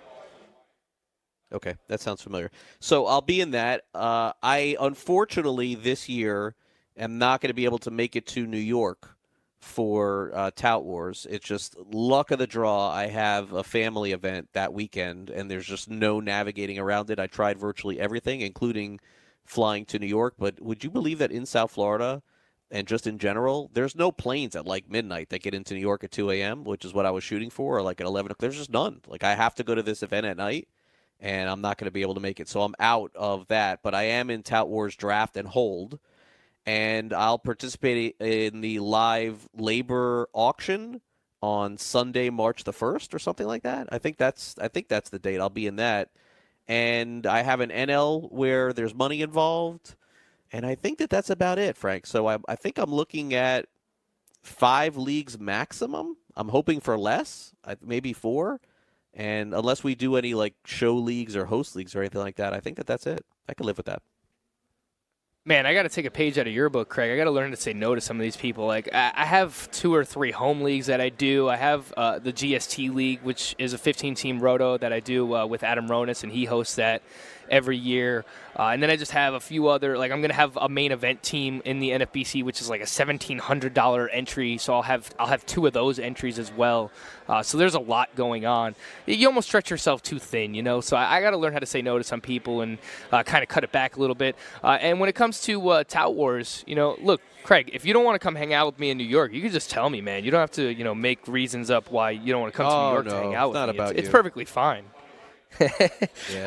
Okay, 1.53 1.75
that 1.87 1.99
sounds 1.99 2.21
familiar. 2.21 2.49
So 2.79 3.07
I'll 3.07 3.21
be 3.21 3.41
in 3.41 3.51
that. 3.51 3.83
Uh, 3.93 4.31
I 4.41 4.77
unfortunately 4.79 5.75
this 5.75 6.07
year 6.07 6.55
am 6.97 7.17
not 7.17 7.41
going 7.41 7.49
to 7.49 7.53
be 7.53 7.65
able 7.65 7.79
to 7.79 7.91
make 7.91 8.15
it 8.15 8.25
to 8.27 8.45
New 8.45 8.57
York 8.57 9.15
for 9.59 10.31
uh, 10.33 10.51
Tout 10.55 10.83
Wars. 10.83 11.27
It's 11.29 11.45
just 11.45 11.77
luck 11.93 12.31
of 12.31 12.39
the 12.39 12.47
draw. 12.47 12.89
I 12.89 13.07
have 13.07 13.53
a 13.53 13.63
family 13.63 14.11
event 14.11 14.49
that 14.53 14.73
weekend, 14.73 15.29
and 15.29 15.51
there's 15.51 15.67
just 15.67 15.89
no 15.89 16.19
navigating 16.19 16.79
around 16.79 17.09
it. 17.09 17.19
I 17.19 17.27
tried 17.27 17.59
virtually 17.59 17.99
everything, 17.99 18.41
including 18.41 18.99
flying 19.45 19.85
to 19.85 19.99
New 19.99 20.07
York. 20.07 20.35
But 20.37 20.61
would 20.61 20.83
you 20.83 20.89
believe 20.89 21.19
that 21.19 21.31
in 21.31 21.45
South 21.45 21.71
Florida 21.71 22.21
and 22.69 22.87
just 22.87 23.05
in 23.05 23.17
general, 23.17 23.69
there's 23.73 23.95
no 23.95 24.11
planes 24.11 24.55
at 24.55 24.65
like 24.65 24.89
midnight 24.89 25.29
that 25.29 25.41
get 25.41 25.53
into 25.53 25.73
New 25.73 25.81
York 25.81 26.03
at 26.03 26.11
2 26.11 26.31
a.m., 26.31 26.63
which 26.63 26.85
is 26.85 26.93
what 26.93 27.05
I 27.05 27.11
was 27.11 27.23
shooting 27.23 27.49
for, 27.49 27.77
or 27.77 27.81
like 27.81 27.99
at 27.99 28.07
11 28.07 28.31
o'clock. 28.31 28.39
There's 28.39 28.57
just 28.57 28.71
none. 28.71 29.01
Like 29.07 29.23
I 29.23 29.35
have 29.35 29.55
to 29.55 29.63
go 29.63 29.75
to 29.75 29.83
this 29.83 30.03
event 30.03 30.25
at 30.25 30.37
night 30.37 30.67
and 31.21 31.49
I'm 31.49 31.61
not 31.61 31.77
going 31.77 31.85
to 31.85 31.91
be 31.91 32.01
able 32.01 32.15
to 32.15 32.19
make 32.19 32.39
it. 32.39 32.49
So 32.49 32.61
I'm 32.63 32.75
out 32.79 33.11
of 33.15 33.47
that. 33.47 33.81
But 33.83 33.93
I 33.93 34.03
am 34.03 34.29
in 34.29 34.43
Tout 34.43 34.67
Wars 34.67 34.95
draft 34.95 35.37
and 35.37 35.47
hold, 35.47 35.99
and 36.65 37.13
I'll 37.13 37.39
participate 37.39 38.15
in 38.19 38.61
the 38.61 38.79
live 38.79 39.47
LABR 39.57 40.25
auction 40.33 41.01
on 41.41 41.77
Sunday, 41.77 42.29
March 42.29 42.63
the 42.63 42.73
first, 42.73 43.13
or 43.13 43.19
something 43.19 43.47
like 43.47 43.63
that. 43.63 43.87
I 43.91 43.99
think 43.99 44.17
that's 44.17 44.55
I 44.59 44.67
think 44.67 44.87
that's 44.87 45.09
the 45.09 45.19
date. 45.19 45.39
I'll 45.39 45.49
be 45.49 45.67
in 45.67 45.75
that, 45.77 46.09
and 46.67 47.25
I 47.25 47.41
have 47.41 47.59
an 47.59 47.69
NL 47.69 48.31
where 48.31 48.73
there's 48.73 48.93
money 48.95 49.21
involved, 49.21 49.95
and 50.51 50.65
I 50.65 50.75
think 50.75 50.99
that 50.99 51.09
that's 51.09 51.29
about 51.29 51.59
it, 51.59 51.77
Frank. 51.77 52.05
So 52.05 52.27
I, 52.27 52.37
I 52.47 52.55
think 52.55 52.77
I'm 52.77 52.93
looking 52.93 53.33
at 53.33 53.65
five 54.41 54.97
leagues 54.97 55.39
maximum. 55.39 56.17
I'm 56.35 56.49
hoping 56.49 56.79
for 56.79 56.97
less, 56.97 57.53
maybe 57.81 58.13
four. 58.13 58.59
And 59.13 59.53
unless 59.53 59.83
we 59.83 59.95
do 59.95 60.15
any 60.15 60.33
like 60.33 60.55
show 60.65 60.95
leagues 60.95 61.35
or 61.35 61.45
host 61.45 61.75
leagues 61.75 61.95
or 61.95 61.99
anything 61.99 62.21
like 62.21 62.37
that, 62.37 62.53
I 62.53 62.59
think 62.59 62.77
that 62.77 62.87
that's 62.87 63.05
it. 63.05 63.25
I 63.49 63.53
can 63.53 63.65
live 63.65 63.77
with 63.77 63.87
that. 63.87 64.01
Man, 65.43 65.65
I 65.65 65.73
got 65.73 65.83
to 65.83 65.89
take 65.89 66.05
a 66.05 66.11
page 66.11 66.37
out 66.37 66.45
of 66.45 66.53
your 66.53 66.69
book, 66.69 66.87
Craig. 66.87 67.11
I 67.11 67.17
got 67.17 67.23
to 67.23 67.31
learn 67.31 67.49
to 67.49 67.57
say 67.57 67.73
no 67.73 67.95
to 67.95 68.01
some 68.01 68.15
of 68.15 68.21
these 68.21 68.37
people. 68.37 68.67
Like, 68.67 68.87
I 68.93 69.25
have 69.25 69.71
two 69.71 69.91
or 69.91 70.05
three 70.05 70.29
home 70.29 70.61
leagues 70.61 70.85
that 70.85 71.01
I 71.01 71.09
do. 71.09 71.49
I 71.49 71.55
have 71.55 71.91
uh, 71.97 72.19
the 72.19 72.31
GST 72.31 72.93
League, 72.93 73.21
which 73.23 73.55
is 73.57 73.73
a 73.73 73.79
15-team 73.79 74.39
roto 74.39 74.77
that 74.77 74.93
I 74.93 74.99
do 74.99 75.35
uh, 75.35 75.47
with 75.47 75.63
Adam 75.63 75.87
Ronis, 75.87 76.21
and 76.21 76.31
he 76.31 76.45
hosts 76.45 76.75
that 76.75 77.01
every 77.51 77.77
year. 77.77 78.25
Uh, 78.57 78.69
and 78.69 78.81
then 78.81 78.89
I 78.89 78.95
just 78.95 79.11
have 79.11 79.33
a 79.35 79.39
few 79.39 79.67
other. 79.67 79.97
Like, 79.97 80.11
I'm 80.11 80.19
going 80.21 80.29
to 80.31 80.35
have 80.35 80.57
a 80.57 80.67
main 80.67 80.91
event 80.91 81.21
team 81.23 81.61
in 81.63 81.79
the 81.79 81.91
NFBC, 81.91 82.43
which 82.43 82.59
is 82.61 82.69
like 82.69 82.81
a 82.81 82.85
$1,700 82.85 84.09
entry. 84.11 84.57
So 84.57 84.73
I'll 84.73 84.81
have 84.81 85.09
I'll 85.19 85.27
have 85.27 85.45
two 85.45 85.65
of 85.67 85.73
those 85.73 85.99
entries 85.99 86.39
as 86.39 86.51
well. 86.51 86.91
Uh, 87.29 87.41
so 87.43 87.57
there's 87.57 87.75
a 87.75 87.79
lot 87.79 88.13
going 88.15 88.45
on. 88.45 88.75
You 89.05 89.27
almost 89.27 89.47
stretch 89.47 89.69
yourself 89.69 90.03
too 90.03 90.19
thin, 90.19 90.53
you 90.53 90.63
know. 90.63 90.81
So 90.81 90.97
I, 90.97 91.17
I 91.17 91.21
got 91.21 91.31
to 91.31 91.37
learn 91.37 91.53
how 91.53 91.59
to 91.59 91.65
say 91.65 91.81
no 91.81 91.97
to 91.97 92.03
some 92.03 92.19
people 92.21 92.61
and 92.61 92.77
uh, 93.11 93.23
kind 93.23 93.41
of 93.41 93.47
cut 93.49 93.63
it 93.63 93.71
back 93.71 93.95
a 93.95 93.99
little 93.99 94.15
bit. 94.15 94.35
Uh, 94.63 94.77
and 94.81 94.99
when 94.99 95.07
it 95.07 95.15
comes 95.15 95.41
to 95.43 95.69
uh, 95.69 95.83
Tout 95.85 96.13
Wars, 96.15 96.63
you 96.67 96.75
know, 96.75 96.97
look, 97.01 97.21
Craig, 97.43 97.69
if 97.73 97.85
you 97.85 97.93
don't 97.93 98.03
want 98.03 98.15
to 98.15 98.19
come 98.19 98.35
hang 98.35 98.53
out 98.53 98.65
with 98.67 98.79
me 98.79 98.89
in 98.89 98.97
New 98.97 99.05
York, 99.05 99.31
you 99.33 99.41
can 99.41 99.51
just 99.51 99.69
tell 99.69 99.89
me, 99.89 100.01
man. 100.01 100.23
You 100.25 100.31
don't 100.31 100.41
have 100.41 100.51
to, 100.51 100.73
you 100.73 100.83
know, 100.83 100.93
make 100.93 101.27
reasons 101.27 101.71
up 101.71 101.89
why 101.89 102.11
you 102.11 102.33
don't 102.33 102.41
want 102.41 102.53
to 102.53 102.57
come 102.57 102.65
to 102.67 102.71
Oh, 102.71 102.87
New 102.89 102.93
York 102.95 103.05
to 103.07 103.15
hang 103.15 103.35
out 103.35 103.49
with 103.49 103.55
not 103.55 103.69
me. 103.69 103.75
about 103.75 103.91
it's, 103.91 103.99
it's 104.01 104.09
perfectly 104.09 104.45
fine. 104.45 104.83
Yeah. 105.59 105.77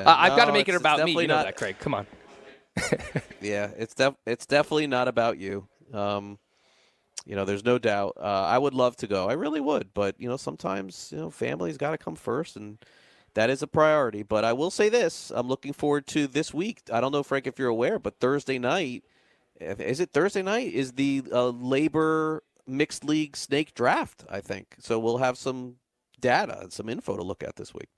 Uh, 0.07 0.17
I've 0.19 0.37
got 0.37 0.47
to 0.47 0.53
make 0.53 0.69
it 0.69 0.75
about 0.75 1.05
me. 1.05 1.13
You 1.13 1.27
know 1.27 1.37
not- 1.37 1.47
that, 1.47 1.57
Craig. 1.57 1.77
Come 1.79 1.95
on. 1.95 2.07
yeah, 3.41 3.71
it's 3.77 3.95
def- 3.95 4.17
it's 4.27 4.47
definitely 4.47 4.87
not 4.89 5.07
about 5.07 5.39
you. 5.39 5.69
Um, 5.93 6.39
you 7.25 7.37
know, 7.37 7.45
there's 7.45 7.65
no 7.65 7.79
doubt. 7.79 8.15
Uh, 8.17 8.23
I 8.23 8.59
would 8.59 8.75
love 8.75 8.97
to 8.97 9.07
go. 9.07 9.29
I 9.29 9.35
really 9.35 9.61
would, 9.61 9.95
but 9.95 10.17
you 10.19 10.29
know, 10.29 10.37
sometimes 10.37 11.11
you 11.13 11.19
know, 11.19 11.31
family's 11.31 11.77
got 11.77 11.93
to 11.93 11.99
come 11.99 12.17
first, 12.17 12.57
and 12.57 12.79
that 13.35 13.49
is 13.49 13.63
a 13.63 13.69
priority. 13.69 14.25
But 14.25 14.45
I 14.45 14.53
will 14.53 14.71
say 14.71 14.89
this: 14.89 15.31
I'm 15.35 15.47
looking 15.47 15.73
forward 15.73 16.07
to 16.09 16.27
this 16.27 16.53
week. 16.53 16.83
I 16.93 17.01
don't 17.01 17.13
know, 17.13 17.23
Frank, 17.23 17.47
if 17.47 17.59
you're 17.59 17.69
aware, 17.69 18.01
but 18.01 18.19
Thursday 18.19 18.59
night 18.59 19.05
is 19.61 20.01
it 20.01 20.11
Thursday 20.13 20.43
night? 20.43 20.73
Is 20.73 20.93
the 20.93 21.23
uh, 21.31 21.53
LABR 21.53 22.41
mixed 22.67 23.05
league 23.05 23.37
snake 23.37 23.75
draft? 23.75 24.25
I 24.29 24.41
think 24.41 24.77
so. 24.79 24.99
We'll 24.99 25.19
have 25.19 25.39
some 25.39 25.77
data 26.21 26.59
and 26.61 26.73
some 26.73 26.89
info 26.89 27.17
to 27.17 27.23
look 27.23 27.43
at 27.43 27.57
this 27.57 27.73
week. 27.75 27.89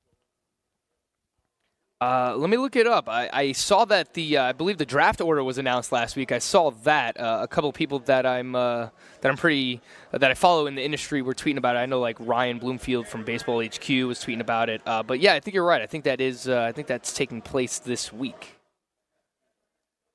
Uh, 1.99 2.35
let 2.37 2.51
me 2.51 2.59
look 2.59 2.77
it 2.77 2.87
up. 2.87 3.09
I, 3.09 3.31
I 3.33 3.53
saw 3.53 3.87
that 3.87 4.13
the 4.13 4.37
uh, 4.37 4.45
I 4.45 4.53
believe 4.53 4.77
the 4.77 4.85
draft 4.85 5.23
order 5.23 5.43
was 5.43 5.57
announced 5.57 5.93
last 5.93 6.15
week. 6.15 6.31
I 6.31 6.39
saw 6.39 6.71
that 6.85 7.19
uh, 7.19 7.39
a 7.41 7.49
couple 7.49 7.73
people 7.73 8.01
that 8.01 8.27
I'm 8.27 8.55
uh, 8.55 8.89
that 9.23 9.31
I'm 9.31 9.39
pretty 9.39 9.81
that 10.11 10.31
I 10.31 10.35
follow 10.35 10.67
in 10.67 10.75
the 10.75 10.85
industry 10.85 11.23
were 11.23 11.33
tweeting 11.33 11.57
about 11.57 11.75
it. 11.75 11.79
I 11.79 11.87
know 11.87 11.99
like 11.99 12.19
Ryan 12.21 12.59
Bloomfield 12.59 13.09
from 13.09 13.25
Baseball 13.25 13.65
HQ 13.65 13.89
was 14.07 14.19
tweeting 14.19 14.41
about 14.41 14.69
it. 14.69 14.83
Uh, 14.85 15.03
but 15.03 15.21
yeah, 15.21 15.33
I 15.33 15.41
think 15.41 15.55
you're 15.55 15.65
right. 15.65 15.81
I 15.81 15.87
think 15.87 16.05
that 16.05 16.21
is 16.21 16.49
uh, 16.49 16.61
I 16.61 16.73
think 16.73 16.87
that's 16.87 17.15
taking 17.15 17.41
place 17.41 17.79
this 17.79 18.13
week. 18.13 18.59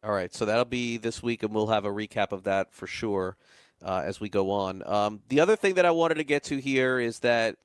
All 0.03 0.11
right, 0.11 0.33
so 0.33 0.45
that'll 0.45 0.65
be 0.65 0.97
this 0.97 1.23
week, 1.23 1.41
and 1.41 1.53
we'll 1.53 1.67
have 1.67 1.85
a 1.85 1.89
recap 1.89 2.31
of 2.31 2.43
that 2.43 2.73
for 2.73 2.85
sure 2.85 3.37
as 3.83 4.19
we 4.19 4.29
go 4.29 4.51
on. 4.51 4.83
Um, 4.85 5.21
the 5.29 5.39
other 5.39 5.55
thing 5.55 5.75
that 5.75 5.85
I 5.85 5.91
wanted 5.91 6.15
to 6.15 6.23
get 6.23 6.43
to 6.45 6.57
here 6.57 6.99
is 6.99 7.19
that 7.19 7.55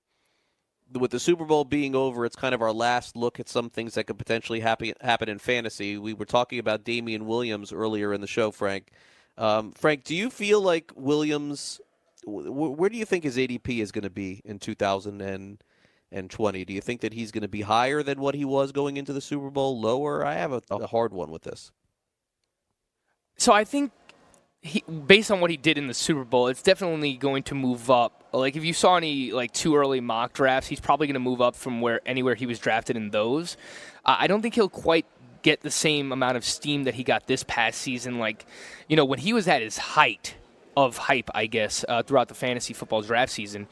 with 0.92 1.10
the 1.10 1.20
Super 1.20 1.44
Bowl 1.44 1.64
being 1.64 1.94
over, 1.94 2.24
it's 2.24 2.36
kind 2.36 2.54
of 2.54 2.62
our 2.62 2.72
last 2.72 3.16
look 3.16 3.40
at 3.40 3.48
some 3.48 3.70
things 3.70 3.94
that 3.94 4.04
could 4.04 4.18
potentially 4.18 4.60
happen 4.60 4.92
happen 5.00 5.28
in 5.28 5.38
fantasy. 5.38 5.98
We 5.98 6.14
were 6.14 6.24
talking 6.24 6.58
about 6.58 6.84
Damien 6.84 7.26
Williams 7.26 7.72
earlier 7.72 8.12
in 8.12 8.20
the 8.20 8.26
show, 8.26 8.50
Frank. 8.50 8.90
Um, 9.38 9.72
Frank, 9.72 10.04
do 10.04 10.14
you 10.14 10.30
feel 10.30 10.60
like 10.60 10.92
Williams? 10.94 11.80
Where 12.24 12.90
do 12.90 12.96
you 12.96 13.04
think 13.04 13.24
his 13.24 13.36
ADP 13.36 13.80
is 13.80 13.92
going 13.92 14.04
to 14.04 14.10
be 14.10 14.40
in 14.44 14.58
2020? 14.58 16.64
Do 16.64 16.72
you 16.72 16.80
think 16.80 17.02
that 17.02 17.12
he's 17.12 17.30
going 17.30 17.42
to 17.42 17.48
be 17.48 17.60
higher 17.60 18.02
than 18.02 18.20
what 18.20 18.34
he 18.34 18.44
was 18.44 18.72
going 18.72 18.96
into 18.96 19.12
the 19.12 19.20
Super 19.20 19.50
Bowl? 19.50 19.80
Lower? 19.80 20.24
I 20.24 20.34
have 20.34 20.52
a, 20.52 20.60
a 20.70 20.88
hard 20.88 21.12
one 21.12 21.30
with 21.30 21.42
this. 21.42 21.70
So 23.36 23.52
I 23.52 23.62
think 23.64 23.92
he, 24.66 24.80
based 24.80 25.30
on 25.30 25.40
what 25.40 25.50
he 25.50 25.56
did 25.56 25.78
in 25.78 25.86
the 25.86 25.94
Super 25.94 26.24
Bowl, 26.24 26.48
it's 26.48 26.62
definitely 26.62 27.16
going 27.16 27.42
to 27.44 27.54
move 27.54 27.90
up. 27.90 28.24
Like 28.32 28.56
if 28.56 28.64
you 28.64 28.72
saw 28.72 28.96
any 28.96 29.32
like 29.32 29.52
too 29.52 29.76
early 29.76 30.00
mock 30.00 30.32
drafts, 30.32 30.68
he's 30.68 30.80
probably 30.80 31.06
going 31.06 31.14
to 31.14 31.20
move 31.20 31.40
up 31.40 31.56
from 31.56 31.80
where 31.80 32.00
anywhere 32.06 32.34
he 32.34 32.46
was 32.46 32.58
drafted 32.58 32.96
in 32.96 33.10
those. 33.10 33.56
Uh, 34.04 34.16
I 34.18 34.26
don't 34.26 34.42
think 34.42 34.54
he'll 34.54 34.68
quite 34.68 35.06
get 35.42 35.60
the 35.60 35.70
same 35.70 36.12
amount 36.12 36.36
of 36.36 36.44
steam 36.44 36.84
that 36.84 36.94
he 36.94 37.04
got 37.04 37.26
this 37.26 37.44
past 37.44 37.80
season. 37.80 38.18
Like, 38.18 38.44
you 38.88 38.96
know, 38.96 39.04
when 39.04 39.20
he 39.20 39.32
was 39.32 39.46
at 39.48 39.62
his 39.62 39.78
height 39.78 40.34
of 40.76 40.96
hype, 40.96 41.30
I 41.34 41.46
guess, 41.46 41.84
uh, 41.88 42.02
throughout 42.02 42.28
the 42.28 42.34
fantasy 42.34 42.74
football 42.74 43.02
draft 43.02 43.32
season, 43.32 43.68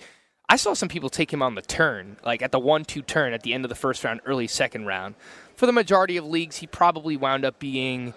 I 0.48 0.56
saw 0.56 0.74
some 0.74 0.88
people 0.88 1.08
take 1.08 1.32
him 1.32 1.42
on 1.42 1.54
the 1.54 1.62
turn, 1.62 2.18
like 2.24 2.42
at 2.42 2.52
the 2.52 2.58
one-two 2.58 3.02
turn 3.02 3.32
at 3.32 3.42
the 3.42 3.54
end 3.54 3.64
of 3.64 3.70
the 3.70 3.74
first 3.74 4.04
round, 4.04 4.20
early 4.24 4.46
second 4.46 4.86
round. 4.86 5.14
For 5.56 5.66
the 5.66 5.72
majority 5.72 6.16
of 6.16 6.26
leagues, 6.26 6.56
he 6.56 6.66
probably 6.66 7.16
wound 7.16 7.44
up 7.44 7.58
being 7.58 8.14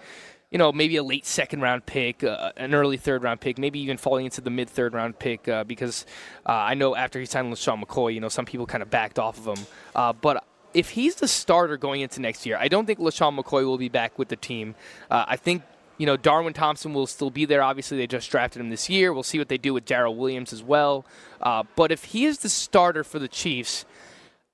you 0.50 0.58
know, 0.58 0.72
maybe 0.72 0.96
a 0.96 1.02
late 1.02 1.26
second 1.26 1.60
round 1.60 1.84
pick, 1.84 2.24
uh, 2.24 2.52
an 2.56 2.74
early 2.74 2.96
third 2.96 3.22
round 3.22 3.40
pick, 3.40 3.58
maybe 3.58 3.80
even 3.80 3.96
falling 3.96 4.24
into 4.24 4.40
the 4.40 4.50
mid 4.50 4.68
third 4.70 4.94
round 4.94 5.18
pick 5.18 5.46
uh, 5.48 5.64
because 5.64 6.06
uh, 6.46 6.52
I 6.52 6.74
know 6.74 6.96
after 6.96 7.20
he 7.20 7.26
signed 7.26 7.50
with 7.50 7.58
Sean 7.58 7.82
McCoy, 7.82 8.14
you 8.14 8.20
know, 8.20 8.28
some 8.28 8.46
people 8.46 8.66
kind 8.66 8.82
of 8.82 8.90
backed 8.90 9.18
off 9.18 9.38
of 9.46 9.58
him. 9.58 9.66
Uh, 9.94 10.12
but 10.12 10.44
if 10.72 10.90
he's 10.90 11.16
the 11.16 11.28
starter 11.28 11.76
going 11.76 12.00
into 12.00 12.20
next 12.20 12.46
year, 12.46 12.56
I 12.58 12.68
don't 12.68 12.86
think 12.86 12.98
LeSean 12.98 13.38
McCoy 13.38 13.64
will 13.64 13.78
be 13.78 13.88
back 13.88 14.18
with 14.18 14.28
the 14.28 14.36
team. 14.36 14.74
Uh, 15.10 15.24
I 15.28 15.36
think 15.36 15.62
you 15.98 16.06
know, 16.06 16.16
Darwin 16.16 16.54
Thompson 16.54 16.94
will 16.94 17.08
still 17.08 17.30
be 17.30 17.44
there. 17.44 17.60
Obviously, 17.60 17.98
they 17.98 18.06
just 18.06 18.30
drafted 18.30 18.60
him 18.60 18.70
this 18.70 18.88
year. 18.88 19.12
We'll 19.12 19.24
see 19.24 19.38
what 19.38 19.48
they 19.48 19.58
do 19.58 19.74
with 19.74 19.84
Darrel 19.84 20.14
Williams 20.14 20.52
as 20.52 20.62
well. 20.62 21.04
Uh, 21.42 21.64
but 21.74 21.90
if 21.90 22.04
he 22.04 22.24
is 22.24 22.38
the 22.38 22.48
starter 22.48 23.02
for 23.02 23.18
the 23.18 23.26
Chiefs, 23.26 23.84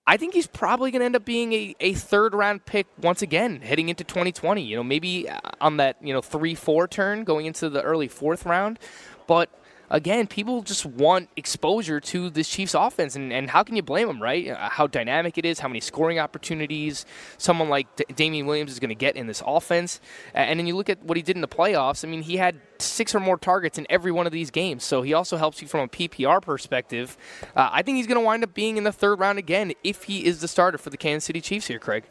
I 0.07 0.19
think 0.19 0.35
he's 0.35 0.47
probably 0.47 0.91
going 0.91 1.01
to 1.01 1.07
end 1.07 1.17
up 1.17 1.25
being 1.25 1.53
a, 1.53 1.75
a 1.81 1.95
third 1.95 2.35
round 2.35 2.67
pick 2.67 2.87
once 3.01 3.23
again 3.23 3.63
heading 3.63 3.89
into 3.89 4.05
2020. 4.05 4.63
You 4.63 4.77
know, 4.77 4.85
maybe 4.85 5.29
uh, 5.29 5.39
on 5.61 5.79
that, 5.79 5.97
you 6.03 6.13
know, 6.13 6.21
3 6.21 6.55
4 6.55 6.89
turn 6.89 7.25
going 7.25 7.47
into 7.47 7.71
the 7.71 7.83
early 7.83 8.09
fourth 8.09 8.45
round. 8.45 8.79
But 9.27 9.49
again, 9.95 10.27
people 10.27 10.63
just 10.63 10.85
want 10.85 11.31
exposure 11.37 12.01
to 12.01 12.29
this 12.29 12.49
Chiefs 12.49 12.75
offense, 12.75 13.15
and, 13.15 13.33
and 13.33 13.49
how 13.49 13.63
can 13.63 13.77
you 13.77 13.83
blame 13.83 14.09
them, 14.09 14.21
right? 14.21 14.49
Uh, 14.49 14.69
how 14.69 14.89
dynamic 14.89 15.39
it 15.39 15.45
is, 15.45 15.61
how 15.61 15.69
many 15.69 15.81
scoring 15.81 16.19
opportunities 16.19 17.07
someone 17.39 17.69
like 17.69 17.87
D- 17.95 18.05
Damien 18.15 18.45
Williams 18.45 18.73
is 18.73 18.81
going 18.81 18.89
to 18.89 18.97
get 18.97 19.15
in 19.17 19.29
this 19.29 19.41
offense. 19.47 20.01
And 20.35 20.59
then 20.59 20.67
you 20.67 20.75
look 20.75 20.91
at 20.91 21.03
what 21.05 21.17
he 21.17 21.23
did 21.23 21.37
in 21.37 21.43
the 21.43 21.49
playoffs. 21.49 22.05
I 22.05 22.09
mean, 22.09 22.23
he 22.23 22.37
had 22.37 22.61
six 22.79 23.15
or 23.15 23.21
more 23.21 23.39
targets 23.39 23.79
in 23.79 23.87
every 23.89 24.11
one 24.11 24.27
of 24.27 24.33
these 24.33 24.51
games, 24.51 24.83
so 24.83 25.03
he 25.03 25.15
also 25.15 25.37
helps 25.37 25.63
you 25.63 25.69
from 25.69 25.81
a 25.81 25.89
PPR 25.89 26.43
perspective. 26.43 27.17
Uh, 27.55 27.71
I 27.73 27.83
think 27.83 27.97
he's 27.97 28.09
going 28.09 28.21
to 28.21 28.25
wind 28.25 28.43
up 28.43 28.53
being 28.53 28.77
in 28.77 28.85
the 28.85 28.93
third 28.93 29.21
round 29.21 29.39
again 29.39 29.73
if 29.85 30.03
he 30.05 30.27
is 30.27 30.41
the 30.41 30.49
starter 30.49 30.77
for 30.77 30.91
the 30.91 30.97
Kansas 30.97 31.25
City 31.25 31.41
Chiefs 31.41 31.69
here, 31.69 31.79
Craig. 31.79 32.03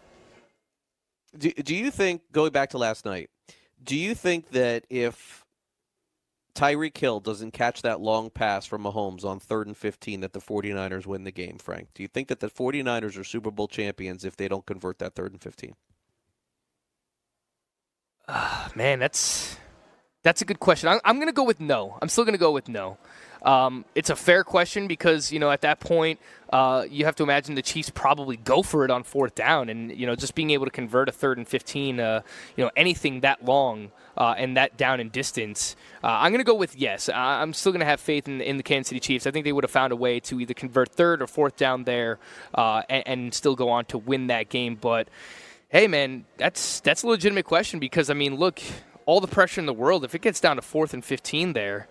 Do, 1.37 1.51
do 1.51 1.75
you 1.75 1.91
think, 1.91 2.21
going 2.31 2.51
back 2.51 2.69
to 2.69 2.77
last 2.77 3.03
night, 3.03 3.29
do 3.83 3.97
you 3.97 4.15
think 4.15 4.51
that 4.51 4.85
if 4.89 5.42
Tyreek 6.55 6.97
Hill 6.97 7.19
doesn't 7.19 7.51
catch 7.51 7.81
that 7.81 7.99
long 7.99 8.29
pass 8.29 8.65
from 8.65 8.83
Mahomes 8.83 9.25
on 9.25 9.39
third 9.39 9.67
and 9.67 9.75
15 9.75 10.21
that 10.21 10.33
the 10.33 10.39
49ers 10.39 11.05
win 11.05 11.23
the 11.23 11.31
game, 11.31 11.57
Frank. 11.57 11.89
Do 11.95 12.03
you 12.03 12.07
think 12.07 12.27
that 12.27 12.39
the 12.39 12.49
49ers 12.49 13.19
are 13.19 13.23
Super 13.23 13.49
Bowl 13.49 13.67
champions 13.67 14.23
if 14.23 14.37
they 14.37 14.47
don't 14.47 14.65
convert 14.65 14.99
that 14.99 15.15
third 15.15 15.31
and 15.31 15.41
15? 15.41 15.73
Uh, 18.27 18.69
man, 18.75 18.99
that's 18.99 19.57
that's 20.23 20.41
a 20.41 20.45
good 20.45 20.59
question. 20.59 20.89
I'm, 20.89 20.99
I'm 21.03 21.17
going 21.17 21.27
to 21.27 21.33
go 21.33 21.43
with 21.43 21.59
no. 21.59 21.97
I'm 22.01 22.09
still 22.09 22.23
going 22.23 22.33
to 22.33 22.39
go 22.39 22.51
with 22.51 22.69
no. 22.69 22.97
Um, 23.43 23.83
it's 23.93 24.09
a 24.09 24.15
fair 24.15 24.45
question 24.45 24.87
because 24.87 25.31
you 25.31 25.37
know 25.37 25.51
at 25.51 25.61
that 25.61 25.81
point 25.81 26.19
uh, 26.51 26.85
you 26.89 27.03
have 27.03 27.15
to 27.17 27.23
imagine 27.23 27.55
the 27.55 27.61
Chiefs 27.61 27.89
probably 27.89 28.37
go 28.37 28.63
for 28.63 28.85
it 28.85 28.91
on 28.91 29.03
fourth 29.03 29.35
down, 29.35 29.67
and 29.67 29.91
you 29.91 30.07
know 30.07 30.15
just 30.15 30.33
being 30.33 30.51
able 30.51 30.63
to 30.65 30.71
convert 30.71 31.09
a 31.09 31.11
third 31.11 31.37
and 31.37 31.45
fifteen, 31.45 31.99
uh, 31.99 32.21
you 32.55 32.63
know 32.63 32.71
anything 32.77 33.19
that 33.19 33.43
long 33.43 33.91
uh, 34.17 34.33
and 34.37 34.55
that 34.55 34.77
down 34.77 35.01
in 35.01 35.09
distance. 35.09 35.75
Uh, 36.01 36.07
I'm 36.07 36.31
going 36.31 36.39
to 36.39 36.49
go 36.49 36.55
with 36.55 36.77
yes. 36.77 37.09
I'm 37.13 37.51
still 37.53 37.73
going 37.73 37.81
to 37.81 37.85
have 37.85 37.99
faith 37.99 38.29
in, 38.29 38.39
in, 38.39 38.55
the 38.55 38.63
Kansas 38.63 38.89
City 38.89 39.01
Chiefs. 39.01 39.27
I 39.27 39.31
think 39.31 39.43
they 39.43 39.51
would 39.51 39.65
have 39.65 39.71
found 39.71 39.91
a 39.91 39.97
way 39.97 40.21
to 40.21 40.39
either 40.39 40.53
convert 40.53 40.89
third 40.89 41.21
or 41.21 41.27
fourth 41.27 41.57
down 41.57 41.83
there 41.83 42.19
uh, 42.55 42.83
and, 42.89 43.03
and 43.05 43.33
still 43.33 43.55
go 43.55 43.69
on 43.69 43.85
to 43.85 43.97
win 43.97 44.27
that 44.27 44.49
game, 44.49 44.75
but. 44.79 45.09
Hey 45.69 45.87
man, 45.87 46.25
that's 46.37 46.81
that's 46.81 47.01
a 47.01 47.07
legitimate 47.07 47.45
question 47.45 47.79
because 47.79 48.11
I 48.11 48.13
mean, 48.13 48.35
look, 48.35 48.61
all 49.05 49.21
the 49.21 49.27
pressure 49.27 49.59
in 49.59 49.65
the 49.65 49.73
world. 49.73 50.03
If 50.03 50.15
it 50.15 50.21
gets 50.21 50.39
down 50.39 50.55
to 50.55 50.61
fourth 50.61 50.93
and 50.93 51.03
15 51.03 51.53
there, 51.53 51.87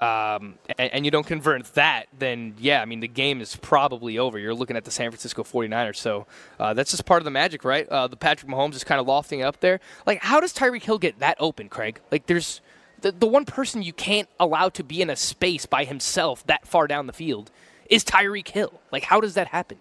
um, 0.00 0.58
and, 0.78 0.92
and, 0.92 1.04
you 1.04 1.10
don't 1.10 1.26
convert 1.26 1.64
that, 1.74 2.06
then 2.16 2.54
yeah, 2.56 2.80
I 2.80 2.84
mean, 2.84 3.00
the 3.00 3.08
game 3.08 3.40
is 3.40 3.56
probably 3.56 4.16
over. 4.16 4.38
You're 4.38 4.54
looking 4.54 4.76
at 4.76 4.84
the 4.84 4.92
San 4.92 5.10
Francisco 5.10 5.42
49ers. 5.42 5.96
So 5.96 6.28
uh, 6.60 6.72
that's 6.72 6.92
just 6.92 7.04
part 7.04 7.20
of 7.20 7.24
the 7.24 7.32
magic, 7.32 7.64
right? 7.64 7.88
Uh, 7.88 8.06
the 8.06 8.16
Patrick 8.16 8.48
Mahomes 8.48 8.76
is 8.76 8.84
kind 8.84 9.00
of 9.00 9.08
lofting 9.08 9.42
up 9.42 9.58
there. 9.58 9.80
Like, 10.06 10.22
how 10.22 10.38
does 10.38 10.52
Tyreek 10.52 10.84
Hill 10.84 10.98
get 10.98 11.18
that 11.18 11.36
open, 11.40 11.68
Craig? 11.68 12.00
Like, 12.12 12.26
there's 12.26 12.60
the, 13.00 13.10
the 13.10 13.26
one 13.26 13.44
person 13.44 13.82
you 13.82 13.92
can't 13.92 14.28
allow 14.38 14.68
to 14.68 14.84
be 14.84 15.02
in 15.02 15.10
a 15.10 15.16
space 15.16 15.66
by 15.66 15.82
himself 15.82 16.46
that 16.46 16.68
far 16.68 16.86
down 16.86 17.08
the 17.08 17.12
field 17.12 17.50
is 17.90 18.04
Tyreek 18.04 18.48
Hill. 18.48 18.80
Like, 18.92 19.02
how 19.02 19.20
does 19.20 19.34
that 19.34 19.48
happen? 19.48 19.78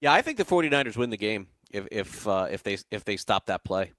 Yeah, 0.00 0.12
I 0.12 0.22
think 0.22 0.38
the 0.38 0.44
49ers 0.44 0.96
win 0.96 1.10
the 1.10 1.16
game 1.16 1.48
if 1.70 1.88
if 1.90 2.28
uh, 2.28 2.46
if 2.50 2.62
they 2.62 2.78
if 2.90 3.04
they 3.04 3.16
stop 3.16 3.46
that 3.46 3.64
play. 3.64 3.92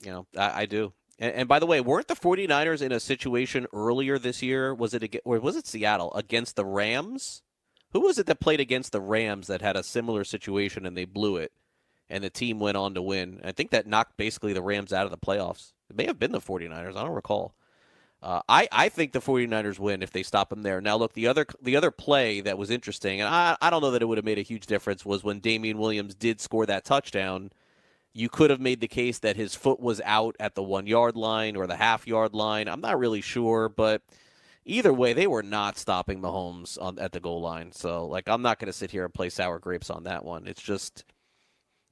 You 0.00 0.10
know, 0.10 0.26
I, 0.36 0.62
I 0.62 0.66
do. 0.66 0.92
And, 1.18 1.34
and, 1.34 1.48
by 1.48 1.58
the 1.58 1.66
way, 1.66 1.80
weren't 1.80 2.08
the 2.08 2.14
49ers 2.14 2.82
in 2.82 2.92
a 2.92 3.00
situation 3.00 3.66
earlier 3.72 4.18
this 4.18 4.42
year? 4.42 4.74
Was 4.74 4.92
it 4.92 5.16
or 5.24 5.40
was 5.40 5.56
it 5.56 5.66
Seattle 5.66 6.12
against 6.14 6.56
the 6.56 6.64
Rams? 6.64 7.42
Who 7.92 8.00
was 8.00 8.18
it 8.18 8.26
that 8.26 8.40
played 8.40 8.60
against 8.60 8.92
the 8.92 9.00
Rams 9.00 9.46
that 9.46 9.62
had 9.62 9.76
a 9.76 9.82
similar 9.82 10.24
situation 10.24 10.84
and 10.84 10.96
they 10.96 11.06
blew 11.06 11.36
it, 11.36 11.52
and 12.10 12.22
the 12.22 12.28
team 12.28 12.60
went 12.60 12.76
on 12.76 12.94
to 12.94 13.02
win? 13.02 13.40
I 13.42 13.52
think 13.52 13.70
that 13.70 13.86
knocked 13.86 14.18
basically 14.18 14.52
the 14.52 14.62
Rams 14.62 14.92
out 14.92 15.06
of 15.06 15.10
the 15.10 15.16
playoffs. 15.16 15.72
It 15.88 15.96
may 15.96 16.04
have 16.04 16.18
been 16.18 16.32
the 16.32 16.40
49ers. 16.40 16.96
I 16.96 17.04
don't 17.04 17.10
recall. 17.10 17.54
Uh, 18.22 18.42
I, 18.48 18.68
I 18.72 18.88
think 18.88 19.12
the 19.12 19.20
49ers 19.20 19.78
win 19.78 20.02
if 20.02 20.10
they 20.10 20.22
stop 20.22 20.50
them 20.50 20.62
there. 20.62 20.80
Now, 20.80 20.96
look, 20.96 21.14
the 21.14 21.28
other 21.28 21.46
the 21.62 21.76
other 21.76 21.90
play 21.90 22.42
that 22.42 22.58
was 22.58 22.70
interesting, 22.70 23.20
and 23.22 23.28
I, 23.28 23.56
I 23.62 23.70
don't 23.70 23.80
know 23.80 23.92
that 23.92 24.02
it 24.02 24.06
would 24.06 24.18
have 24.18 24.24
made 24.24 24.38
a 24.38 24.42
huge 24.42 24.66
difference, 24.66 25.06
was 25.06 25.24
when 25.24 25.40
Damien 25.40 25.78
Williams 25.78 26.14
did 26.14 26.42
score 26.42 26.66
that 26.66 26.84
touchdown– 26.84 27.52
you 28.16 28.30
could 28.30 28.48
have 28.48 28.60
made 28.60 28.80
the 28.80 28.88
case 28.88 29.18
that 29.18 29.36
his 29.36 29.54
foot 29.54 29.78
was 29.78 30.00
out 30.02 30.34
at 30.40 30.54
the 30.54 30.62
one 30.62 30.86
yard 30.86 31.16
line 31.16 31.54
or 31.54 31.66
the 31.66 31.76
half 31.76 32.06
yard 32.06 32.32
line. 32.32 32.66
I'm 32.66 32.80
not 32.80 32.98
really 32.98 33.20
sure, 33.20 33.68
but 33.68 34.00
either 34.64 34.90
way, 34.90 35.12
they 35.12 35.26
were 35.26 35.42
not 35.42 35.76
stopping 35.76 36.22
Mahomes 36.22 36.80
on, 36.80 36.98
at 36.98 37.12
the 37.12 37.20
goal 37.20 37.42
line. 37.42 37.72
So, 37.72 38.06
like, 38.06 38.26
I'm 38.26 38.40
not 38.40 38.58
going 38.58 38.68
to 38.68 38.72
sit 38.72 38.90
here 38.90 39.04
and 39.04 39.12
play 39.12 39.28
sour 39.28 39.58
grapes 39.58 39.90
on 39.90 40.04
that 40.04 40.24
one. 40.24 40.46
It's 40.46 40.62
just 40.62 41.04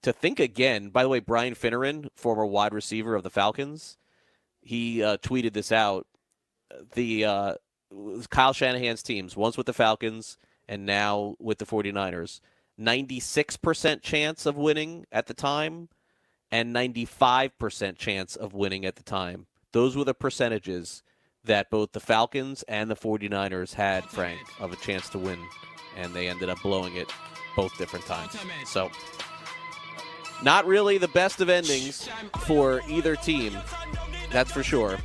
to 0.03 0.15
think 0.15 0.41
again. 0.41 0.89
By 0.89 1.03
the 1.03 1.11
way, 1.11 1.21
Brian 1.21 1.55
Finneran, 1.55 2.09
former 2.17 2.47
wide 2.47 2.73
receiver 2.73 3.15
of 3.15 3.23
the 3.23 3.29
Falcons, 3.29 3.99
he 4.63 5.03
uh, 5.03 5.19
tweeted 5.19 5.53
this 5.53 5.73
out. 5.73 6.07
The 6.95 7.27
uh, 7.27 7.55
Kyle 8.31 8.55
Shanahan's 8.55 9.03
teams, 9.03 9.37
once 9.37 9.59
with 9.59 9.67
the 9.67 9.75
Falcons 9.75 10.39
and 10.67 10.87
now 10.87 11.37
with 11.39 11.59
the 11.59 11.67
49ers, 11.67 12.41
96% 12.81 14.01
chance 14.01 14.47
of 14.47 14.57
winning 14.57 15.05
at 15.13 15.27
the 15.27 15.35
time 15.35 15.91
and 16.55 16.73
95% 16.73 17.99
chance 17.99 18.37
of 18.37 18.55
winning 18.55 18.87
at 18.87 18.95
the 18.95 19.03
time. 19.03 19.47
Those 19.73 19.97
were 19.97 20.05
the 20.05 20.15
percentages 20.15 21.03
that 21.43 21.69
both 21.69 21.91
the 21.91 21.99
Falcons 21.99 22.63
and 22.69 22.89
the 22.89 22.95
49ers 22.95 23.75
had, 23.75 24.05
Frank, 24.05 24.39
of 24.61 24.73
a 24.73 24.77
chance 24.77 25.09
to 25.09 25.19
win. 25.19 25.39
And 25.97 26.15
they 26.15 26.29
ended 26.29 26.49
up 26.49 26.63
blowing 26.63 26.95
it 26.95 27.13
both 27.57 27.77
different 27.77 28.07
times. 28.07 28.37
So, 28.67 28.89
not 30.45 30.65
really 30.65 30.97
the 30.97 31.09
best 31.09 31.41
of 31.41 31.49
endings 31.49 32.09
for 32.47 32.83
either 32.89 33.17
team. 33.17 33.59
That's 34.31 34.53
for 34.53 34.63
sure. 34.63 34.99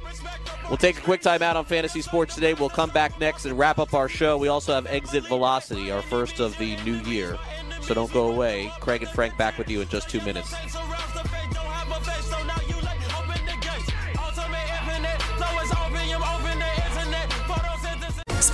We'll 0.68 0.78
take 0.78 1.00
a 1.00 1.02
quick 1.02 1.22
time 1.22 1.41
out 1.41 1.58
on 1.58 1.66
fantasy 1.66 2.04
sports 2.04 2.36
today. 2.36 2.54
We'll 2.54 2.70
come 2.70 2.91
back 2.91 3.20
next 3.20 3.45
and 3.45 3.58
wrap 3.58 3.80
up 3.80 3.95
our 3.95 4.08
show. 4.08 4.38
We 4.38 4.50
also 4.50 4.76
have 4.76 4.86
Exit 4.86 5.28
Velocity, 5.28 5.89
our 5.89 6.04
first 6.04 6.39
of 6.39 6.56
the 6.60 6.76
new 6.84 6.97
year. 7.10 7.39
So 7.82 7.95
don't 7.95 8.14
go 8.14 8.32
away. 8.32 8.72
Craig 8.82 9.02
and 9.02 9.12
Frank 9.12 9.36
back 9.36 9.58
with 9.58 9.68
you 9.68 9.82
in 9.82 9.88
just 9.88 10.12
two 10.12 10.22
minutes. 10.22 10.54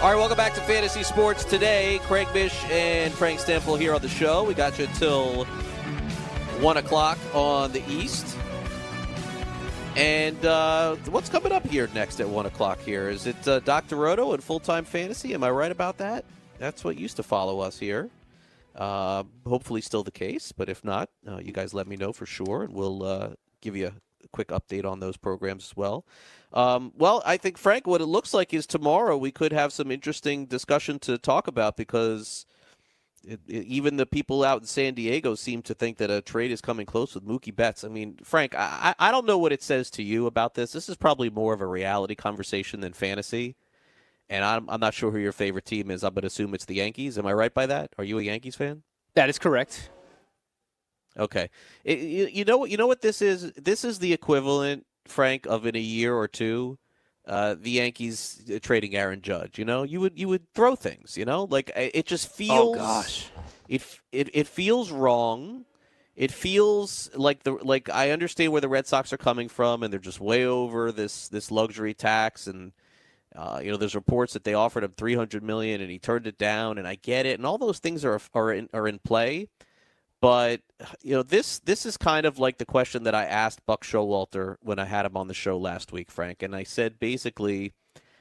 All 0.00 0.10
right, 0.12 0.16
welcome 0.16 0.36
back 0.36 0.54
to 0.54 0.60
Fantasy 0.60 1.02
Sports 1.02 1.44
today. 1.44 1.98
Craig 2.04 2.28
Mish 2.32 2.54
and 2.66 3.12
Frank 3.12 3.40
Stampfl 3.40 3.80
here 3.80 3.92
on 3.92 4.00
the 4.00 4.08
show. 4.08 4.44
We 4.44 4.54
got 4.54 4.78
you 4.78 4.84
until 4.84 5.44
one 6.60 6.76
o'clock 6.76 7.18
on 7.34 7.72
the 7.72 7.82
East. 7.90 8.36
And 9.96 10.42
uh, 10.46 10.94
what's 11.10 11.28
coming 11.28 11.50
up 11.50 11.66
here 11.66 11.90
next 11.94 12.20
at 12.20 12.28
one 12.28 12.46
o'clock? 12.46 12.78
Here 12.78 13.08
is 13.08 13.26
it 13.26 13.48
uh, 13.48 13.58
Dr. 13.58 13.96
Roto 13.96 14.34
and 14.34 14.42
Full 14.42 14.60
Time 14.60 14.84
Fantasy? 14.84 15.34
Am 15.34 15.42
I 15.42 15.50
right 15.50 15.72
about 15.72 15.98
that? 15.98 16.24
That's 16.60 16.84
what 16.84 16.96
used 16.96 17.16
to 17.16 17.24
follow 17.24 17.58
us 17.58 17.76
here. 17.80 18.08
Uh, 18.76 19.24
hopefully, 19.48 19.80
still 19.80 20.04
the 20.04 20.12
case. 20.12 20.52
But 20.52 20.68
if 20.68 20.84
not, 20.84 21.10
uh, 21.26 21.38
you 21.38 21.50
guys 21.50 21.74
let 21.74 21.88
me 21.88 21.96
know 21.96 22.12
for 22.12 22.24
sure, 22.24 22.62
and 22.62 22.72
we'll 22.72 23.02
uh, 23.02 23.30
give 23.60 23.74
you 23.74 23.88
a 23.88 24.28
quick 24.28 24.48
update 24.48 24.84
on 24.84 25.00
those 25.00 25.16
programs 25.16 25.64
as 25.64 25.76
well. 25.76 26.04
Um, 26.52 26.92
well, 26.96 27.22
I 27.26 27.36
think 27.36 27.58
Frank, 27.58 27.86
what 27.86 28.00
it 28.00 28.06
looks 28.06 28.32
like 28.32 28.54
is 28.54 28.66
tomorrow 28.66 29.16
we 29.16 29.30
could 29.30 29.52
have 29.52 29.72
some 29.72 29.90
interesting 29.90 30.46
discussion 30.46 30.98
to 31.00 31.18
talk 31.18 31.46
about 31.46 31.76
because 31.76 32.46
it, 33.22 33.40
it, 33.46 33.64
even 33.64 33.96
the 33.96 34.06
people 34.06 34.42
out 34.42 34.62
in 34.62 34.66
San 34.66 34.94
Diego 34.94 35.34
seem 35.34 35.60
to 35.62 35.74
think 35.74 35.98
that 35.98 36.10
a 36.10 36.22
trade 36.22 36.50
is 36.50 36.60
coming 36.60 36.86
close 36.86 37.14
with 37.14 37.26
Mookie 37.26 37.54
Betts. 37.54 37.84
I 37.84 37.88
mean, 37.88 38.16
Frank, 38.22 38.54
I, 38.56 38.94
I 38.98 39.10
don't 39.10 39.26
know 39.26 39.38
what 39.38 39.52
it 39.52 39.62
says 39.62 39.90
to 39.90 40.02
you 40.02 40.26
about 40.26 40.54
this. 40.54 40.72
This 40.72 40.88
is 40.88 40.96
probably 40.96 41.28
more 41.28 41.52
of 41.52 41.60
a 41.60 41.66
reality 41.66 42.14
conversation 42.14 42.80
than 42.80 42.94
fantasy. 42.94 43.56
And 44.30 44.44
I'm, 44.44 44.68
I'm 44.68 44.80
not 44.80 44.94
sure 44.94 45.10
who 45.10 45.18
your 45.18 45.32
favorite 45.32 45.64
team 45.64 45.90
is. 45.90 46.02
I'm 46.02 46.14
going 46.14 46.22
to 46.22 46.28
assume 46.28 46.54
it's 46.54 46.66
the 46.66 46.76
Yankees. 46.76 47.18
Am 47.18 47.26
I 47.26 47.32
right 47.32 47.52
by 47.52 47.66
that? 47.66 47.92
Are 47.98 48.04
you 48.04 48.18
a 48.18 48.22
Yankees 48.22 48.56
fan? 48.56 48.82
That 49.14 49.28
is 49.28 49.38
correct. 49.38 49.90
Okay. 51.18 51.50
It, 51.84 51.98
you, 51.98 52.26
you 52.26 52.44
know 52.44 52.58
what? 52.58 52.70
You 52.70 52.76
know 52.76 52.86
what 52.86 53.00
this 53.00 53.20
is? 53.22 53.52
This 53.52 53.84
is 53.84 53.98
the 53.98 54.12
equivalent 54.12 54.86
Frank, 55.08 55.46
of 55.46 55.66
in 55.66 55.76
a 55.76 55.80
year 55.80 56.14
or 56.14 56.28
two, 56.28 56.78
uh, 57.26 57.56
the 57.60 57.72
Yankees 57.72 58.42
uh, 58.52 58.58
trading 58.60 58.96
Aaron 58.96 59.20
Judge. 59.20 59.58
You 59.58 59.64
know, 59.64 59.82
you 59.82 60.00
would 60.00 60.18
you 60.18 60.28
would 60.28 60.52
throw 60.54 60.74
things. 60.74 61.16
You 61.16 61.24
know, 61.24 61.44
like 61.50 61.70
it 61.76 62.06
just 62.06 62.32
feels. 62.32 62.76
Oh 62.76 62.80
gosh. 62.80 63.28
It 63.68 64.00
it 64.12 64.30
it 64.32 64.46
feels 64.46 64.90
wrong. 64.90 65.66
It 66.16 66.32
feels 66.32 67.10
like 67.14 67.42
the 67.44 67.52
like 67.52 67.90
I 67.90 68.10
understand 68.10 68.50
where 68.52 68.60
the 68.60 68.68
Red 68.68 68.86
Sox 68.86 69.12
are 69.12 69.18
coming 69.18 69.48
from, 69.48 69.82
and 69.82 69.92
they're 69.92 70.00
just 70.00 70.20
way 70.20 70.46
over 70.46 70.90
this 70.90 71.28
this 71.28 71.50
luxury 71.50 71.94
tax, 71.94 72.46
and 72.46 72.72
uh, 73.36 73.60
you 73.62 73.70
know 73.70 73.76
there's 73.76 73.94
reports 73.94 74.32
that 74.32 74.44
they 74.44 74.54
offered 74.54 74.82
him 74.82 74.94
300 74.96 75.42
million 75.42 75.80
and 75.80 75.90
he 75.90 75.98
turned 75.98 76.26
it 76.26 76.38
down, 76.38 76.78
and 76.78 76.88
I 76.88 76.94
get 76.96 77.26
it, 77.26 77.38
and 77.38 77.46
all 77.46 77.58
those 77.58 77.78
things 77.78 78.04
are 78.04 78.18
are 78.34 78.52
in, 78.52 78.68
are 78.72 78.88
in 78.88 78.98
play. 78.98 79.48
But 80.20 80.62
you 81.02 81.14
know, 81.14 81.22
this 81.22 81.60
this 81.60 81.86
is 81.86 81.96
kind 81.96 82.26
of 82.26 82.38
like 82.38 82.58
the 82.58 82.66
question 82.66 83.04
that 83.04 83.14
I 83.14 83.24
asked 83.24 83.64
Buck 83.66 83.84
Showalter 83.84 84.56
when 84.60 84.78
I 84.78 84.84
had 84.84 85.06
him 85.06 85.16
on 85.16 85.28
the 85.28 85.34
show 85.34 85.56
last 85.56 85.92
week, 85.92 86.10
Frank, 86.10 86.42
and 86.42 86.56
I 86.56 86.64
said 86.64 86.98
basically, 86.98 87.72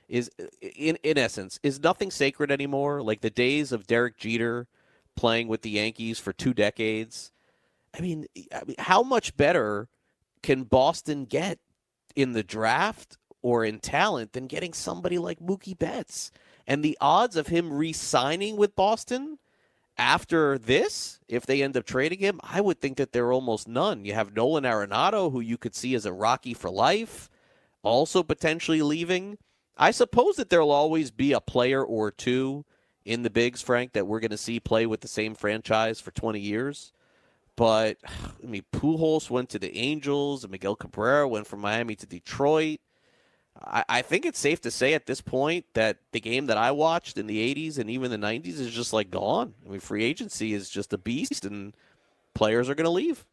is 0.07 0.29
in 0.61 0.97
in 1.03 1.17
essence, 1.17 1.59
is 1.63 1.79
nothing 1.79 2.11
sacred 2.11 2.51
anymore? 2.51 3.01
Like 3.01 3.21
the 3.21 3.29
days 3.31 3.71
of 3.71 3.87
Derek 3.87 4.17
Jeter 4.17 4.67
playing 5.15 5.47
with 5.47 5.63
the 5.63 5.71
Yankees 5.71 6.19
for 6.19 6.33
two 6.33 6.53
decades. 6.53 7.31
I 7.97 8.01
mean, 8.01 8.27
I 8.53 8.63
mean 8.65 8.75
how 8.77 9.01
much 9.01 9.35
better 9.35 9.89
can 10.43 10.63
Boston 10.63 11.25
get 11.25 11.57
in 12.15 12.33
the 12.33 12.43
draft 12.43 13.17
or 13.41 13.65
in 13.65 13.79
talent 13.79 14.33
than 14.33 14.45
getting 14.45 14.73
somebody 14.73 15.17
like 15.17 15.39
Mookie 15.39 15.77
Betts? 15.77 16.31
And 16.67 16.83
the 16.83 16.97
odds 17.01 17.35
of 17.37 17.47
him 17.47 17.73
re-signing 17.73 18.55
with 18.55 18.75
Boston 18.75 19.39
after 19.97 20.57
this, 20.57 21.19
if 21.27 21.45
they 21.45 21.61
end 21.61 21.75
up 21.75 21.85
trading 21.85 22.19
him, 22.19 22.39
I 22.43 22.61
would 22.61 22.79
think 22.79 22.97
that 22.97 23.11
there 23.11 23.25
are 23.25 23.33
almost 23.33 23.67
none. 23.67 24.05
You 24.05 24.13
have 24.13 24.35
Nolan 24.35 24.63
Arenado, 24.63 25.31
who 25.31 25.39
you 25.39 25.57
could 25.57 25.75
see 25.75 25.95
as 25.95 26.05
a 26.05 26.13
Rocky 26.13 26.53
for 26.53 26.69
life, 26.69 27.29
also 27.83 28.23
potentially 28.23 28.81
leaving. 28.81 29.37
I 29.77 29.91
suppose 29.91 30.35
that 30.35 30.49
there'll 30.49 30.71
always 30.71 31.11
be 31.11 31.33
a 31.33 31.41
player 31.41 31.83
or 31.83 32.11
two 32.11 32.65
in 33.05 33.23
the 33.23 33.29
bigs, 33.29 33.61
Frank, 33.61 33.93
that 33.93 34.05
we're 34.05 34.19
going 34.19 34.31
to 34.31 34.37
see 34.37 34.59
play 34.59 34.85
with 34.85 35.01
the 35.01 35.07
same 35.07 35.33
franchise 35.33 35.99
for 35.99 36.11
20 36.11 36.39
years. 36.39 36.91
But 37.55 37.97
I 38.43 38.45
mean, 38.45 38.63
Pujols 38.71 39.29
went 39.29 39.49
to 39.49 39.59
the 39.59 39.75
Angels, 39.75 40.43
and 40.43 40.51
Miguel 40.51 40.75
Cabrera 40.75 41.27
went 41.27 41.47
from 41.47 41.61
Miami 41.61 41.95
to 41.95 42.05
Detroit. 42.05 42.79
I, 43.63 43.83
I 43.89 44.01
think 44.01 44.25
it's 44.25 44.39
safe 44.39 44.61
to 44.61 44.71
say 44.71 44.93
at 44.93 45.05
this 45.05 45.21
point 45.21 45.65
that 45.73 45.97
the 46.11 46.19
game 46.19 46.47
that 46.47 46.57
I 46.57 46.71
watched 46.71 47.17
in 47.17 47.27
the 47.27 47.53
80s 47.53 47.77
and 47.77 47.89
even 47.89 48.11
the 48.11 48.17
90s 48.17 48.59
is 48.59 48.73
just 48.73 48.93
like 48.93 49.09
gone. 49.09 49.53
I 49.65 49.69
mean, 49.69 49.79
free 49.79 50.03
agency 50.03 50.53
is 50.53 50.69
just 50.69 50.93
a 50.93 50.97
beast, 50.97 51.45
and 51.45 51.73
players 52.33 52.69
are 52.69 52.75
going 52.75 52.85
to 52.85 52.91
leave. 52.91 53.25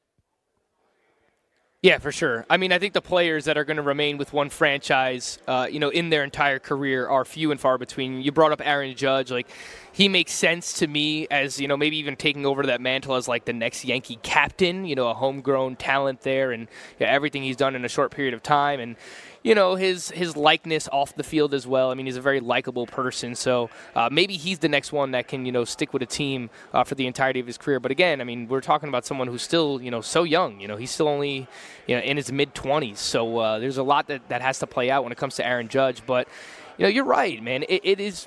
Yeah, 1.82 1.98
for 1.98 2.10
sure. 2.12 2.46
I 2.48 2.56
mean, 2.56 2.72
I 2.72 2.78
think 2.78 2.94
the 2.94 3.02
players 3.02 3.44
that 3.44 3.58
are 3.58 3.64
going 3.64 3.76
to 3.76 3.82
remain 3.82 4.16
with 4.16 4.32
one 4.32 4.48
franchise, 4.48 5.38
uh, 5.46 5.68
you 5.70 5.78
know, 5.78 5.90
in 5.90 6.08
their 6.08 6.24
entire 6.24 6.58
career 6.58 7.06
are 7.06 7.26
few 7.26 7.50
and 7.50 7.60
far 7.60 7.76
between. 7.76 8.22
You 8.22 8.32
brought 8.32 8.52
up 8.52 8.62
Aaron 8.64 8.94
Judge, 8.94 9.30
like 9.30 9.48
he 9.94 10.08
makes 10.08 10.32
sense 10.32 10.72
to 10.72 10.88
me 10.88 11.28
as 11.30 11.60
you 11.60 11.68
know 11.68 11.76
maybe 11.76 11.96
even 11.98 12.16
taking 12.16 12.44
over 12.44 12.66
that 12.66 12.80
mantle 12.80 13.14
as 13.14 13.28
like 13.28 13.44
the 13.44 13.52
next 13.52 13.84
Yankee 13.84 14.18
captain. 14.24 14.84
You 14.84 14.96
know, 14.96 15.08
a 15.08 15.14
homegrown 15.14 15.76
talent 15.76 16.22
there, 16.22 16.50
and 16.50 16.66
yeah, 16.98 17.06
everything 17.06 17.44
he's 17.44 17.56
done 17.56 17.76
in 17.76 17.84
a 17.84 17.88
short 17.88 18.10
period 18.10 18.34
of 18.34 18.42
time, 18.42 18.80
and 18.80 18.96
you 19.44 19.54
know 19.54 19.76
his 19.76 20.10
his 20.10 20.36
likeness 20.36 20.88
off 20.90 21.14
the 21.14 21.22
field 21.22 21.54
as 21.54 21.64
well. 21.64 21.92
I 21.92 21.94
mean, 21.94 22.06
he's 22.06 22.16
a 22.16 22.20
very 22.20 22.40
likable 22.40 22.86
person, 22.86 23.36
so 23.36 23.70
uh, 23.94 24.08
maybe 24.10 24.36
he's 24.36 24.58
the 24.58 24.68
next 24.68 24.90
one 24.90 25.12
that 25.12 25.28
can 25.28 25.46
you 25.46 25.52
know 25.52 25.64
stick 25.64 25.92
with 25.92 26.02
a 26.02 26.06
team 26.06 26.50
uh, 26.72 26.82
for 26.82 26.96
the 26.96 27.06
entirety 27.06 27.38
of 27.38 27.46
his 27.46 27.56
career. 27.56 27.78
But 27.78 27.92
again, 27.92 28.20
I 28.20 28.24
mean, 28.24 28.48
we're 28.48 28.62
talking 28.62 28.88
about 28.88 29.06
someone 29.06 29.28
who's 29.28 29.42
still 29.42 29.80
you 29.80 29.92
know 29.92 30.00
so 30.00 30.24
young. 30.24 30.58
You 30.58 30.66
know, 30.66 30.76
he's 30.76 30.90
still 30.90 31.06
only 31.06 31.46
you 31.86 31.94
know 31.94 32.02
in 32.02 32.16
his 32.16 32.32
mid 32.32 32.52
twenties, 32.52 32.98
so 32.98 33.38
uh, 33.38 33.58
there's 33.60 33.78
a 33.78 33.84
lot 33.84 34.08
that 34.08 34.28
that 34.28 34.42
has 34.42 34.58
to 34.58 34.66
play 34.66 34.90
out 34.90 35.04
when 35.04 35.12
it 35.12 35.18
comes 35.18 35.36
to 35.36 35.46
Aaron 35.46 35.68
Judge. 35.68 36.04
But 36.04 36.26
you 36.78 36.82
know, 36.82 36.88
you're 36.88 37.04
right, 37.04 37.40
man. 37.40 37.62
it, 37.68 37.82
it 37.84 38.00
is 38.00 38.26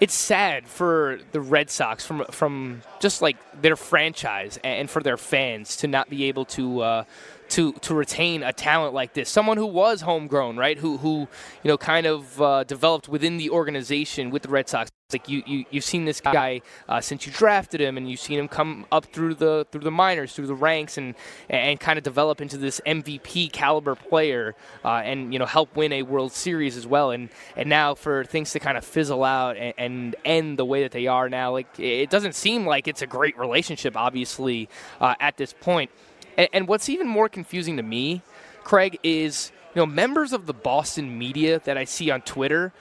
it's 0.00 0.14
sad 0.14 0.66
for 0.66 1.18
the 1.32 1.40
Red 1.40 1.70
Sox 1.70 2.04
from 2.04 2.24
from 2.30 2.82
just 3.00 3.22
like 3.22 3.36
their 3.60 3.76
franchise 3.76 4.58
and 4.62 4.90
for 4.90 5.02
their 5.02 5.16
fans 5.16 5.76
to 5.78 5.86
not 5.86 6.10
be 6.10 6.24
able 6.24 6.44
to 6.46 6.80
uh, 6.80 7.04
to 7.50 7.72
to 7.72 7.94
retain 7.94 8.42
a 8.42 8.52
talent 8.52 8.94
like 8.94 9.14
this, 9.14 9.28
someone 9.30 9.56
who 9.56 9.66
was 9.66 10.02
homegrown, 10.02 10.56
right? 10.56 10.78
Who 10.78 10.98
who 10.98 11.20
you 11.62 11.68
know 11.68 11.78
kind 11.78 12.06
of 12.06 12.40
uh, 12.40 12.64
developed 12.64 13.08
within 13.08 13.38
the 13.38 13.50
organization 13.50 14.30
with 14.30 14.42
the 14.42 14.48
Red 14.48 14.68
Sox. 14.68 14.90
Like 15.12 15.28
you, 15.28 15.44
you 15.46 15.64
you've 15.70 15.84
seen 15.84 16.04
this 16.04 16.20
guy 16.20 16.62
uh, 16.88 17.00
since 17.00 17.28
you 17.28 17.32
drafted 17.32 17.80
him, 17.80 17.96
and 17.96 18.10
you've 18.10 18.18
seen 18.18 18.40
him 18.40 18.48
come 18.48 18.86
up 18.90 19.04
through 19.04 19.34
the 19.34 19.64
through 19.70 19.82
the 19.82 19.90
minors, 19.92 20.32
through 20.32 20.48
the 20.48 20.54
ranks, 20.54 20.98
and 20.98 21.14
and 21.48 21.78
kind 21.78 21.96
of 21.96 22.02
develop 22.02 22.40
into 22.40 22.56
this 22.56 22.80
MVP 22.84 23.52
caliber 23.52 23.94
player, 23.94 24.56
uh, 24.84 25.02
and 25.04 25.32
you 25.32 25.38
know 25.38 25.46
help 25.46 25.76
win 25.76 25.92
a 25.92 26.02
World 26.02 26.32
Series 26.32 26.76
as 26.76 26.88
well. 26.88 27.12
And 27.12 27.28
and 27.54 27.68
now 27.68 27.94
for 27.94 28.24
things 28.24 28.50
to 28.50 28.58
kind 28.58 28.76
of 28.76 28.84
fizzle 28.84 29.22
out 29.22 29.56
and, 29.56 29.74
and 29.78 30.16
end 30.24 30.58
the 30.58 30.64
way 30.64 30.82
that 30.82 30.90
they 30.90 31.06
are 31.06 31.28
now, 31.28 31.52
like 31.52 31.68
it 31.78 32.10
doesn't 32.10 32.34
seem 32.34 32.66
like 32.66 32.88
it's 32.88 33.00
a 33.00 33.06
great 33.06 33.38
relationship, 33.38 33.96
obviously, 33.96 34.68
uh, 35.00 35.14
at 35.20 35.36
this 35.36 35.52
point. 35.52 35.92
And, 36.36 36.48
and 36.52 36.66
what's 36.66 36.88
even 36.88 37.06
more 37.06 37.28
confusing 37.28 37.76
to 37.76 37.84
me, 37.84 38.22
Craig, 38.64 38.98
is 39.04 39.52
you 39.72 39.82
know 39.82 39.86
members 39.86 40.32
of 40.32 40.46
the 40.46 40.52
Boston 40.52 41.16
media 41.16 41.60
that 41.60 41.78
I 41.78 41.84
see 41.84 42.10
on 42.10 42.22
Twitter 42.22 42.72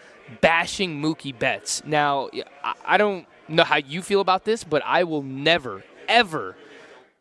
bashing 0.42 1.02
Mookie 1.02 1.38
Betts. 1.38 1.84
Now, 1.86 2.30
I 2.86 2.98
don't 2.98 3.26
know 3.48 3.64
how 3.64 3.78
you 3.78 4.02
feel 4.02 4.22
about 4.22 4.46
this, 4.46 4.64
but 4.64 4.82
I 4.86 5.04
will 5.04 5.22
never, 5.22 5.84
ever 6.08 6.56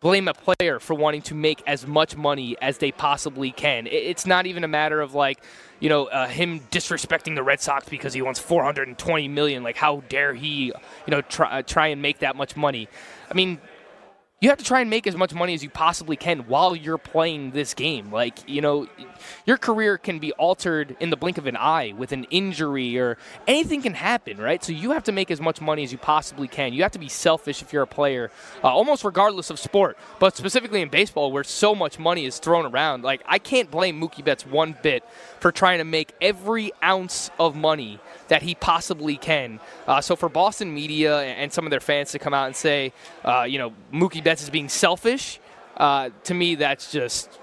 blame 0.01 0.29
a 0.29 0.35
player 0.35 0.79
for 0.79 0.93
wanting 0.93 1.23
to 1.23 1.35
make 1.35 1.63
as 1.67 1.87
much 1.87 2.15
money 2.15 2.57
as 2.61 2.77
they 2.77 2.93
possibly 2.93 3.51
can. 3.51 3.87
It's 3.87 4.27
not 4.27 4.47
even 4.47 4.63
a 4.63 4.69
matter 4.69 5.01
of 5.01 5.15
like, 5.15 5.43
you 5.81 5.89
know, 5.89 6.07
uh, 6.07 6.29
him 6.29 6.61
disrespecting 6.71 7.35
the 7.35 7.43
Red 7.43 7.61
Sox 7.61 7.89
because 7.89 8.13
he 8.13 8.21
wants 8.21 8.39
420 8.39 9.29
million. 9.29 9.63
Like, 9.63 9.77
how 9.77 10.03
dare 10.11 10.35
he, 10.35 10.67
you 10.67 10.73
know, 11.09 11.23
try, 11.23 11.59
uh, 11.59 11.63
try 11.63 11.87
and 11.89 12.03
make 12.03 12.19
that 12.19 12.37
much 12.37 12.55
money? 12.55 12.87
I 13.31 13.35
mean, 13.35 13.59
you 14.41 14.51
have 14.51 14.59
to 14.59 14.65
try 14.65 14.81
and 14.81 14.91
make 14.91 15.07
as 15.07 15.17
much 15.17 15.33
money 15.33 15.55
as 15.55 15.63
you 15.63 15.71
possibly 15.71 16.17
can 16.17 16.41
while 16.41 16.77
you're 16.77 16.99
playing 16.99 17.53
this 17.53 17.73
game. 17.73 18.13
Like, 18.13 18.47
you 18.47 18.61
know, 18.61 18.87
your 19.47 19.57
career 19.57 19.97
can 19.97 20.19
be 20.19 20.33
altered 20.33 20.97
in 21.01 21.09
the 21.09 21.17
blink 21.17 21.39
of 21.39 21.47
an 21.47 21.57
eye 21.57 21.95
with 21.97 22.13
an 22.13 22.25
injury 22.25 22.99
or 22.99 23.17
anything 23.47 23.81
can 23.81 23.95
happen, 23.95 24.37
right? 24.37 24.63
So 24.63 24.73
you 24.73 24.91
have 24.91 25.05
to 25.05 25.13
make 25.13 25.31
as 25.31 25.41
much 25.41 25.63
money 25.63 25.83
as 25.83 25.93
you 25.93 25.99
possibly 25.99 26.47
can. 26.47 26.75
You 26.75 26.83
have 26.83 26.93
to 26.93 26.99
be 26.99 27.09
selfish 27.09 27.63
if 27.63 27.73
you're 27.73 27.85
a 27.85 27.87
player, 27.87 28.31
uh, 28.63 28.69
almost 28.69 29.03
regardless 29.05 29.49
of 29.49 29.59
sport, 29.59 29.97
but 30.19 30.37
specifically 30.37 30.83
in 30.83 30.91
baseball 30.91 31.33
where 31.33 31.45
so 31.45 31.75
much 31.75 31.99
money 31.99 32.27
is 32.27 32.39
thrown 32.39 32.67
around. 32.67 33.03
Like, 33.03 33.23
I 33.27 33.39
can't 33.39 33.71
blame 33.71 33.99
Mookie 33.99 34.25
Betts 34.25 34.45
one 34.45 34.77
bit 34.83 35.05
for 35.45 35.53
trying 35.53 35.77
to 35.77 35.85
make 35.85 36.15
every 36.23 36.73
ounce 36.83 37.31
of 37.39 37.55
money 37.55 38.01
that 38.29 38.41
he 38.41 38.55
possibly 38.55 39.19
can. 39.19 39.61
Uh, 39.87 40.01
so 40.01 40.17
for 40.17 40.31
Boston 40.31 40.73
media 40.73 41.21
and 41.21 41.53
some 41.53 41.67
of 41.67 41.71
their 41.71 41.81
fans 41.81 42.13
to 42.13 42.19
come 42.19 42.33
out 42.33 42.47
and 42.47 42.57
say, 42.57 42.95
uh, 43.27 43.43
you 43.43 43.59
know, 43.59 43.75
Mookie 43.93 44.25
Betts 44.25 44.43
is 44.43 44.49
being 44.49 44.71
selfish, 44.71 45.39
uh, 45.77 46.09
to 46.23 46.33
me 46.33 46.55
that's 46.55 46.91
just 46.91 47.39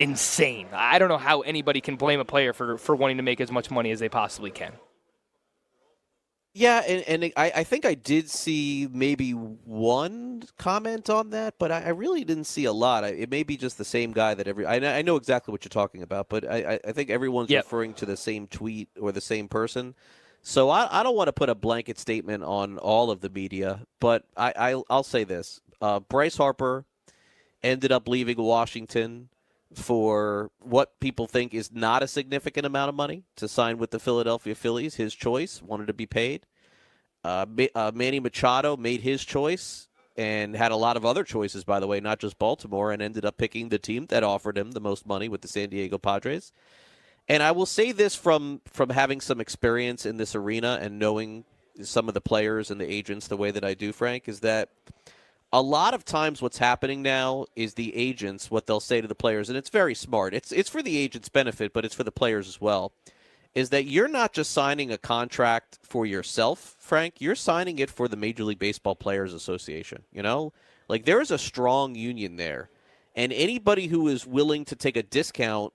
insane. 0.00 0.66
I 0.72 0.98
don't 0.98 1.08
know 1.08 1.16
how 1.16 1.42
anybody 1.42 1.80
can 1.80 1.94
blame 1.94 2.18
a 2.18 2.24
player 2.24 2.52
for, 2.52 2.76
for 2.76 2.96
wanting 2.96 3.18
to 3.18 3.22
make 3.22 3.40
as 3.40 3.52
much 3.52 3.70
money 3.70 3.92
as 3.92 4.00
they 4.00 4.08
possibly 4.08 4.50
can. 4.50 4.72
Yeah, 6.56 6.84
and, 6.86 7.02
and 7.24 7.32
I, 7.36 7.52
I, 7.56 7.64
think 7.64 7.84
I 7.84 7.94
did 7.94 8.30
see 8.30 8.88
maybe 8.92 9.32
one 9.32 10.44
comment 10.56 11.10
on 11.10 11.30
that, 11.30 11.54
but 11.58 11.72
I, 11.72 11.82
I 11.82 11.88
really 11.88 12.22
didn't 12.24 12.44
see 12.44 12.66
a 12.66 12.72
lot. 12.72 13.02
I, 13.02 13.08
it 13.08 13.28
may 13.28 13.42
be 13.42 13.56
just 13.56 13.76
the 13.76 13.84
same 13.84 14.12
guy 14.12 14.34
that 14.34 14.46
every. 14.46 14.64
I, 14.64 15.02
know 15.02 15.16
exactly 15.16 15.50
what 15.50 15.64
you're 15.64 15.70
talking 15.70 16.02
about, 16.02 16.28
but 16.28 16.48
I, 16.48 16.78
I 16.86 16.92
think 16.92 17.10
everyone's 17.10 17.50
yep. 17.50 17.64
referring 17.64 17.92
to 17.94 18.06
the 18.06 18.16
same 18.16 18.46
tweet 18.46 18.88
or 19.00 19.10
the 19.10 19.20
same 19.20 19.48
person. 19.48 19.96
So 20.42 20.70
I, 20.70 21.00
I 21.00 21.02
don't 21.02 21.16
want 21.16 21.26
to 21.26 21.32
put 21.32 21.48
a 21.48 21.56
blanket 21.56 21.98
statement 21.98 22.44
on 22.44 22.78
all 22.78 23.10
of 23.10 23.20
the 23.20 23.30
media, 23.30 23.80
but 23.98 24.24
I, 24.36 24.52
I 24.56 24.74
will 24.74 25.02
say 25.02 25.24
this: 25.24 25.60
uh, 25.80 25.98
Bryce 25.98 26.36
Harper 26.36 26.84
ended 27.64 27.90
up 27.90 28.06
leaving 28.06 28.40
Washington 28.40 29.28
for 29.78 30.50
what 30.60 30.98
people 31.00 31.26
think 31.26 31.54
is 31.54 31.72
not 31.72 32.02
a 32.02 32.08
significant 32.08 32.66
amount 32.66 32.88
of 32.88 32.94
money 32.94 33.24
to 33.36 33.48
sign 33.48 33.78
with 33.78 33.90
the 33.90 33.98
Philadelphia 33.98 34.54
Phillies. 34.54 34.96
His 34.96 35.14
choice 35.14 35.62
wanted 35.62 35.86
to 35.86 35.92
be 35.92 36.06
paid. 36.06 36.46
Uh, 37.22 37.46
uh, 37.74 37.92
Manny 37.94 38.20
Machado 38.20 38.76
made 38.76 39.00
his 39.00 39.24
choice 39.24 39.88
and 40.16 40.54
had 40.54 40.72
a 40.72 40.76
lot 40.76 40.96
of 40.96 41.04
other 41.04 41.24
choices, 41.24 41.64
by 41.64 41.80
the 41.80 41.86
way, 41.86 42.00
not 42.00 42.20
just 42.20 42.38
Baltimore, 42.38 42.92
and 42.92 43.02
ended 43.02 43.24
up 43.24 43.36
picking 43.36 43.68
the 43.68 43.78
team 43.78 44.06
that 44.06 44.22
offered 44.22 44.56
him 44.56 44.72
the 44.72 44.80
most 44.80 45.06
money 45.06 45.28
with 45.28 45.40
the 45.40 45.48
San 45.48 45.70
Diego 45.70 45.98
Padres. 45.98 46.52
And 47.28 47.42
I 47.42 47.52
will 47.52 47.66
say 47.66 47.92
this 47.92 48.14
from 48.14 48.60
from 48.66 48.90
having 48.90 49.20
some 49.20 49.40
experience 49.40 50.04
in 50.04 50.18
this 50.18 50.34
arena 50.34 50.78
and 50.80 50.98
knowing 50.98 51.44
some 51.82 52.06
of 52.06 52.14
the 52.14 52.20
players 52.20 52.70
and 52.70 52.80
the 52.80 52.90
agents 52.90 53.26
the 53.26 53.36
way 53.36 53.50
that 53.50 53.64
I 53.64 53.74
do, 53.74 53.92
Frank, 53.92 54.28
is 54.28 54.40
that 54.40 54.68
a 55.54 55.62
lot 55.62 55.94
of 55.94 56.04
times 56.04 56.42
what's 56.42 56.58
happening 56.58 57.00
now 57.00 57.46
is 57.54 57.74
the 57.74 57.94
agents 57.94 58.50
what 58.50 58.66
they'll 58.66 58.80
say 58.80 59.00
to 59.00 59.06
the 59.06 59.14
players, 59.14 59.48
and 59.48 59.56
it's 59.56 59.70
very 59.70 59.94
smart. 59.94 60.34
It's 60.34 60.50
it's 60.50 60.68
for 60.68 60.82
the 60.82 60.96
agents' 60.98 61.28
benefit, 61.28 61.72
but 61.72 61.84
it's 61.84 61.94
for 61.94 62.02
the 62.02 62.10
players 62.10 62.48
as 62.48 62.60
well. 62.60 62.92
Is 63.54 63.70
that 63.70 63.84
you're 63.84 64.08
not 64.08 64.32
just 64.32 64.50
signing 64.50 64.90
a 64.90 64.98
contract 64.98 65.78
for 65.84 66.06
yourself, 66.06 66.74
Frank? 66.80 67.20
You're 67.20 67.36
signing 67.36 67.78
it 67.78 67.88
for 67.88 68.08
the 68.08 68.16
Major 68.16 68.42
League 68.42 68.58
Baseball 68.58 68.96
Players 68.96 69.32
Association. 69.32 70.02
You 70.12 70.24
know, 70.24 70.52
like 70.88 71.04
there 71.04 71.20
is 71.20 71.30
a 71.30 71.38
strong 71.38 71.94
union 71.94 72.34
there, 72.34 72.68
and 73.14 73.32
anybody 73.32 73.86
who 73.86 74.08
is 74.08 74.26
willing 74.26 74.64
to 74.64 74.74
take 74.74 74.96
a 74.96 75.04
discount 75.04 75.72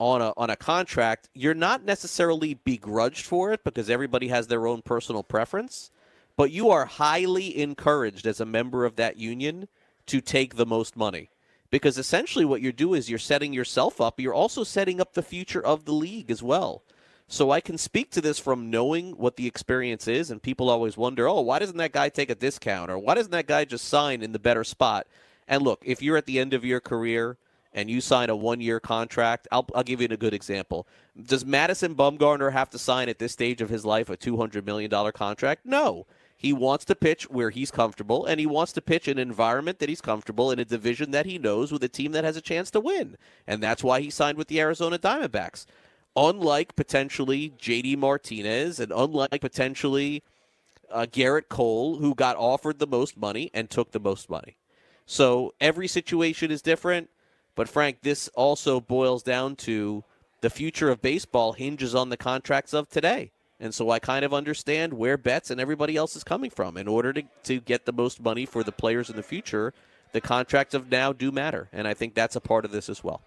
on 0.00 0.20
a 0.20 0.32
on 0.36 0.50
a 0.50 0.56
contract, 0.56 1.28
you're 1.32 1.54
not 1.54 1.84
necessarily 1.84 2.54
begrudged 2.54 3.24
for 3.24 3.52
it 3.52 3.62
because 3.62 3.88
everybody 3.88 4.26
has 4.26 4.48
their 4.48 4.66
own 4.66 4.82
personal 4.82 5.22
preference, 5.22 5.92
but 6.36 6.50
you 6.50 6.70
are 6.70 6.86
highly 6.86 7.58
encouraged 7.60 8.26
as 8.26 8.40
a 8.40 8.46
member 8.46 8.84
of 8.84 8.96
that 8.96 9.16
union 9.16 9.68
to 10.06 10.20
take 10.20 10.56
the 10.56 10.66
most 10.66 10.96
money. 10.96 11.30
Because 11.70 11.96
essentially 11.96 12.44
what 12.44 12.60
you're 12.60 12.72
doing 12.72 12.98
is 12.98 13.08
you're 13.08 13.18
setting 13.18 13.52
yourself 13.52 14.00
up, 14.00 14.20
you're 14.20 14.34
also 14.34 14.62
setting 14.62 15.00
up 15.00 15.14
the 15.14 15.22
future 15.22 15.64
of 15.64 15.84
the 15.84 15.92
league 15.92 16.30
as 16.30 16.42
well. 16.42 16.82
So 17.28 17.50
I 17.50 17.60
can 17.60 17.78
speak 17.78 18.10
to 18.10 18.20
this 18.20 18.38
from 18.38 18.68
knowing 18.68 19.12
what 19.12 19.36
the 19.36 19.46
experience 19.46 20.06
is, 20.06 20.30
and 20.30 20.42
people 20.42 20.68
always 20.68 20.98
wonder, 20.98 21.26
oh, 21.26 21.40
why 21.40 21.58
doesn't 21.58 21.78
that 21.78 21.92
guy 21.92 22.10
take 22.10 22.28
a 22.28 22.34
discount? 22.34 22.90
Or 22.90 22.98
why 22.98 23.14
doesn't 23.14 23.32
that 23.32 23.46
guy 23.46 23.64
just 23.64 23.86
sign 23.86 24.22
in 24.22 24.32
the 24.32 24.38
better 24.38 24.64
spot? 24.64 25.06
And 25.48 25.62
look, 25.62 25.82
if 25.82 26.02
you're 26.02 26.18
at 26.18 26.26
the 26.26 26.38
end 26.38 26.52
of 26.52 26.62
your 26.62 26.80
career 26.80 27.38
and 27.72 27.90
you 27.90 28.02
sign 28.02 28.28
a 28.28 28.36
one 28.36 28.60
year 28.60 28.80
contract, 28.80 29.48
I'll, 29.50 29.66
I'll 29.74 29.82
give 29.82 30.02
you 30.02 30.08
a 30.10 30.16
good 30.16 30.34
example. 30.34 30.86
Does 31.20 31.46
Madison 31.46 31.94
Bumgarner 31.94 32.52
have 32.52 32.68
to 32.70 32.78
sign 32.78 33.08
at 33.08 33.18
this 33.18 33.32
stage 33.32 33.62
of 33.62 33.70
his 33.70 33.84
life 33.84 34.10
a 34.10 34.16
$200 34.16 34.66
million 34.66 34.90
contract? 35.12 35.64
No. 35.64 36.06
He 36.42 36.52
wants 36.52 36.84
to 36.86 36.96
pitch 36.96 37.30
where 37.30 37.50
he's 37.50 37.70
comfortable, 37.70 38.26
and 38.26 38.40
he 38.40 38.46
wants 38.46 38.72
to 38.72 38.82
pitch 38.82 39.06
in 39.06 39.16
an 39.16 39.28
environment 39.28 39.78
that 39.78 39.88
he's 39.88 40.00
comfortable 40.00 40.50
in 40.50 40.58
a 40.58 40.64
division 40.64 41.12
that 41.12 41.24
he 41.24 41.38
knows 41.38 41.70
with 41.70 41.84
a 41.84 41.88
team 41.88 42.10
that 42.12 42.24
has 42.24 42.36
a 42.36 42.40
chance 42.40 42.68
to 42.72 42.80
win. 42.80 43.16
And 43.46 43.62
that's 43.62 43.84
why 43.84 44.00
he 44.00 44.10
signed 44.10 44.36
with 44.36 44.48
the 44.48 44.60
Arizona 44.60 44.98
Diamondbacks. 44.98 45.66
Unlike 46.16 46.74
potentially 46.74 47.50
JD 47.50 47.96
Martinez 47.96 48.80
and 48.80 48.90
unlike 48.90 49.40
potentially 49.40 50.24
uh, 50.90 51.06
Gerrit 51.08 51.48
Cole, 51.48 51.98
who 51.98 52.12
got 52.12 52.36
offered 52.36 52.80
the 52.80 52.88
most 52.88 53.16
money 53.16 53.48
and 53.54 53.70
took 53.70 53.92
the 53.92 54.00
most 54.00 54.28
money. 54.28 54.56
So 55.06 55.54
every 55.60 55.86
situation 55.86 56.50
is 56.50 56.60
different. 56.60 57.08
But 57.54 57.68
Frank, 57.68 57.98
this 58.02 58.26
also 58.34 58.80
boils 58.80 59.22
down 59.22 59.54
to 59.56 60.02
the 60.40 60.50
future 60.50 60.90
of 60.90 61.00
baseball 61.00 61.52
hinges 61.52 61.94
on 61.94 62.08
the 62.08 62.16
contracts 62.16 62.74
of 62.74 62.88
today. 62.88 63.30
And 63.62 63.72
so 63.72 63.90
I 63.90 64.00
kind 64.00 64.24
of 64.24 64.34
understand 64.34 64.92
where 64.92 65.16
Betts 65.16 65.52
and 65.52 65.60
everybody 65.60 65.96
else 65.96 66.16
is 66.16 66.24
coming 66.24 66.50
from. 66.50 66.76
In 66.76 66.88
order 66.88 67.12
to, 67.12 67.22
to 67.44 67.60
get 67.60 67.86
the 67.86 67.92
most 67.92 68.20
money 68.20 68.44
for 68.44 68.64
the 68.64 68.72
players 68.72 69.08
in 69.08 69.14
the 69.14 69.22
future, 69.22 69.72
the 70.10 70.20
contracts 70.20 70.74
of 70.74 70.90
now 70.90 71.12
do 71.12 71.30
matter. 71.30 71.68
And 71.72 71.86
I 71.86 71.94
think 71.94 72.14
that's 72.14 72.34
a 72.34 72.40
part 72.40 72.64
of 72.64 72.72
this 72.72 72.88
as 72.88 73.04
well. 73.04 73.22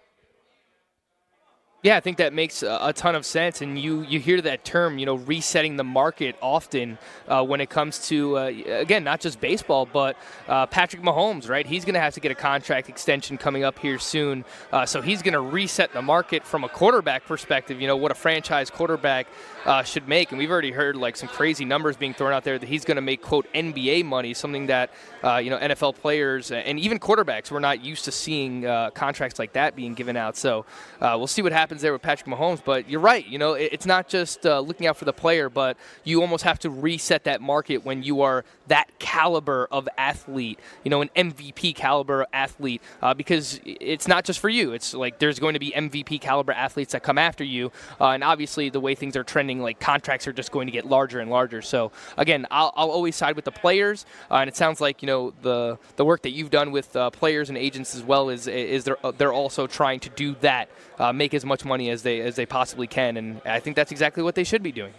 Yeah, 1.82 1.96
I 1.96 2.00
think 2.00 2.16
that 2.16 2.32
makes 2.32 2.62
a 2.62 2.92
ton 2.94 3.14
of 3.14 3.26
sense, 3.26 3.60
and 3.60 3.78
you 3.78 4.00
you 4.00 4.18
hear 4.18 4.40
that 4.40 4.64
term, 4.64 4.98
you 4.98 5.04
know, 5.04 5.16
resetting 5.16 5.76
the 5.76 5.84
market 5.84 6.34
often 6.40 6.96
uh, 7.28 7.44
when 7.44 7.60
it 7.60 7.68
comes 7.68 8.08
to 8.08 8.38
uh, 8.38 8.52
again 8.66 9.04
not 9.04 9.20
just 9.20 9.40
baseball, 9.40 9.84
but 9.84 10.16
uh, 10.48 10.66
Patrick 10.66 11.02
Mahomes, 11.02 11.50
right? 11.50 11.66
He's 11.66 11.84
going 11.84 11.94
to 11.94 12.00
have 12.00 12.14
to 12.14 12.20
get 12.20 12.32
a 12.32 12.34
contract 12.34 12.88
extension 12.88 13.36
coming 13.36 13.62
up 13.62 13.78
here 13.78 13.98
soon, 13.98 14.46
uh, 14.72 14.86
so 14.86 15.02
he's 15.02 15.20
going 15.20 15.34
to 15.34 15.40
reset 15.40 15.92
the 15.92 16.00
market 16.00 16.44
from 16.44 16.64
a 16.64 16.68
quarterback 16.68 17.26
perspective. 17.26 17.78
You 17.78 17.86
know 17.86 17.96
what 17.96 18.10
a 18.10 18.16
franchise 18.16 18.70
quarterback 18.70 19.28
uh, 19.66 19.82
should 19.82 20.08
make, 20.08 20.30
and 20.30 20.38
we've 20.38 20.50
already 20.50 20.72
heard 20.72 20.96
like 20.96 21.14
some 21.14 21.28
crazy 21.28 21.66
numbers 21.66 21.96
being 21.96 22.14
thrown 22.14 22.32
out 22.32 22.42
there 22.42 22.58
that 22.58 22.68
he's 22.68 22.86
going 22.86 22.96
to 22.96 23.02
make 23.02 23.20
quote 23.20 23.46
NBA 23.52 24.06
money, 24.06 24.32
something 24.32 24.66
that 24.68 24.90
uh, 25.22 25.36
you 25.36 25.50
know 25.50 25.58
NFL 25.58 25.96
players 25.96 26.50
and 26.50 26.80
even 26.80 26.98
quarterbacks 26.98 27.50
we're 27.50 27.60
not 27.60 27.84
used 27.84 28.06
to 28.06 28.12
seeing 28.12 28.62
contracts 28.94 29.38
like 29.38 29.52
that 29.52 29.76
being 29.76 29.92
given 29.92 30.16
out. 30.16 30.38
So 30.38 30.64
we'll 31.00 31.26
see 31.26 31.42
what 31.42 31.52
happens 31.52 31.65
happens 31.66 31.82
there 31.82 31.92
with 31.92 32.02
Patrick 32.02 32.32
Mahomes. 32.32 32.62
But 32.64 32.88
you're 32.88 33.00
right. 33.00 33.26
You 33.26 33.38
know, 33.38 33.54
it's 33.54 33.86
not 33.86 34.08
just 34.08 34.46
uh, 34.46 34.60
looking 34.60 34.86
out 34.86 34.96
for 34.96 35.04
the 35.04 35.12
player, 35.12 35.48
but 35.48 35.76
you 36.04 36.20
almost 36.20 36.44
have 36.44 36.60
to 36.60 36.70
reset 36.70 37.24
that 37.24 37.40
market 37.40 37.84
when 37.84 38.04
you 38.04 38.20
are 38.20 38.44
that 38.68 38.88
caliber 39.00 39.66
of 39.72 39.88
athlete. 39.98 40.60
You 40.84 40.90
know, 40.92 41.00
an 41.00 41.10
MVP 41.16 41.74
caliber 41.74 42.24
athlete, 42.32 42.80
uh, 43.02 43.14
because 43.14 43.60
it's 43.64 44.06
not 44.06 44.24
just 44.24 44.38
for 44.38 44.48
you. 44.48 44.74
It's 44.74 44.94
like 44.94 45.18
there's 45.18 45.40
going 45.40 45.54
to 45.54 45.58
be 45.58 45.72
MVP 45.72 46.20
caliber 46.20 46.52
athletes 46.52 46.92
that 46.92 47.02
come 47.02 47.18
after 47.18 47.42
you, 47.42 47.72
uh, 48.00 48.10
and 48.10 48.22
obviously 48.22 48.70
the 48.70 48.78
way 48.78 48.94
things 48.94 49.16
are 49.16 49.24
trending, 49.24 49.60
like 49.60 49.80
contracts 49.80 50.28
are 50.28 50.32
just 50.32 50.52
going 50.52 50.68
to 50.68 50.72
get 50.72 50.86
larger 50.86 51.18
and 51.18 51.32
larger. 51.32 51.62
So 51.62 51.90
again, 52.16 52.46
I'll, 52.48 52.72
I'll 52.76 52.92
always 52.92 53.16
side 53.16 53.34
with 53.34 53.44
the 53.44 53.50
players, 53.50 54.06
uh, 54.30 54.36
and 54.36 54.46
it 54.48 54.54
sounds 54.54 54.80
like 54.80 55.02
you 55.02 55.06
know 55.06 55.32
the 55.42 55.78
the 55.96 56.04
work 56.04 56.22
that 56.22 56.30
you've 56.30 56.50
done 56.50 56.70
with 56.70 56.94
uh, 56.94 57.10
players 57.10 57.48
and 57.48 57.58
agents 57.58 57.96
as 57.96 58.04
well 58.04 58.28
is 58.28 58.46
is 58.46 58.84
they're 58.84 58.98
they're 59.18 59.32
also 59.32 59.66
trying 59.66 59.98
to 59.98 60.10
do 60.10 60.36
that, 60.42 60.68
uh, 61.00 61.12
make 61.12 61.34
as 61.34 61.44
much 61.44 61.55
money 61.64 61.90
as 61.90 62.02
they 62.02 62.20
as 62.20 62.36
they 62.36 62.46
possibly 62.46 62.86
can, 62.86 63.16
and 63.16 63.40
I 63.44 63.60
think 63.60 63.76
that's 63.76 63.92
exactly 63.92 64.22
what 64.22 64.34
they 64.34 64.44
should 64.44 64.62
be 64.62 64.72
doing. 64.72 64.92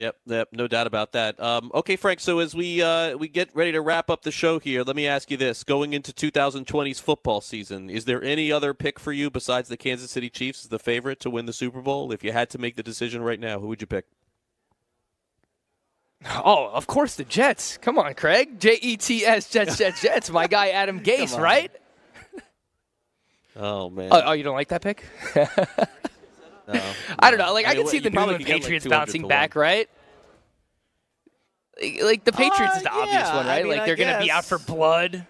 Yep, 0.00 0.16
yep, 0.26 0.48
no 0.52 0.68
doubt 0.68 0.86
about 0.86 1.10
that. 1.12 1.40
Um, 1.40 1.72
okay, 1.74 1.96
Frank. 1.96 2.20
So 2.20 2.38
as 2.38 2.54
we 2.54 2.82
uh, 2.82 3.16
we 3.16 3.26
get 3.26 3.50
ready 3.54 3.72
to 3.72 3.80
wrap 3.80 4.10
up 4.10 4.22
the 4.22 4.30
show 4.30 4.60
here, 4.60 4.84
let 4.84 4.94
me 4.94 5.08
ask 5.08 5.28
you 5.28 5.36
this: 5.36 5.64
Going 5.64 5.92
into 5.92 6.12
2020's 6.12 7.00
football 7.00 7.40
season, 7.40 7.90
is 7.90 8.04
there 8.04 8.22
any 8.22 8.52
other 8.52 8.74
pick 8.74 9.00
for 9.00 9.12
you 9.12 9.28
besides 9.28 9.68
the 9.68 9.76
Kansas 9.76 10.12
City 10.12 10.30
Chiefs 10.30 10.64
as 10.64 10.68
the 10.68 10.78
favorite 10.78 11.18
to 11.20 11.30
win 11.30 11.46
the 11.46 11.52
Super 11.52 11.80
Bowl? 11.80 12.12
If 12.12 12.22
you 12.22 12.30
had 12.30 12.48
to 12.50 12.58
make 12.58 12.76
the 12.76 12.82
decision 12.84 13.22
right 13.22 13.40
now, 13.40 13.58
who 13.58 13.66
would 13.66 13.80
you 13.80 13.88
pick? 13.88 14.04
Oh, 16.44 16.70
of 16.72 16.86
course, 16.86 17.14
the 17.14 17.24
Jets. 17.24 17.78
Come 17.78 17.98
on, 17.98 18.14
Craig. 18.14 18.58
J 18.58 18.78
E 18.80 18.96
T 18.96 19.24
S, 19.24 19.50
Jets, 19.50 19.78
Jets, 19.78 20.02
Jets. 20.02 20.30
My 20.30 20.46
guy 20.46 20.70
Adam 20.70 21.00
Gase, 21.04 21.38
right? 21.38 21.70
Oh 23.58 23.90
man. 23.90 24.08
Oh, 24.12 24.22
oh, 24.26 24.32
you 24.32 24.44
don't 24.44 24.54
like 24.54 24.68
that 24.68 24.82
pick? 24.82 25.04
no, 25.36 25.44
I 27.18 27.30
don't 27.30 27.38
know. 27.38 27.52
Like 27.52 27.66
I, 27.66 27.70
I 27.70 27.74
can 27.74 27.86
see 27.88 27.98
the 27.98 28.10
New 28.10 28.20
England 28.20 28.44
Patriots 28.44 28.86
bouncing 28.86 29.26
back, 29.26 29.56
right? 29.56 29.88
Like, 31.82 32.02
like 32.02 32.24
the 32.24 32.32
Patriots 32.32 32.76
is 32.76 32.82
the 32.84 32.92
Uh, 32.92 32.98
obvious 32.98 33.14
yeah, 33.14 33.36
one, 33.36 33.46
I 33.46 33.48
right? 33.48 33.64
mean, 33.64 33.76
like 33.76 33.86
they're 33.86 33.96
gonna 33.96 34.20
be 34.20 34.30
out 34.30 34.44
for 34.44 34.58
blood, 34.58 35.26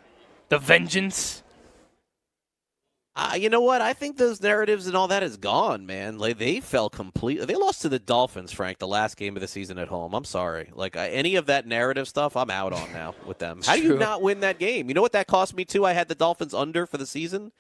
the 0.51 0.59
vengeance. 0.59 1.43
Uh, 3.17 3.35
you 3.35 3.49
know 3.49 3.61
what? 3.63 3.81
I 3.81 3.95
think 3.95 4.17
those 4.17 4.41
narratives 4.41 4.87
and 4.87 4.97
all 4.97 5.09
that 5.09 5.25
is 5.25 5.37
gone, 5.37 5.87
man. 5.87 6.19
Like 6.19 6.39
they 6.39 6.61
fell 6.61 6.89
completely. 6.89 7.47
They 7.47 7.57
lost 7.57 7.83
to 7.83 7.89
the 7.89 7.99
Dolphins, 7.99 8.53
Frank, 8.53 8.79
the 8.79 8.87
last 8.87 9.17
game 9.17 9.37
of 9.37 9.41
the 9.41 9.49
season 9.49 9.77
at 9.79 9.89
home. 9.89 10.15
I'm 10.15 10.25
sorry. 10.25 10.71
Like 10.73 10.97
I, 10.97 11.09
any 11.09 11.35
of 11.35 11.47
that 11.47 11.67
narrative 11.67 12.07
stuff, 12.07 12.37
I'm 12.37 12.49
out 12.49 12.73
on 12.73 12.93
now 12.93 13.17
with 13.27 13.39
them. 13.39 13.61
How 13.65 13.75
do 13.75 13.83
you 13.83 13.99
not 13.99 14.23
win 14.23 14.39
that 14.41 14.61
game? 14.61 14.89
You 14.89 14.95
know 14.95 15.03
what 15.03 15.13
that 15.13 15.27
cost 15.27 15.57
me 15.57 15.65
too? 15.65 15.85
I 15.85 15.95
had 15.95 16.07
the 16.07 16.15
Dolphins 16.15 16.55
under 16.55 16.87
for 16.87 16.97
the 16.97 17.07
season. 17.07 17.51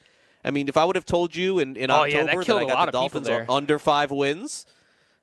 I 0.48 0.50
mean, 0.50 0.68
if 0.68 0.76
I 0.76 0.84
would 0.84 0.96
have 0.96 1.04
told 1.04 1.36
you 1.36 1.58
in, 1.58 1.76
in 1.76 1.90
Oh, 1.90 2.04
yeah, 2.04 2.24
that 2.24 2.30
October 2.30 2.44
killed 2.44 2.62
I 2.62 2.74
got 2.74 2.86
the 2.86 2.92
Dolphins 2.92 3.28
under 3.48 3.78
five 3.78 4.10
wins, 4.10 4.66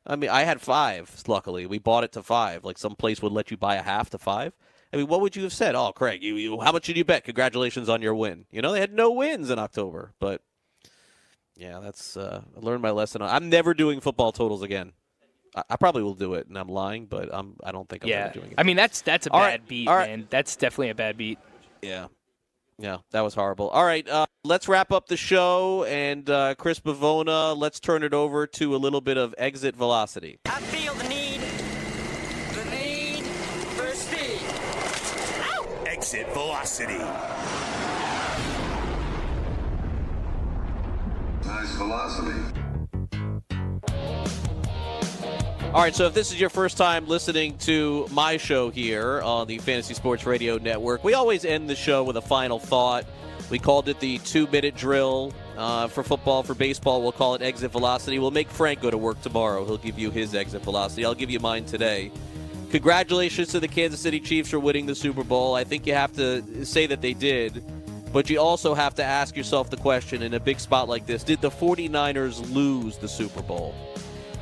I 0.06 0.16
mean, 0.16 0.30
I 0.30 0.44
had 0.44 0.62
five. 0.62 1.12
Luckily, 1.28 1.66
we 1.66 1.80
bought 1.80 2.04
it 2.04 2.12
to 2.14 2.22
five. 2.24 2.64
Like 2.64 2.78
some 2.78 2.96
place 2.96 3.22
would 3.22 3.32
let 3.32 3.50
you 3.50 3.58
buy 3.58 3.76
a 3.76 3.82
half 3.82 4.10
to 4.12 4.20
five. 4.20 4.54
I 4.94 4.98
mean, 4.98 5.08
what 5.08 5.22
would 5.22 5.36
you 5.36 5.44
have 5.44 5.52
said? 5.52 5.76
Oh, 5.76 5.92
Craig, 5.92 6.22
you, 6.24 6.36
you 6.36 6.62
how 6.62 6.72
much 6.72 6.86
did 6.86 6.96
you 6.96 7.04
bet? 7.04 7.24
Congratulations 7.24 7.90
on 7.90 8.02
your 8.02 8.14
win. 8.16 8.46
You 8.52 8.62
know, 8.62 8.72
they 8.72 8.80
had 8.80 8.94
no 8.94 9.12
wins 9.12 9.50
in 9.50 9.58
October, 9.60 10.14
but 10.20 10.42
yeah, 11.58 11.80
that's 11.80 12.16
uh, 12.16 12.42
I 12.56 12.60
learned 12.60 12.82
my 12.84 12.92
lesson. 12.92 13.22
I'm 13.22 13.50
never 13.50 13.74
doing 13.74 14.02
football 14.02 14.32
totals 14.32 14.62
again. 14.62 14.94
I, 15.56 15.64
I 15.72 15.76
probably 15.78 16.04
will 16.04 16.14
do 16.14 16.36
it, 16.36 16.48
and 16.48 16.58
I'm 16.58 16.70
lying, 16.70 17.08
but 17.08 17.30
I'm 17.34 17.56
I 17.64 17.72
don't 17.72 17.90
think 17.90 18.04
I'm 18.04 18.10
Yeah, 18.10 18.32
doing 18.32 18.52
it. 18.52 18.60
I 18.60 18.64
mean 18.64 18.78
that's 18.78 19.02
that's 19.02 19.26
a 19.26 19.32
All 19.32 19.40
bad 19.40 19.62
right, 19.62 19.68
beat, 19.68 19.88
all 19.88 19.96
right. 19.96 20.08
man. 20.08 20.28
That's 20.30 20.56
definitely 20.56 20.90
a 20.92 20.96
bad 20.96 21.18
beat. 21.18 21.40
Yeah. 21.82 22.08
Yeah, 22.78 22.98
that 23.12 23.22
was 23.22 23.34
horrible. 23.34 23.70
All 23.70 23.86
right, 23.86 24.08
uh, 24.08 24.26
let's 24.44 24.68
wrap 24.68 24.92
up 24.92 25.08
the 25.08 25.16
show. 25.16 25.86
And 25.86 26.30
uh, 26.30 26.56
Chris 26.56 26.80
Pavona, 26.80 27.58
let's 27.58 27.80
turn 27.80 28.04
it 28.04 28.14
over 28.14 28.46
to 28.48 28.76
a 28.76 28.78
little 28.78 29.02
bit 29.02 29.18
of 29.18 29.34
exit 29.38 29.76
velocity. 29.76 30.40
I 30.46 30.60
feel 30.60 30.94
the 30.96 31.08
need, 31.08 31.40
the 32.54 32.66
need 32.70 33.24
for 33.76 33.96
speed. 33.96 34.42
Exit 35.88 36.28
velocity. 36.34 36.98
Nice 41.46 41.76
velocity. 41.76 42.65
All 45.76 45.82
right, 45.82 45.94
so 45.94 46.06
if 46.06 46.14
this 46.14 46.32
is 46.32 46.40
your 46.40 46.50
first 46.50 46.78
time 46.78 47.06
listening 47.06 47.58
to 47.58 48.08
my 48.10 48.38
show 48.38 48.70
here 48.70 49.22
on 49.22 49.46
the 49.46 49.58
Fantasy 49.58 49.94
Sports 49.94 50.26
Radio 50.26 50.58
Network, 50.58 51.04
we 51.04 51.16
always 51.16 51.44
end 51.44 51.70
the 51.70 51.76
show 51.76 52.02
with 52.02 52.16
a 52.16 52.22
final 52.22 52.60
thought. 52.60 53.04
We 53.50 53.60
called 53.60 53.90
it 53.90 54.00
the 54.00 54.20
two 54.20 54.48
minute 54.48 54.78
drill. 54.78 55.34
Uh, 55.58 55.88
for 55.88 56.02
football, 56.02 56.44
for 56.44 56.54
baseball, 56.54 57.02
we'll 57.02 57.12
call 57.12 57.36
it 57.36 57.42
exit 57.42 57.74
velocity. 57.74 58.20
We'll 58.20 58.32
make 58.32 58.50
Frank 58.50 58.80
go 58.80 58.90
to 58.90 58.98
work 58.98 59.20
tomorrow. 59.20 59.66
He'll 59.66 59.78
give 59.78 60.00
you 60.00 60.12
his 60.12 60.34
exit 60.34 60.62
velocity. 60.62 61.04
I'll 61.04 61.14
give 61.14 61.30
you 61.30 61.42
mine 61.42 61.66
today. 61.66 62.10
Congratulations 62.72 63.50
to 63.50 63.60
the 63.60 63.68
Kansas 63.68 64.00
City 64.00 64.22
Chiefs 64.22 64.52
for 64.52 64.62
winning 64.62 64.86
the 64.86 64.96
Super 64.96 65.26
Bowl. 65.26 65.56
I 65.56 65.66
think 65.66 65.86
you 65.86 65.94
have 65.94 66.14
to 66.14 66.66
say 66.66 66.88
that 66.88 67.02
they 67.02 67.14
did, 67.14 67.62
but 68.14 68.30
you 68.30 68.40
also 68.40 68.76
have 68.76 68.96
to 68.96 69.04
ask 69.04 69.36
yourself 69.36 69.70
the 69.70 69.76
question 69.76 70.24
in 70.24 70.36
a 70.36 70.40
big 70.40 70.62
spot 70.62 70.88
like 70.88 71.06
this 71.06 71.22
did 71.22 71.42
the 71.42 71.52
49ers 71.52 72.50
lose 72.54 72.98
the 72.98 73.10
Super 73.10 73.42
Bowl? 73.42 73.76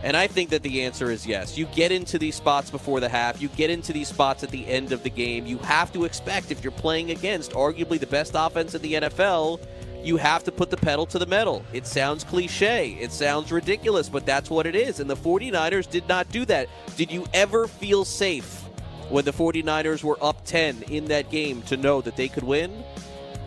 And 0.03 0.17
I 0.17 0.27
think 0.27 0.49
that 0.49 0.63
the 0.63 0.81
answer 0.81 1.09
is 1.09 1.25
yes. 1.25 1.57
You 1.57 1.65
get 1.67 1.91
into 1.91 2.19
these 2.19 2.35
spots 2.35 2.69
before 2.69 2.99
the 2.99 3.07
half, 3.07 3.41
you 3.41 3.47
get 3.49 3.69
into 3.69 3.93
these 3.93 4.09
spots 4.09 4.43
at 4.43 4.49
the 4.49 4.67
end 4.67 4.91
of 4.91 5.01
the 5.01 5.09
game. 5.09 5.45
You 5.45 5.57
have 5.59 5.93
to 5.93 6.03
expect, 6.03 6.51
if 6.51 6.61
you're 6.61 6.71
playing 6.73 7.11
against 7.11 7.53
arguably 7.53 7.99
the 7.99 8.07
best 8.07 8.33
offense 8.35 8.75
in 8.75 8.81
the 8.81 8.93
NFL, 8.93 9.65
you 10.03 10.17
have 10.17 10.43
to 10.43 10.51
put 10.51 10.69
the 10.69 10.75
pedal 10.75 11.05
to 11.05 11.17
the 11.17 11.25
metal. 11.25 11.65
It 11.71 11.87
sounds 11.87 12.25
cliche, 12.25 12.97
it 12.99 13.13
sounds 13.13 13.49
ridiculous, 13.49 14.09
but 14.09 14.25
that's 14.25 14.49
what 14.49 14.65
it 14.65 14.75
is. 14.75 14.99
And 14.99 15.09
the 15.09 15.15
49ers 15.15 15.89
did 15.89 16.05
not 16.09 16.27
do 16.29 16.43
that. 16.45 16.67
Did 16.97 17.09
you 17.09 17.25
ever 17.33 17.67
feel 17.67 18.03
safe 18.03 18.61
when 19.09 19.23
the 19.23 19.31
49ers 19.31 20.03
were 20.03 20.17
up 20.21 20.43
10 20.43 20.83
in 20.89 21.05
that 21.05 21.29
game 21.29 21.61
to 21.63 21.77
know 21.77 22.01
that 22.01 22.17
they 22.17 22.27
could 22.27 22.43
win? 22.43 22.83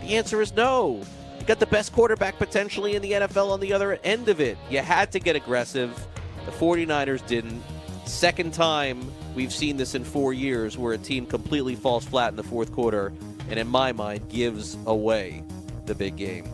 The 0.00 0.16
answer 0.16 0.40
is 0.40 0.54
no. 0.54 1.02
You 1.38 1.44
got 1.44 1.60
the 1.60 1.66
best 1.66 1.92
quarterback 1.92 2.38
potentially 2.38 2.96
in 2.96 3.02
the 3.02 3.12
NFL 3.12 3.50
on 3.50 3.60
the 3.60 3.74
other 3.74 3.98
end 4.02 4.30
of 4.30 4.40
it. 4.40 4.56
You 4.70 4.78
had 4.78 5.12
to 5.12 5.20
get 5.20 5.36
aggressive. 5.36 6.06
The 6.46 6.52
49ers 6.52 7.26
didn't. 7.26 7.62
Second 8.06 8.54
time 8.54 9.12
we've 9.34 9.52
seen 9.52 9.76
this 9.76 9.94
in 9.94 10.04
four 10.04 10.32
years 10.32 10.78
where 10.78 10.94
a 10.94 10.98
team 10.98 11.26
completely 11.26 11.74
falls 11.74 12.04
flat 12.04 12.30
in 12.30 12.36
the 12.36 12.44
fourth 12.44 12.72
quarter 12.72 13.12
and, 13.50 13.58
in 13.58 13.66
my 13.66 13.92
mind, 13.92 14.28
gives 14.30 14.78
away 14.86 15.42
the 15.86 15.94
big 15.94 16.16
game. 16.16 16.48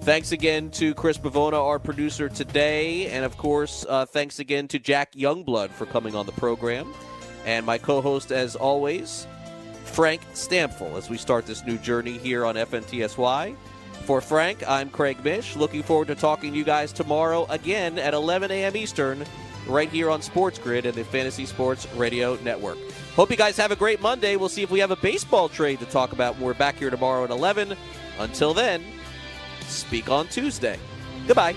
Thanks 0.00 0.32
again 0.32 0.70
to 0.70 0.94
Chris 0.94 1.18
Pavona, 1.18 1.54
our 1.54 1.78
producer 1.78 2.28
today. 2.28 3.08
And 3.08 3.24
of 3.24 3.36
course, 3.36 3.84
uh, 3.88 4.06
thanks 4.06 4.38
again 4.38 4.68
to 4.68 4.78
Jack 4.78 5.12
Youngblood 5.12 5.70
for 5.70 5.86
coming 5.86 6.14
on 6.14 6.26
the 6.26 6.32
program. 6.32 6.92
And 7.44 7.64
my 7.64 7.78
co 7.78 8.00
host, 8.00 8.32
as 8.32 8.56
always, 8.56 9.26
Frank 9.84 10.20
Stampfl, 10.34 10.96
as 10.96 11.08
we 11.08 11.16
start 11.16 11.46
this 11.46 11.64
new 11.64 11.78
journey 11.78 12.18
here 12.18 12.44
on 12.44 12.56
FNTSY. 12.56 13.56
For 14.06 14.20
Frank, 14.20 14.62
I'm 14.68 14.88
Craig 14.88 15.24
Mish. 15.24 15.56
Looking 15.56 15.82
forward 15.82 16.06
to 16.06 16.14
talking 16.14 16.52
to 16.52 16.56
you 16.56 16.62
guys 16.62 16.92
tomorrow 16.92 17.44
again 17.50 17.98
at 17.98 18.14
11 18.14 18.52
a.m. 18.52 18.76
Eastern, 18.76 19.24
right 19.66 19.88
here 19.88 20.10
on 20.10 20.22
Sports 20.22 20.60
Grid 20.60 20.86
and 20.86 20.94
the 20.94 21.02
Fantasy 21.02 21.44
Sports 21.44 21.92
Radio 21.94 22.36
Network. 22.44 22.78
Hope 23.16 23.32
you 23.32 23.36
guys 23.36 23.56
have 23.56 23.72
a 23.72 23.76
great 23.76 24.00
Monday. 24.00 24.36
We'll 24.36 24.48
see 24.48 24.62
if 24.62 24.70
we 24.70 24.78
have 24.78 24.92
a 24.92 24.96
baseball 24.96 25.48
trade 25.48 25.80
to 25.80 25.86
talk 25.86 26.12
about 26.12 26.36
when 26.36 26.44
we're 26.44 26.54
back 26.54 26.76
here 26.76 26.88
tomorrow 26.88 27.24
at 27.24 27.30
11. 27.30 27.76
Until 28.20 28.54
then, 28.54 28.84
speak 29.62 30.08
on 30.08 30.28
Tuesday. 30.28 30.78
Goodbye. 31.26 31.56